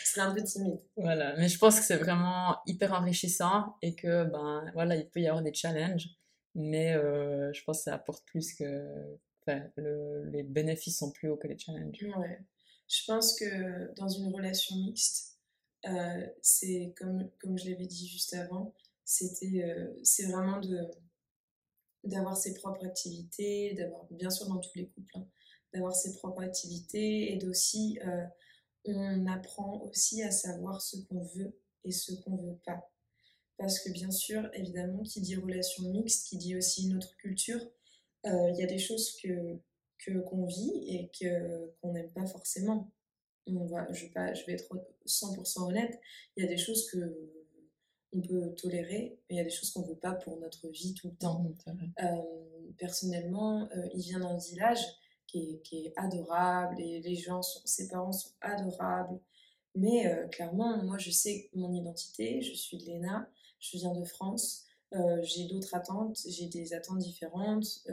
Ils 0.08 0.14
seraient 0.14 0.26
un 0.26 0.34
peu 0.34 0.42
timides. 0.42 0.80
Voilà, 0.96 1.36
mais 1.36 1.48
je 1.48 1.58
pense 1.58 1.78
que 1.78 1.84
c'est 1.84 1.96
vraiment 1.96 2.56
hyper 2.66 2.92
enrichissant 2.92 3.76
et 3.82 3.94
que, 3.94 4.24
ben 4.24 4.70
voilà, 4.74 4.96
il 4.96 5.08
peut 5.08 5.20
y 5.20 5.26
avoir 5.26 5.42
des 5.42 5.52
challenges, 5.52 6.08
mais 6.54 6.94
euh, 6.94 7.52
je 7.52 7.62
pense 7.64 7.78
que 7.78 7.84
ça 7.84 7.94
apporte 7.94 8.24
plus 8.26 8.54
que. 8.54 9.18
Enfin, 9.42 9.62
les 9.76 10.42
bénéfices 10.42 10.98
sont 10.98 11.10
plus 11.10 11.30
hauts 11.30 11.36
que 11.36 11.48
les 11.48 11.58
challenges. 11.58 12.02
Ouais. 12.02 12.40
Je 12.88 13.04
pense 13.06 13.38
que 13.38 13.94
dans 13.94 14.08
une 14.08 14.34
relation 14.34 14.76
mixte, 14.76 15.38
euh, 15.86 16.26
c'est 16.42 16.94
comme, 16.98 17.30
comme 17.40 17.58
je 17.58 17.70
l'avais 17.70 17.86
dit 17.86 18.08
juste 18.08 18.34
avant, 18.34 18.74
c'était 19.04 19.62
euh, 19.64 19.88
c'est 20.02 20.26
vraiment 20.26 20.60
de 20.60 20.90
d'avoir 22.04 22.36
ses 22.36 22.54
propres 22.54 22.84
activités, 22.86 23.74
d'avoir 23.74 24.06
bien 24.10 24.30
sûr 24.30 24.46
dans 24.48 24.58
tous 24.58 24.70
les 24.76 24.88
couples, 24.88 25.16
hein, 25.16 25.26
d'avoir 25.72 25.94
ses 25.94 26.14
propres 26.14 26.42
activités 26.42 27.32
et 27.32 27.36
d'aussi 27.36 27.98
euh, 28.06 28.24
on 28.84 29.26
apprend 29.26 29.82
aussi 29.82 30.22
à 30.22 30.30
savoir 30.30 30.80
ce 30.80 30.96
qu'on 30.96 31.20
veut 31.20 31.58
et 31.84 31.92
ce 31.92 32.12
qu'on 32.12 32.36
veut 32.36 32.58
pas. 32.64 32.90
Parce 33.56 33.80
que 33.80 33.90
bien 33.90 34.10
sûr, 34.10 34.48
évidemment, 34.54 35.02
qui 35.02 35.20
dit 35.20 35.36
relation 35.36 35.82
mixte, 35.90 36.28
qui 36.28 36.38
dit 36.38 36.56
aussi 36.56 36.88
une 36.88 36.96
autre 36.96 37.16
culture, 37.16 37.60
euh, 38.26 38.50
il 38.50 38.56
y 38.56 38.62
a 38.62 38.66
des 38.66 38.78
choses 38.78 39.16
que 39.22 39.58
qu'on 40.26 40.46
vit 40.46 40.84
et 40.86 41.10
que 41.20 41.70
qu'on 41.80 41.92
n'aime 41.92 42.10
pas 42.12 42.24
forcément. 42.24 42.90
On 43.46 43.66
va, 43.66 43.90
je, 43.92 44.06
vais 44.06 44.10
pas, 44.10 44.32
je 44.32 44.46
vais 44.46 44.52
être 44.54 44.68
100% 45.06 45.68
honnête, 45.68 46.00
il 46.36 46.44
y 46.44 46.46
a 46.46 46.48
des 46.48 46.56
choses 46.56 46.90
que 46.90 47.32
on 48.12 48.20
peut 48.22 48.54
tolérer, 48.54 49.18
mais 49.28 49.36
il 49.36 49.38
y 49.38 49.40
a 49.40 49.44
des 49.44 49.50
choses 49.50 49.70
qu'on 49.70 49.82
ne 49.82 49.88
veut 49.88 49.98
pas 49.98 50.12
pour 50.12 50.38
notre 50.40 50.68
vie 50.68 50.94
tout 50.94 51.08
le 51.08 51.16
temps. 51.16 51.42
Mmh, 51.42 51.92
euh, 52.02 52.72
personnellement, 52.78 53.68
euh, 53.76 53.88
il 53.94 54.00
vient 54.00 54.20
d'un 54.20 54.38
village 54.38 54.80
qui 55.28 55.60
est, 55.72 55.92
adorable 55.96 56.80
et 56.80 57.00
les 57.00 57.14
gens, 57.14 57.42
sont, 57.42 57.60
ses 57.64 57.88
parents 57.88 58.12
sont 58.12 58.30
adorables. 58.40 59.20
Mais 59.74 60.06
euh, 60.06 60.26
clairement, 60.28 60.82
moi, 60.82 60.98
je 60.98 61.10
sais 61.10 61.50
mon 61.54 61.72
identité, 61.72 62.40
je 62.40 62.54
suis 62.54 62.78
de 62.78 62.86
l'ENA, 62.86 63.28
je 63.60 63.78
viens 63.78 63.94
de 63.94 64.04
France, 64.04 64.64
j'ai 65.22 65.46
d'autres 65.46 65.74
attentes, 65.74 66.18
j'ai 66.26 66.46
des 66.46 66.72
attentes 66.72 66.98
différentes 66.98 67.86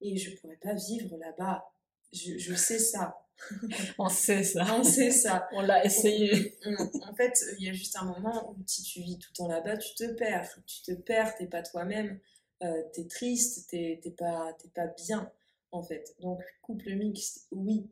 et 0.00 0.16
je 0.16 0.30
ne 0.30 0.36
pourrais 0.36 0.56
pas 0.56 0.74
vivre 0.74 1.16
là-bas. 1.18 1.70
Je, 2.12 2.38
je 2.38 2.54
sais 2.54 2.78
ça. 2.78 3.26
On 3.98 4.08
sait 4.08 4.42
ça. 4.42 4.66
On 4.78 4.84
sait 4.84 5.10
ça. 5.10 5.48
On 5.52 5.60
l'a 5.60 5.84
essayé. 5.84 6.56
en 7.02 7.14
fait, 7.14 7.38
il 7.58 7.66
y 7.66 7.70
a 7.70 7.72
juste 7.72 7.96
un 7.96 8.04
moment 8.04 8.50
où 8.50 8.56
si 8.66 8.82
tu 8.82 9.00
vis 9.00 9.18
tout 9.18 9.28
le 9.32 9.36
temps 9.36 9.48
là-bas, 9.48 9.76
tu 9.76 9.94
te 9.94 10.04
perds. 10.12 10.50
Tu 10.66 10.82
te 10.82 10.92
perds, 10.92 11.36
t'es 11.36 11.46
pas 11.46 11.62
toi-même, 11.62 12.18
euh, 12.62 12.82
t'es 12.92 13.06
triste, 13.06 13.68
t'es 13.70 14.00
pas, 14.16 14.56
pas 14.74 14.86
bien, 14.86 15.30
en 15.76 15.82
fait. 15.82 16.14
Donc, 16.20 16.40
couple 16.62 16.94
mixte, 16.94 17.46
oui, 17.50 17.90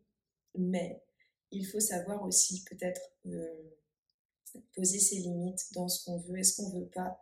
mais 0.56 1.02
il 1.50 1.64
faut 1.64 1.80
savoir 1.80 2.22
aussi 2.24 2.64
peut-être 2.64 3.00
euh, 3.26 3.76
poser 4.74 4.98
ses 4.98 5.16
limites 5.16 5.72
dans 5.74 5.88
ce 5.88 6.04
qu'on 6.04 6.18
veut 6.18 6.38
et 6.38 6.44
ce 6.44 6.56
qu'on 6.56 6.70
veut 6.70 6.88
pas. 6.88 7.20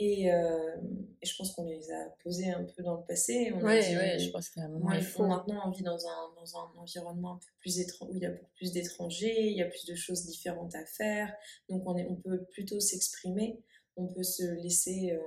Euh, 0.00 0.76
et, 1.20 1.26
je 1.26 1.36
pense 1.36 1.52
qu'on 1.52 1.64
les 1.64 1.90
a 1.90 2.04
posés 2.22 2.50
un 2.50 2.62
peu 2.64 2.84
dans 2.84 2.98
le 2.98 3.04
passé. 3.04 3.52
Oui, 3.56 3.62
ouais, 3.62 4.18
je 4.18 4.30
pense 4.30 4.48
qu'à 4.50 4.62
un 4.62 4.68
moment, 4.68 4.92
il 4.92 5.02
faut. 5.02 5.26
Maintenant, 5.26 5.60
on 5.66 5.70
vit 5.70 5.82
dans 5.82 6.06
un, 6.06 6.34
dans 6.36 6.56
un 6.56 6.72
environnement 6.76 7.34
un 7.34 7.38
peu 7.38 7.50
plus 7.58 7.80
où 8.02 8.14
il 8.14 8.22
y 8.22 8.26
a 8.26 8.30
beaucoup 8.30 8.52
plus 8.54 8.72
d'étrangers, 8.72 9.50
il 9.50 9.56
y 9.56 9.62
a 9.62 9.66
plus 9.66 9.86
de 9.86 9.96
choses 9.96 10.24
différentes 10.24 10.74
à 10.76 10.84
faire. 10.86 11.34
Donc, 11.68 11.82
on, 11.86 11.96
est, 11.96 12.06
on 12.08 12.14
peut 12.14 12.44
plutôt 12.52 12.78
s'exprimer, 12.78 13.60
on 13.96 14.06
peut 14.06 14.22
se 14.22 14.44
laisser. 14.62 15.12
Euh, 15.12 15.20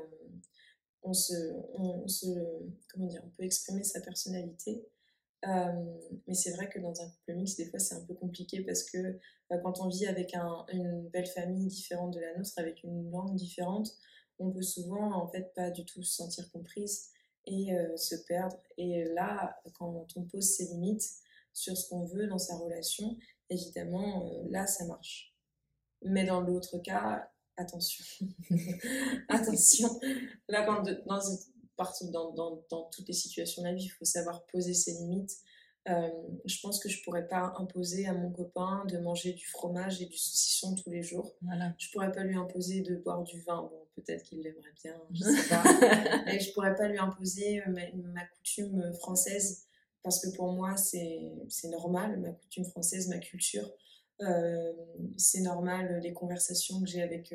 on, 1.03 1.13
se, 1.13 1.33
on, 1.73 2.07
se. 2.07 2.27
Comment 2.91 3.07
dire 3.07 3.21
On 3.25 3.29
peut 3.29 3.43
exprimer 3.43 3.83
sa 3.83 4.01
personnalité. 4.01 4.87
Euh, 5.47 5.97
mais 6.27 6.35
c'est 6.35 6.51
vrai 6.51 6.69
que 6.69 6.79
dans 6.79 7.01
un 7.01 7.09
couple 7.09 7.33
mixte, 7.33 7.57
des 7.57 7.65
fois, 7.65 7.79
c'est 7.79 7.95
un 7.95 8.05
peu 8.05 8.13
compliqué 8.13 8.61
parce 8.61 8.83
que 8.83 9.19
quand 9.49 9.81
on 9.81 9.89
vit 9.89 10.05
avec 10.05 10.35
un, 10.35 10.65
une 10.71 11.09
belle 11.09 11.25
famille 11.25 11.67
différente 11.67 12.13
de 12.13 12.19
la 12.19 12.37
nôtre, 12.37 12.51
avec 12.57 12.83
une 12.83 13.09
langue 13.09 13.35
différente, 13.35 13.91
on 14.39 14.51
peut 14.51 14.61
souvent 14.61 15.11
en 15.13 15.27
fait 15.27 15.53
pas 15.55 15.71
du 15.71 15.85
tout 15.85 16.03
se 16.03 16.15
sentir 16.15 16.49
comprise 16.51 17.09
et 17.45 17.73
euh, 17.73 17.95
se 17.97 18.15
perdre. 18.27 18.57
Et 18.77 19.05
là, 19.05 19.59
quand 19.73 20.05
on 20.15 20.23
pose 20.23 20.47
ses 20.47 20.65
limites 20.65 21.07
sur 21.53 21.75
ce 21.75 21.89
qu'on 21.89 22.05
veut 22.05 22.27
dans 22.27 22.37
sa 22.37 22.57
relation, 22.57 23.17
évidemment, 23.49 24.27
euh, 24.27 24.43
là, 24.49 24.67
ça 24.67 24.85
marche. 24.85 25.35
Mais 26.03 26.25
dans 26.25 26.41
l'autre 26.41 26.77
cas, 26.79 27.30
attention. 27.61 28.03
attention. 29.29 29.99
Là, 30.47 30.65
quand 30.65 30.83
dans, 32.11 32.31
dans, 32.33 32.63
dans, 32.69 32.89
toutes 32.91 33.07
les 33.07 33.13
situations 33.13 33.63
de 33.63 33.67
la 33.67 33.73
vie, 33.73 33.85
il 33.85 33.89
faut 33.89 34.05
savoir 34.05 34.45
poser 34.47 34.73
ses 34.73 34.93
limites. 34.93 35.37
Euh, 35.89 36.09
je 36.45 36.59
pense 36.61 36.79
que 36.79 36.89
je 36.89 37.01
pourrais 37.03 37.27
pas 37.27 37.53
imposer 37.57 38.05
à 38.05 38.13
mon 38.13 38.31
copain 38.31 38.85
de 38.87 38.99
manger 38.99 39.33
du 39.33 39.47
fromage 39.47 40.01
et 40.01 40.05
du 40.05 40.17
saucisson 40.17 40.75
tous 40.75 40.91
les 40.91 41.01
jours. 41.01 41.35
Voilà. 41.41 41.73
Je 41.79 41.89
pourrais 41.91 42.11
pas 42.11 42.23
lui 42.23 42.35
imposer 42.35 42.81
de 42.81 42.97
boire 42.97 43.23
du 43.23 43.41
vin. 43.41 43.63
Bon, 43.63 43.87
peut-être 43.95 44.23
qu'il 44.23 44.41
l'aimerait 44.41 44.73
bien, 44.83 44.95
je 45.11 45.23
sais 45.23 45.49
pas. 45.49 46.31
et 46.31 46.39
je 46.39 46.53
pourrais 46.53 46.75
pas 46.75 46.87
lui 46.87 46.99
imposer 46.99 47.61
euh, 47.61 47.71
ma, 48.13 48.25
coutume 48.25 48.79
euh, 48.79 48.93
française 48.93 49.65
parce 50.03 50.19
que 50.19 50.35
pour 50.35 50.51
moi 50.51 50.75
c'est 50.77 51.69
normal, 51.69 52.19
ma 52.19 52.31
coutume 52.31 52.65
française, 52.65 53.07
ma 53.07 53.19
culture. 53.19 53.69
Euh, 54.21 54.73
c'est 55.17 55.41
normal 55.41 55.99
les 56.03 56.13
conversations 56.13 56.81
que 56.81 56.87
j'ai 56.87 57.01
avec, 57.01 57.33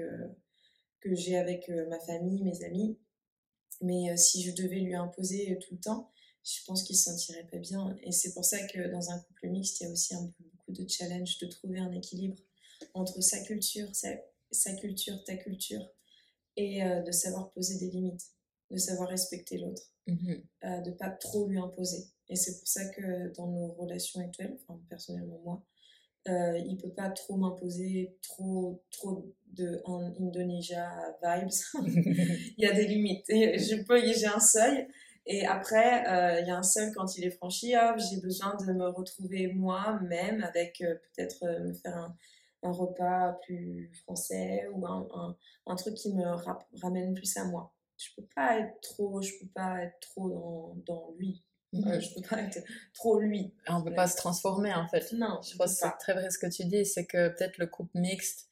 que 1.00 1.14
j'ai 1.14 1.36
avec 1.36 1.68
ma 1.88 1.98
famille, 2.00 2.42
mes 2.42 2.64
amis. 2.64 2.98
Mais 3.82 4.16
si 4.16 4.42
je 4.42 4.52
devais 4.52 4.80
lui 4.80 4.94
imposer 4.94 5.58
tout 5.60 5.74
le 5.74 5.80
temps, 5.80 6.10
je 6.46 6.64
pense 6.64 6.84
qu'il 6.84 6.96
se 6.96 7.04
sentirait 7.04 7.46
pas 7.50 7.58
bien. 7.58 7.96
Et 8.02 8.12
c'est 8.12 8.32
pour 8.32 8.44
ça 8.44 8.64
que 8.68 8.88
dans 8.90 9.10
un 9.10 9.18
couple 9.18 9.48
mixte, 9.48 9.80
il 9.80 9.84
y 9.84 9.86
a 9.86 9.92
aussi 9.92 10.14
un 10.14 10.26
peu, 10.26 10.44
beaucoup 10.44 10.72
de 10.72 10.88
challenge 10.88 11.38
de 11.38 11.46
trouver 11.46 11.78
un 11.78 11.92
équilibre 11.92 12.36
entre 12.94 13.20
sa 13.20 13.40
culture, 13.40 13.88
sa, 13.94 14.10
sa 14.50 14.72
culture, 14.74 15.22
ta 15.24 15.36
culture, 15.36 15.84
et 16.56 16.82
euh, 16.82 17.02
de 17.02 17.12
savoir 17.12 17.50
poser 17.50 17.78
des 17.78 17.90
limites, 17.90 18.26
de 18.70 18.76
savoir 18.76 19.08
respecter 19.08 19.58
l'autre, 19.58 19.82
mmh 20.06 20.34
euh, 20.64 20.80
de 20.80 20.90
pas 20.92 21.10
trop 21.10 21.46
lui 21.48 21.58
imposer. 21.58 22.06
Et 22.28 22.36
c'est 22.36 22.58
pour 22.58 22.68
ça 22.68 22.84
que 22.88 23.32
dans 23.34 23.48
nos 23.48 23.72
relations 23.72 24.20
actuelles, 24.20 24.56
enfin 24.62 24.80
personnellement 24.88 25.40
moi, 25.44 25.64
euh, 26.28 26.58
il 26.66 26.76
peut 26.78 26.92
pas 26.92 27.10
trop 27.10 27.36
m'imposer 27.36 28.16
trop 28.22 28.82
trop 28.90 29.32
de 29.52 29.80
Indonesia 30.20 30.88
vibes. 31.22 31.48
il 32.56 32.64
y 32.64 32.66
a 32.66 32.72
des 32.72 32.86
limites. 32.86 33.26
Je 33.28 33.82
peux, 33.84 33.98
j'ai 33.98 34.26
un 34.26 34.40
seuil. 34.40 34.86
Et 35.28 35.44
après, 35.44 36.06
euh, 36.08 36.40
il 36.40 36.46
y 36.46 36.50
a 36.50 36.56
un 36.56 36.62
seuil 36.62 36.92
quand 36.92 37.16
il 37.16 37.24
est 37.24 37.30
franchi. 37.30 37.74
j'ai 37.96 38.20
besoin 38.20 38.54
de 38.56 38.72
me 38.72 38.88
retrouver 38.88 39.48
moi-même 39.48 40.42
avec 40.44 40.78
peut-être 40.78 41.44
me 41.64 41.72
faire 41.72 41.96
un, 41.96 42.16
un 42.62 42.72
repas 42.72 43.32
plus 43.44 43.90
français 44.02 44.68
ou 44.72 44.86
un, 44.86 45.36
un, 45.66 45.76
truc 45.76 45.94
qui 45.94 46.14
me 46.14 46.24
ramène 46.80 47.14
plus 47.14 47.36
à 47.36 47.44
moi. 47.44 47.72
Je 47.96 48.08
peux 48.16 48.26
pas 48.34 48.58
être 48.58 48.80
trop, 48.80 49.22
je 49.22 49.32
peux 49.40 49.48
pas 49.54 49.82
être 49.82 49.98
trop 50.00 50.28
dans, 50.28 50.74
dans 50.86 51.14
lui. 51.18 51.45
Je 51.84 51.88
euh, 51.88 52.00
je 52.00 52.14
peux 52.14 52.22
pas 52.22 52.40
être 52.42 52.58
trop 52.94 53.20
lui. 53.20 53.52
On 53.68 53.82
peut 53.82 53.94
pas 53.94 54.06
se 54.06 54.16
transformer 54.16 54.72
en 54.72 54.86
fait. 54.88 55.12
Non, 55.12 55.40
je 55.42 55.56
pense 55.56 55.72
que 55.72 55.80
c'est 55.80 55.98
très 55.98 56.14
vrai 56.14 56.30
ce 56.30 56.38
que 56.38 56.46
tu 56.46 56.64
dis, 56.64 56.84
c'est 56.84 57.06
que 57.06 57.28
peut-être 57.28 57.58
le 57.58 57.66
couple 57.66 57.98
mixte 57.98 58.48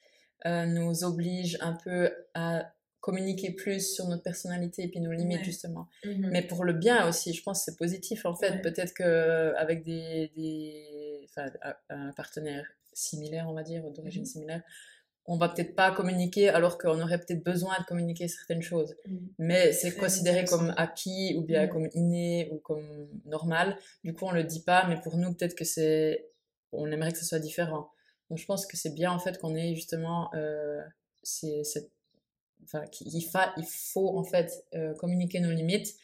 euh, 0.47 0.67
nous 0.67 1.05
oblige 1.05 1.57
un 1.61 1.73
peu 1.73 2.13
à 2.35 2.73
communiquer 3.01 3.51
plus 3.51 3.95
sur 3.95 4.09
notre 4.09 4.23
personnalité 4.23 4.85
et 4.85 4.89
puis 4.89 5.01
nos 5.01 5.13
limites 5.13 5.45
justement. 5.45 5.89
Mhm. 6.05 6.29
Mais 6.31 6.43
pour 6.43 6.65
le 6.65 6.73
bien 6.73 7.07
aussi, 7.07 7.35
je 7.35 7.43
pense 7.43 7.61
que 7.61 7.71
c'est 7.71 7.77
positif 7.77 8.25
en 8.25 8.35
fait. 8.35 8.63
Peut-être 8.63 8.95
que 8.95 9.55
avec 9.57 9.85
des, 9.85 10.33
des 10.37 11.27
enfin, 11.29 11.51
un 11.91 12.13
partenaire 12.13 12.67
similaires, 12.95 13.47
on 13.49 13.55
va 13.55 13.63
dire, 13.63 13.83
d'origine 13.91 14.23
mmh 14.23 14.27
similaire, 14.27 14.63
on 15.27 15.37
va 15.37 15.49
peut-être 15.49 15.75
pas 15.75 15.91
communiquer 15.91 16.49
alors 16.49 16.77
qu'on 16.79 17.01
aurait 17.01 17.19
peut-être 17.19 17.43
besoin 17.43 17.75
de 17.79 17.85
communiquer 17.85 18.29
certaines 18.29 18.63
choses. 18.63 18.95
Mmh. 19.07 19.17
Mais 19.39 19.73
c'est 19.73 19.95
considéré 19.95 20.45
comme 20.45 20.75
acquis 20.77 21.35
ou 21.39 21.43
bien 21.43 21.67
mmh. 21.67 21.69
comme 21.71 21.89
inné 21.95 22.49
ou 22.53 22.59
comme 22.59 23.09
normal. 23.25 23.77
Du 24.05 24.15
coup, 24.15 24.27
on 24.27 24.33
le 24.33 24.45
dit 24.45 24.61
pas, 24.61 24.87
mais 24.87 25.01
pour 25.01 25.17
nous, 25.17 25.33
peut-être 25.33 25.55
que 25.55 25.65
c'est, 25.65 26.29
on 26.73 26.91
aimerait 26.91 27.13
que 27.13 27.19
ce 27.19 27.25
soit 27.25 27.39
différent. 27.39 27.91
Donc, 28.29 28.39
je 28.39 28.47
pense 28.47 28.67
que 28.67 28.77
c'est 28.77 28.95
bien 28.95 29.13
en 29.13 29.19
fait 29.19 29.39
qu'on 29.39 29.55
ait 29.55 29.75
justement 29.75 30.31
euh, 30.35 30.81
cette 31.23 31.91
enfin, 32.65 32.85
il, 33.01 33.23
fa, 33.23 33.53
il 33.57 33.67
faut 33.67 34.17
en 34.17 34.25
fait 34.25 34.65
euh, 34.75 34.95
communiquer 34.95 35.41
nos 35.41 35.51
limites 35.51 35.95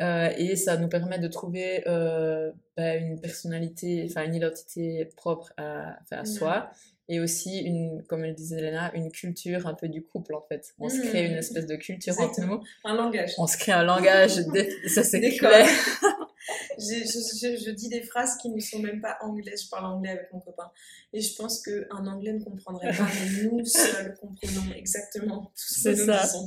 euh, 0.00 0.30
et 0.36 0.56
ça 0.56 0.76
nous 0.76 0.88
permet 0.88 1.18
de 1.18 1.28
trouver 1.28 1.86
euh, 1.86 2.52
bah, 2.76 2.96
une 2.96 3.20
personnalité, 3.20 4.06
enfin 4.08 4.24
une 4.24 4.34
identité 4.34 5.06
propre 5.16 5.52
à, 5.56 5.98
à 6.10 6.24
soi 6.24 6.70
et 7.08 7.20
aussi 7.20 7.60
une, 7.60 8.02
comme 8.08 8.24
elle 8.24 8.34
disait 8.34 8.58
Elena, 8.58 8.90
une 8.94 9.10
culture 9.10 9.66
un 9.66 9.74
peu 9.74 9.88
du 9.88 10.02
couple 10.02 10.34
en 10.34 10.42
fait. 10.48 10.74
On 10.78 10.88
se 10.88 11.00
crée 11.00 11.26
une 11.26 11.36
espèce 11.36 11.66
de 11.66 11.76
culture 11.76 12.18
entre 12.18 12.40
nous. 12.40 12.62
Un 12.84 12.94
langage. 12.94 13.32
On 13.38 13.46
se 13.46 13.58
crée 13.58 13.72
un 13.72 13.84
langage, 13.84 14.40
ça 14.86 15.04
c'est 15.04 15.20
clair. 15.36 15.68
je, 16.78 17.56
je, 17.64 17.70
dis 17.70 17.88
des 17.88 18.02
phrases 18.02 18.36
qui 18.36 18.50
ne 18.50 18.60
sont 18.60 18.78
même 18.78 19.00
pas 19.00 19.18
anglaises. 19.20 19.64
Je 19.64 19.68
parle 19.68 19.86
anglais 19.86 20.10
avec 20.10 20.32
mon 20.32 20.40
copain. 20.40 20.70
Et 21.12 21.20
je 21.20 21.34
pense 21.36 21.62
qu'un 21.62 22.06
anglais 22.06 22.32
ne 22.32 22.42
comprendrait 22.42 22.92
pas, 22.92 23.06
mais 23.06 23.42
nous 23.50 23.64
seuls 23.64 24.14
comprenons 24.14 24.72
exactement 24.74 25.52
tout 25.54 25.74
ce 25.74 25.88
que 25.90 26.00
nous 26.00 26.06
ça. 26.06 26.38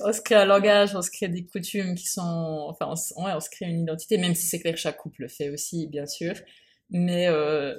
On 0.00 0.12
se 0.12 0.20
crée 0.22 0.36
un 0.36 0.46
langage, 0.46 0.94
on 0.94 1.02
se 1.02 1.10
crée 1.10 1.28
des 1.28 1.44
coutumes 1.44 1.94
qui 1.94 2.06
sont. 2.06 2.66
Enfin, 2.68 2.88
on, 2.88 3.24
ouais, 3.24 3.32
on 3.34 3.40
se 3.40 3.50
crée 3.50 3.66
une 3.66 3.82
identité, 3.82 4.18
même 4.18 4.34
si 4.34 4.46
c'est 4.46 4.58
clair, 4.58 4.76
chaque 4.76 4.96
couple 4.96 5.22
le 5.22 5.28
fait 5.28 5.50
aussi, 5.50 5.86
bien 5.86 6.06
sûr. 6.06 6.34
Mais 6.90 7.28
euh, 7.28 7.74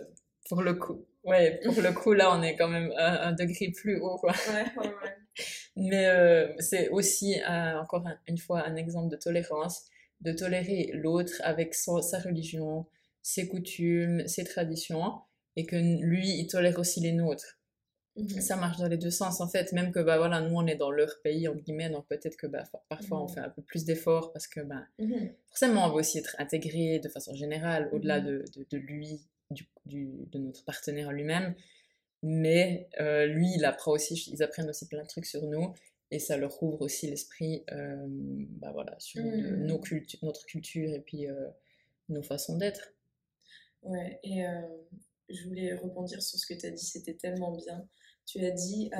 pour 0.47 0.61
le 0.61 0.75
coup. 0.75 1.05
Ouais, 1.29 1.59
pour 1.63 1.81
le 1.81 1.91
coup, 1.93 2.13
là, 2.13 2.35
on 2.35 2.41
est 2.41 2.55
quand 2.55 2.67
même 2.67 2.91
un, 2.97 3.31
degré 3.33 3.71
plus 3.75 3.99
haut, 3.99 4.17
quoi. 4.17 4.33
Ouais, 4.49 4.65
ouais, 4.77 4.87
ouais. 4.87 5.17
Mais 5.75 6.07
euh, 6.07 6.53
c'est 6.59 6.89
aussi, 6.89 7.39
euh, 7.41 7.79
encore 7.79 8.05
une 8.27 8.37
fois, 8.37 8.65
un 8.65 8.75
exemple 8.75 9.09
de 9.09 9.15
tolérance 9.15 9.85
de 10.21 10.33
tolérer 10.33 10.91
l'autre 10.93 11.33
avec 11.43 11.73
sa 11.73 12.19
religion, 12.19 12.85
ses 13.21 13.47
coutumes, 13.47 14.27
ses 14.27 14.43
traditions, 14.43 15.21
et 15.55 15.65
que 15.65 15.75
lui, 15.75 16.27
il 16.27 16.47
tolère 16.47 16.79
aussi 16.79 16.99
les 16.99 17.13
nôtres. 17.13 17.59
Mhm. 18.15 18.41
Ça 18.41 18.55
marche 18.55 18.77
dans 18.77 18.87
les 18.87 18.97
deux 18.97 19.11
sens, 19.11 19.39
en 19.39 19.47
fait, 19.47 19.71
même 19.71 19.91
que 19.91 19.99
bah, 19.99 20.17
voilà, 20.17 20.41
nous, 20.41 20.55
on 20.55 20.67
est 20.67 20.75
dans 20.75 20.91
leur 20.91 21.21
pays, 21.23 21.47
entre 21.47 21.61
guillemets, 21.61 21.89
donc 21.89 22.07
peut-être 22.07 22.35
que 22.35 22.47
bah, 22.47 22.63
parfois, 22.89 23.21
on 23.21 23.27
mhm. 23.27 23.33
fait 23.33 23.39
un 23.39 23.49
peu 23.49 23.61
plus 23.61 23.85
d'efforts 23.85 24.33
parce 24.33 24.47
que 24.47 24.61
bah, 24.61 24.83
mhm. 24.97 25.31
forcément, 25.47 25.85
on 25.85 25.89
veut 25.89 25.99
aussi 25.99 26.17
être 26.17 26.35
intégré 26.37 26.99
de 26.99 27.07
façon 27.07 27.33
générale, 27.33 27.89
au-delà 27.93 28.19
de, 28.19 28.43
de, 28.69 28.77
lui, 28.77 29.21
du, 29.51 29.67
du, 29.85 30.27
de 30.31 30.39
notre 30.39 30.63
partenaire 30.63 31.11
lui-même. 31.11 31.55
mais 32.21 32.89
euh, 32.99 33.25
lui, 33.25 33.53
il 33.55 33.65
apprend 33.65 33.91
aussi, 33.91 34.15
ils 34.31 34.43
apprennent 34.43 34.69
aussi 34.69 34.87
plein 34.87 35.03
de 35.03 35.07
trucs 35.07 35.25
sur 35.25 35.43
nous 35.43 35.73
et 36.11 36.19
ça 36.19 36.37
leur 36.37 36.61
ouvre 36.63 36.81
aussi 36.81 37.07
l'esprit 37.07 37.63
euh, 37.71 38.05
bah 38.07 38.71
voilà, 38.73 38.95
sur 38.99 39.23
mmh. 39.23 39.65
nos 39.65 39.81
notre 40.23 40.45
culture 40.45 40.91
et 40.93 41.01
puis 41.01 41.27
euh, 41.27 41.47
nos 42.09 42.23
façons 42.23 42.57
d'être. 42.57 42.93
Ouais, 43.83 44.19
et 44.23 44.43
je 45.29 45.47
voulais 45.47 45.73
rebondir 45.73 46.21
sur 46.21 46.37
ce 46.37 46.45
que 46.45 46.59
tu 46.59 46.65
as 46.65 46.71
dit, 46.71 46.83
c'était 46.83 47.13
tellement 47.13 47.55
bien. 47.55 47.87
Tu 48.25 48.43
as 48.45 48.51
dit, 48.51 48.91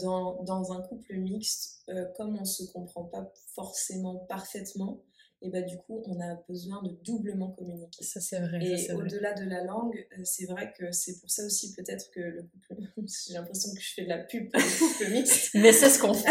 dans, 0.00 0.42
dans, 0.42 0.72
un 0.72 0.80
couple 0.80 1.18
mixte, 1.18 1.84
comme 2.16 2.36
on 2.36 2.40
ne 2.40 2.46
se 2.46 2.64
comprend 2.72 3.04
pas 3.04 3.30
forcément 3.52 4.16
parfaitement, 4.20 5.02
et 5.40 5.50
bah, 5.50 5.62
du 5.62 5.76
coup, 5.78 6.02
on 6.06 6.20
a 6.20 6.34
besoin 6.48 6.82
de 6.82 6.90
doublement 7.04 7.50
communiquer. 7.52 8.02
Ça, 8.02 8.20
c'est 8.20 8.40
vrai. 8.40 8.58
Et 8.60 8.92
au-delà 8.92 9.34
de 9.34 9.44
la 9.44 9.62
langue, 9.62 10.06
euh, 10.18 10.22
c'est 10.24 10.46
vrai 10.46 10.72
que 10.76 10.90
c'est 10.90 11.20
pour 11.20 11.30
ça 11.30 11.44
aussi 11.44 11.74
peut-être 11.74 12.10
que 12.10 12.20
le 12.20 12.42
couple. 12.42 13.06
J'ai 13.28 13.34
l'impression 13.34 13.72
que 13.72 13.80
je 13.80 13.94
fais 13.94 14.02
de 14.02 14.08
la 14.08 14.18
pub 14.18 14.50
pour 14.50 14.60
le 14.60 14.78
couple 14.78 15.10
mixte. 15.12 15.54
Mais 15.54 15.72
c'est 15.72 15.90
ce 15.90 16.00
qu'on 16.00 16.14
fait. 16.14 16.28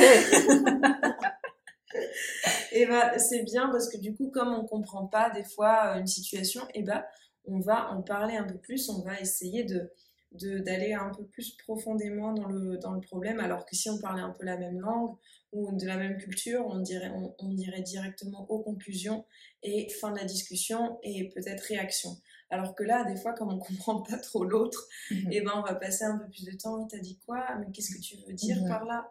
et 2.73 2.85
bah, 2.85 3.17
c'est 3.17 3.43
bien 3.43 3.69
parce 3.69 3.87
que 3.89 3.97
du 3.97 4.13
coup, 4.13 4.29
comme 4.29 4.53
on 4.53 4.65
comprend 4.65 5.07
pas 5.07 5.29
des 5.29 5.45
fois 5.45 5.95
euh, 5.95 5.99
une 5.99 6.07
situation, 6.07 6.63
et 6.73 6.83
bah, 6.83 7.07
on 7.45 7.59
va 7.59 7.91
en 7.91 8.01
parler 8.01 8.35
un 8.35 8.43
peu 8.43 8.57
plus, 8.57 8.89
on 8.89 9.01
va 9.03 9.21
essayer 9.21 9.63
de 9.63 9.89
d'aller 10.31 10.93
un 10.93 11.09
peu 11.09 11.25
plus 11.25 11.55
profondément 11.57 12.33
dans 12.33 12.47
le, 12.47 12.77
dans 12.77 12.93
le 12.93 13.01
problème, 13.01 13.39
alors 13.39 13.65
que 13.65 13.75
si 13.75 13.89
on 13.89 13.97
parlait 13.97 14.21
un 14.21 14.31
peu 14.31 14.45
la 14.45 14.57
même 14.57 14.79
langue, 14.79 15.15
ou 15.53 15.75
de 15.75 15.85
la 15.85 15.97
même 15.97 16.17
culture, 16.17 16.65
on 16.67 16.79
dirait, 16.79 17.11
on, 17.39 17.53
dirait 17.53 17.81
directement 17.81 18.49
aux 18.49 18.59
conclusions 18.59 19.25
et 19.63 19.89
fin 19.89 20.11
de 20.11 20.17
la 20.17 20.25
discussion 20.25 20.99
et 21.03 21.29
peut-être 21.29 21.61
réaction. 21.61 22.17
Alors 22.49 22.75
que 22.75 22.83
là, 22.83 23.05
des 23.05 23.15
fois, 23.15 23.33
comme 23.33 23.53
on 23.53 23.59
comprend 23.59 24.01
pas 24.01 24.17
trop 24.17 24.43
l'autre, 24.43 24.87
mhm. 25.09 25.31
et 25.31 25.37
eh 25.37 25.41
ben 25.41 25.53
on 25.55 25.61
va 25.61 25.75
passer 25.75 26.03
un 26.03 26.17
peu 26.17 26.29
plus 26.29 26.45
de 26.45 26.51
temps. 26.57 26.85
T'as 26.87 26.99
dit 26.99 27.19
quoi? 27.25 27.45
Mais 27.59 27.71
qu'est-ce 27.71 27.95
que 27.95 28.01
tu 28.01 28.17
veux 28.27 28.33
dire 28.33 28.61
mhm. 28.61 28.67
par 28.67 28.85
là? 28.85 29.09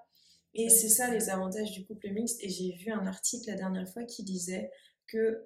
Et 0.55 0.69
c'est 0.71 0.89
ça 0.89 1.11
les 1.11 1.29
avantages 1.29 1.73
du 1.73 1.85
couple 1.85 2.11
mixte. 2.11 2.43
Et 2.43 2.49
j'ai 2.49 2.73
vu 2.73 2.91
un 2.91 3.07
article 3.07 3.51
la 3.51 3.57
dernière 3.57 3.89
fois 3.89 4.05
qui 4.05 4.23
disait 4.23 4.71
que 5.07 5.45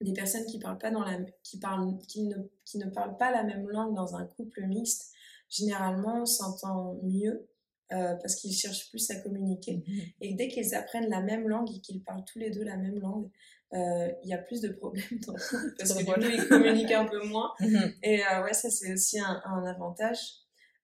des 0.00 0.12
personnes 0.12 0.44
qui 0.46 0.58
parlent 0.58 0.78
pas 0.78 0.90
dans 0.90 1.04
la, 1.04 1.18
qui 1.42 1.58
parlent, 1.58 1.96
qui 2.06 2.22
ne, 2.24 2.36
qui 2.64 2.78
ne 2.78 2.90
parlent 2.90 3.16
pas 3.16 3.30
la 3.30 3.44
même 3.44 3.68
langue 3.68 3.94
dans 3.94 4.14
un 4.14 4.26
couple 4.26 4.66
mixte, 4.66 5.12
généralement 5.48 6.26
s'entendent 6.26 7.00
mieux 7.02 7.48
euh, 7.92 8.14
parce 8.16 8.34
qu'ils 8.34 8.52
cherchent 8.52 8.90
plus 8.90 9.10
à 9.10 9.16
communiquer. 9.20 9.84
Mhm. 9.86 10.00
Et 10.20 10.34
dès 10.34 10.48
qu'ils 10.48 10.74
apprennent 10.74 11.08
la 11.08 11.22
même 11.22 11.48
langue 11.48 11.70
et 11.70 11.80
qu'ils 11.80 12.02
parlent 12.02 12.24
tous 12.24 12.38
les 12.38 12.50
deux 12.50 12.64
la 12.64 12.76
même 12.76 12.98
langue, 12.98 13.30
euh, 13.74 14.10
il 14.24 14.28
y 14.28 14.34
a 14.34 14.38
plus 14.38 14.60
de 14.60 14.68
problèmes 14.68 15.20
parce 15.26 15.94
que 15.94 16.34
ils 16.34 16.48
communiquent 16.48 16.92
un 16.92 17.06
peu 17.06 17.24
moins. 17.26 17.52
Mhm. 17.60 17.94
Et 18.02 18.20
euh, 18.24 18.42
ouais, 18.42 18.52
ça 18.52 18.70
c'est 18.70 18.92
aussi 18.92 19.20
un, 19.20 19.64
avantage. 19.64 20.18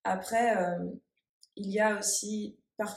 Après, 0.04 0.54
il 1.56 1.70
y 1.70 1.78
a 1.78 1.98
aussi, 1.98 2.58
par... 2.76 2.96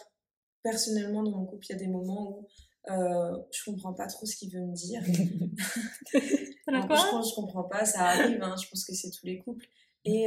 personnellement 0.63 1.24
dans 1.24 1.38
mon 1.38 1.45
couple, 1.45 1.66
il 1.70 1.74
y 1.74 1.76
a 1.76 1.80
des 1.80 1.88
moments 1.88 2.32
où 2.32 2.47
je 2.88 3.63
comprends 3.65 3.93
pas 3.93 4.07
trop 4.07 4.25
ce 4.25 4.36
qu'il 4.36 4.51
veut 4.53 4.65
me 4.65 4.73
dire. 4.73 5.01
je 6.13 6.88
pense 6.88 7.29
je 7.29 7.36
comprends 7.36 7.63
pas, 7.63 7.86
ça 7.86 8.05
arrive, 8.05 8.41
hein, 8.41 8.55
je 8.61 8.69
pense 8.69 8.86
que 8.86 8.93
c'est 8.93 9.11
tous 9.11 9.25
les 9.25 9.39
couples. 9.39 9.65
Et, 10.03 10.25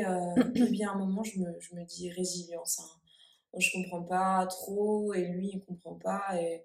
et 0.55 0.65
bien 0.71 0.91
à 0.91 0.95
un 0.95 0.99
moment, 0.99 1.23
je 1.23 1.39
me, 1.39 1.47
je 1.61 1.75
me 1.75 1.85
dis 1.85 2.11
résilience. 2.11 2.81
Hein 2.81 2.99
je 3.57 3.71
comprends 3.73 4.03
pas 4.03 4.47
trop 4.47 5.15
et 5.15 5.27
lui 5.27 5.51
il 5.55 5.65
comprend 5.65 5.95
pas 5.95 6.23
et 6.41 6.65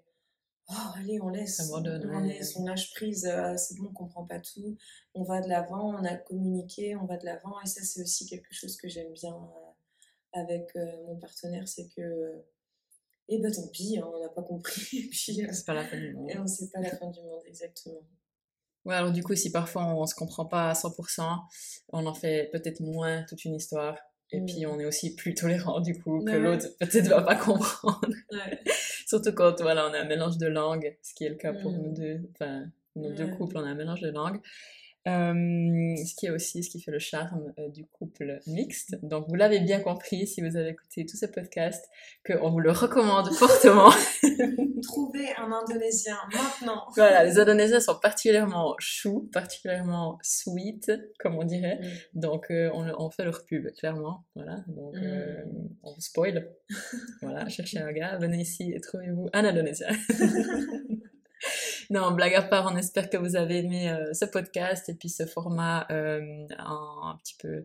oh, 0.68 0.90
allez 0.96 1.20
on 1.20 1.28
laisse 1.28 1.70
on, 1.72 1.80
laisse 2.20 2.56
on 2.56 2.64
lâche 2.64 2.92
prise 2.92 3.26
euh, 3.26 3.56
c'est 3.56 3.76
bon 3.78 3.88
on 3.90 3.92
comprend 3.92 4.24
pas 4.24 4.40
tout 4.40 4.76
on 5.14 5.24
va 5.24 5.40
de 5.40 5.48
l'avant 5.48 5.94
on 5.94 6.04
a 6.04 6.16
communiqué 6.16 6.96
on 6.96 7.06
va 7.06 7.16
de 7.16 7.24
l'avant 7.24 7.60
et 7.62 7.66
ça 7.66 7.82
c'est 7.82 8.02
aussi 8.02 8.26
quelque 8.26 8.52
chose 8.52 8.76
que 8.76 8.88
j'aime 8.88 9.12
bien 9.12 9.34
euh, 9.34 10.40
avec 10.40 10.70
euh, 10.76 11.06
mon 11.06 11.16
partenaire 11.16 11.66
c'est 11.68 11.88
que 11.88 12.44
et 13.28 13.36
eh 13.36 13.38
ben 13.38 13.50
tant 13.50 13.66
pis 13.68 13.98
hein, 13.98 14.06
on 14.14 14.20
n'a 14.20 14.28
pas 14.28 14.42
compris 14.42 14.98
et 14.98 15.08
puis 15.08 15.34
c'est 15.34 15.64
pas 15.66 15.74
la 15.74 15.84
fin 15.84 15.98
du 15.98 16.12
monde 16.12 16.30
et 16.30 16.38
on 16.38 16.46
sait 16.46 16.68
pas 16.72 16.80
la 16.80 16.90
fin 16.90 17.10
du 17.10 17.20
monde 17.22 17.42
exactement 17.46 18.02
Ouais, 18.84 18.94
alors 18.94 19.12
du 19.12 19.22
coup, 19.22 19.34
si 19.34 19.50
parfois 19.50 19.86
on 19.86 20.06
se 20.06 20.14
comprend 20.14 20.44
pas 20.44 20.68
à 20.68 20.72
100%, 20.74 21.22
on 21.88 22.06
en 22.06 22.14
fait 22.14 22.50
peut-être 22.52 22.80
moins 22.80 23.22
toute 23.22 23.44
une 23.44 23.54
histoire. 23.54 23.96
Et 24.30 24.40
puis, 24.42 24.64
mm. 24.64 24.68
on 24.68 24.78
est 24.78 24.84
aussi 24.84 25.14
plus 25.14 25.34
tolérant, 25.34 25.80
du 25.80 25.98
coup, 25.98 26.22
que 26.24 26.32
l'autre 26.32 26.66
peut-être 26.78 27.08
va 27.08 27.22
pas 27.22 27.36
comprendre. 27.36 28.14
Surtout 29.06 29.32
quand, 29.32 29.60
voilà, 29.60 29.88
on 29.88 29.94
a 29.94 30.00
un 30.00 30.04
mélange 30.04 30.38
de 30.38 30.46
langues, 30.46 30.96
ce 31.02 31.14
qui 31.14 31.24
est 31.24 31.30
le 31.30 31.36
cas 31.36 31.52
pour 31.52 31.72
mm. 31.72 31.82
nous 31.82 31.92
deux, 31.92 32.30
enfin, 32.32 32.64
nos 32.96 33.10
deux 33.10 33.28
couples, 33.28 33.56
on 33.56 33.64
a 33.64 33.68
un 33.68 33.74
mélange 33.74 34.00
de 34.00 34.10
langues. 34.10 34.40
Euh, 35.06 35.96
ce 36.02 36.14
qui 36.14 36.26
est 36.26 36.30
aussi 36.30 36.62
ce 36.62 36.70
qui 36.70 36.80
fait 36.80 36.90
le 36.90 36.98
charme 36.98 37.52
euh, 37.58 37.68
du 37.68 37.84
couple 37.84 38.40
mixte. 38.46 38.96
Donc 39.02 39.26
vous 39.28 39.34
l'avez 39.34 39.60
bien 39.60 39.80
compris 39.80 40.26
si 40.26 40.40
vous 40.40 40.56
avez 40.56 40.70
écouté 40.70 41.04
tout 41.04 41.18
ce 41.18 41.26
podcast, 41.26 41.90
qu'on 42.26 42.50
vous 42.50 42.60
le 42.60 42.70
recommande 42.70 43.30
fortement. 43.34 43.90
Trouvez 44.82 45.28
un 45.36 45.52
Indonésien 45.52 46.16
maintenant. 46.32 46.86
Voilà, 46.96 47.22
les 47.24 47.38
Indonésiens 47.38 47.80
sont 47.80 47.98
particulièrement 48.00 48.76
choux, 48.78 49.28
particulièrement 49.30 50.18
sweet, 50.22 50.90
comme 51.18 51.36
on 51.36 51.44
dirait. 51.44 51.80
Mm. 51.82 52.20
Donc 52.20 52.50
euh, 52.50 52.70
on, 52.72 52.90
on, 52.96 53.10
fait 53.10 53.24
leur 53.24 53.44
pub, 53.44 53.70
clairement. 53.72 54.24
Voilà, 54.34 54.64
donc 54.68 54.94
mm. 54.96 55.68
on 55.82 55.92
vous 55.92 56.00
spoil. 56.00 56.50
voilà, 57.20 57.46
cherchez 57.50 57.78
un 57.78 57.92
gars, 57.92 58.16
venez 58.16 58.40
ici 58.40 58.72
et 58.74 58.80
trouvez-vous 58.80 59.28
un 59.34 59.44
Indonésien. 59.44 59.88
non, 61.90 62.12
blague 62.12 62.34
à 62.34 62.42
part, 62.42 62.70
on 62.72 62.76
espère 62.76 63.10
que 63.10 63.16
vous 63.16 63.36
avez 63.36 63.58
aimé 63.58 63.90
euh, 63.90 64.12
ce 64.12 64.24
podcast 64.24 64.88
et 64.88 64.94
puis 64.94 65.08
ce 65.08 65.26
format 65.26 65.86
euh, 65.90 66.46
un, 66.58 67.18
petit 67.22 67.36
peu 67.38 67.64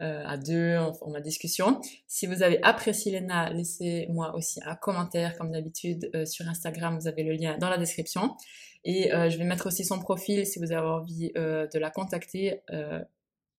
euh, 0.00 0.24
à 0.26 0.36
deux, 0.36 0.76
en 0.76 0.92
format 0.92 1.20
discussion. 1.20 1.80
Si 2.06 2.26
vous 2.26 2.42
avez 2.42 2.62
apprécié 2.62 3.18
Lena, 3.18 3.50
laissez-moi 3.50 4.34
aussi 4.34 4.60
un 4.64 4.74
commentaire 4.74 5.36
comme 5.36 5.52
d'habitude 5.52 6.10
sur 6.26 6.48
Instagram, 6.48 6.98
vous 6.98 7.08
avez 7.08 7.22
le 7.22 7.32
lien 7.32 7.56
dans 7.58 7.70
la 7.70 7.78
description. 7.78 8.36
Et 8.84 9.10
je 9.10 9.36
vais 9.36 9.44
mettre 9.44 9.66
aussi 9.66 9.84
son 9.84 9.98
profil 9.98 10.46
si 10.46 10.60
vous 10.60 10.70
avez 10.70 10.86
envie 10.86 11.32
de 11.34 11.78
la 11.78 11.90
contacter. 11.90 12.60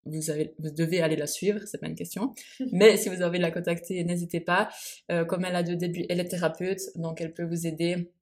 vous, 0.05 0.29
avez, 0.29 0.55
vous 0.59 0.69
devez 0.69 1.01
aller 1.01 1.17
la 1.17 1.27
suivre, 1.27 1.59
c'est 1.65 1.79
pas 1.79 1.87
une 1.87 1.95
question. 1.95 2.33
Mais 2.71 2.95
si 2.95 3.09
vous 3.09 3.15
avez 3.15 3.25
envie 3.25 3.39
de 3.39 3.43
la 3.43 3.51
contacter, 3.51 4.01
n'hésitez 4.05 4.39
pas. 4.39 4.69
comme 5.27 5.43
elle 5.43 5.55
a 5.55 5.63
de 5.63 5.73
début, 5.73 6.05
elle 6.07 6.21
est 6.21 6.29
thérapeute, 6.29 6.79
donc 6.95 7.19
elle 7.19 7.33
peut 7.33 7.43
vous 7.43 7.67
aider 7.67 7.95
euh, 7.95 8.16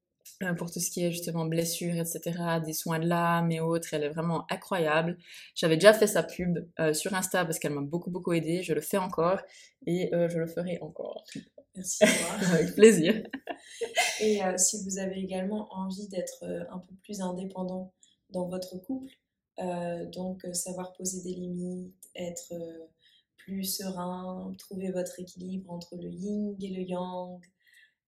pour 0.57 0.71
tout 0.71 0.79
ce 0.79 0.89
qui 0.89 1.03
est 1.03 1.11
justement 1.11 1.45
blessures, 1.45 1.95
etc., 1.95 2.59
des 2.63 2.73
soins 2.73 2.99
de 2.99 3.07
l'âme 3.07 3.51
et 3.51 3.59
autres. 3.59 3.93
Elle 3.93 4.03
est 4.03 4.09
vraiment 4.09 4.45
incroyable. 4.51 5.17
J'avais 5.55 5.75
déjà 5.75 5.93
fait 5.93 6.07
sa 6.07 6.23
pub 6.23 6.67
euh, 6.79 6.93
sur 6.93 7.13
Insta 7.13 7.45
parce 7.45 7.59
qu'elle 7.59 7.73
m'a 7.73 7.81
beaucoup, 7.81 8.11
beaucoup 8.11 8.33
aidé. 8.33 8.63
Je 8.63 8.73
le 8.73 8.81
fais 8.81 8.97
encore 8.97 9.39
et 9.85 10.13
euh, 10.13 10.29
je 10.29 10.39
le 10.39 10.47
ferai 10.47 10.79
encore. 10.81 11.23
Merci. 11.75 12.03
Avec 12.51 12.75
plaisir. 12.75 13.23
Et 14.21 14.39
si 14.57 14.83
vous 14.83 14.97
avez 14.97 15.19
également 15.19 15.67
envie 15.73 16.07
d'être 16.07 16.45
un 16.69 16.79
peu 16.79 16.95
plus 17.03 17.21
indépendant 17.21 17.93
dans 18.29 18.47
votre 18.47 18.77
couple, 18.77 19.11
donc 20.13 20.45
savoir 20.53 20.93
poser 20.93 21.21
des 21.21 21.35
limites, 21.35 21.93
être 22.15 22.53
plus 23.45 23.63
serein, 23.63 24.53
trouver 24.57 24.91
votre 24.91 25.19
équilibre 25.19 25.71
entre 25.71 25.95
le 25.95 26.09
yin 26.09 26.55
et 26.61 26.69
le 26.69 26.81
yang, 26.81 27.39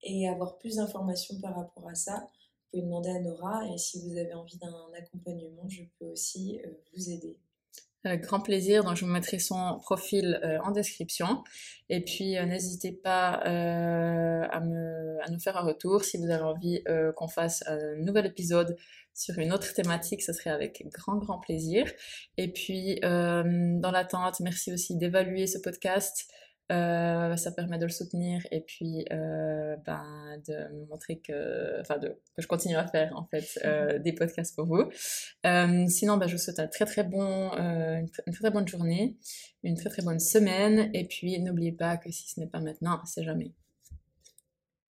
et 0.02 0.28
avoir 0.28 0.58
plus 0.58 0.76
d'informations 0.76 1.40
par 1.40 1.56
rapport 1.56 1.88
à 1.88 1.94
ça, 1.94 2.28
vous 2.72 2.80
pouvez 2.80 2.82
demander 2.82 3.10
à 3.10 3.20
Nora 3.20 3.62
et 3.72 3.78
si 3.78 4.00
vous 4.02 4.16
avez 4.16 4.34
envie 4.34 4.58
d'un 4.58 4.72
accompagnement, 4.96 5.68
je 5.68 5.82
peux 5.98 6.06
aussi 6.06 6.60
euh, 6.64 6.70
vous 6.94 7.10
aider. 7.10 7.38
Avec 8.04 8.22
grand 8.22 8.40
plaisir, 8.40 8.84
donc 8.84 8.96
je 8.96 9.04
vous 9.04 9.10
mettrai 9.10 9.38
son 9.38 9.78
profil 9.80 10.38
euh, 10.44 10.58
en 10.62 10.70
description. 10.70 11.42
Et 11.88 12.04
puis 12.04 12.36
euh, 12.36 12.46
n'hésitez 12.46 12.92
pas 12.92 13.40
à, 13.42 14.60
nous 14.60 15.40
faire 15.40 15.56
un 15.56 15.62
retour 15.62 16.04
si 16.04 16.16
vous 16.16 16.30
avez 16.30 16.44
envie 16.44 16.82
qu'on 17.16 17.28
fasse 17.28 17.64
un 17.66 17.96
nouvel 17.96 18.26
épisode 18.26 18.76
sur 19.14 19.36
une 19.38 19.52
autre 19.52 19.74
thématique, 19.74 20.22
ce 20.22 20.32
serait 20.32 20.50
avec 20.50 20.86
grand 20.92 21.16
grand 21.16 21.38
plaisir. 21.38 21.90
Et 22.36 22.52
puis 22.52 23.00
dans 23.02 23.90
l'attente, 23.92 24.40
merci 24.40 24.72
aussi 24.72 24.96
d'évaluer 24.96 25.46
ce 25.46 25.58
podcast, 25.58 26.28
euh, 26.70 27.36
ça 27.36 27.50
permet 27.52 27.78
de 27.78 27.84
le 27.84 27.90
soutenir 27.90 28.46
et 28.50 28.60
puis 28.60 29.04
euh, 29.10 29.76
ben, 29.86 30.40
de 30.46 30.74
me 30.74 30.86
montrer 30.86 31.18
que, 31.18 31.80
enfin, 31.80 31.98
de, 31.98 32.08
que 32.08 32.42
je 32.42 32.46
continue 32.46 32.76
à 32.76 32.86
faire 32.86 33.16
en 33.16 33.24
fait 33.24 33.58
euh, 33.64 33.98
des 34.04 34.12
podcasts 34.12 34.54
pour 34.54 34.66
vous. 34.66 34.84
Euh, 35.46 35.86
sinon, 35.88 36.16
ben, 36.18 36.26
je 36.26 36.32
vous 36.32 36.42
souhaite 36.42 36.60
un 36.60 36.66
très 36.66 36.84
très 36.84 37.04
bon, 37.04 37.52
euh, 37.54 37.98
une, 37.98 38.08
très, 38.10 38.22
très 38.32 38.50
bonne 38.50 38.68
journée, 38.68 39.16
une 39.62 39.76
très 39.76 39.88
très 39.88 40.02
bonne 40.02 40.20
semaine 40.20 40.90
et 40.92 41.06
puis 41.06 41.40
n'oubliez 41.40 41.72
pas 41.72 41.96
que 41.96 42.10
si 42.10 42.28
ce 42.28 42.40
n'est 42.40 42.46
pas 42.48 42.60
maintenant, 42.60 43.00
c'est 43.06 43.24
jamais. 43.24 43.52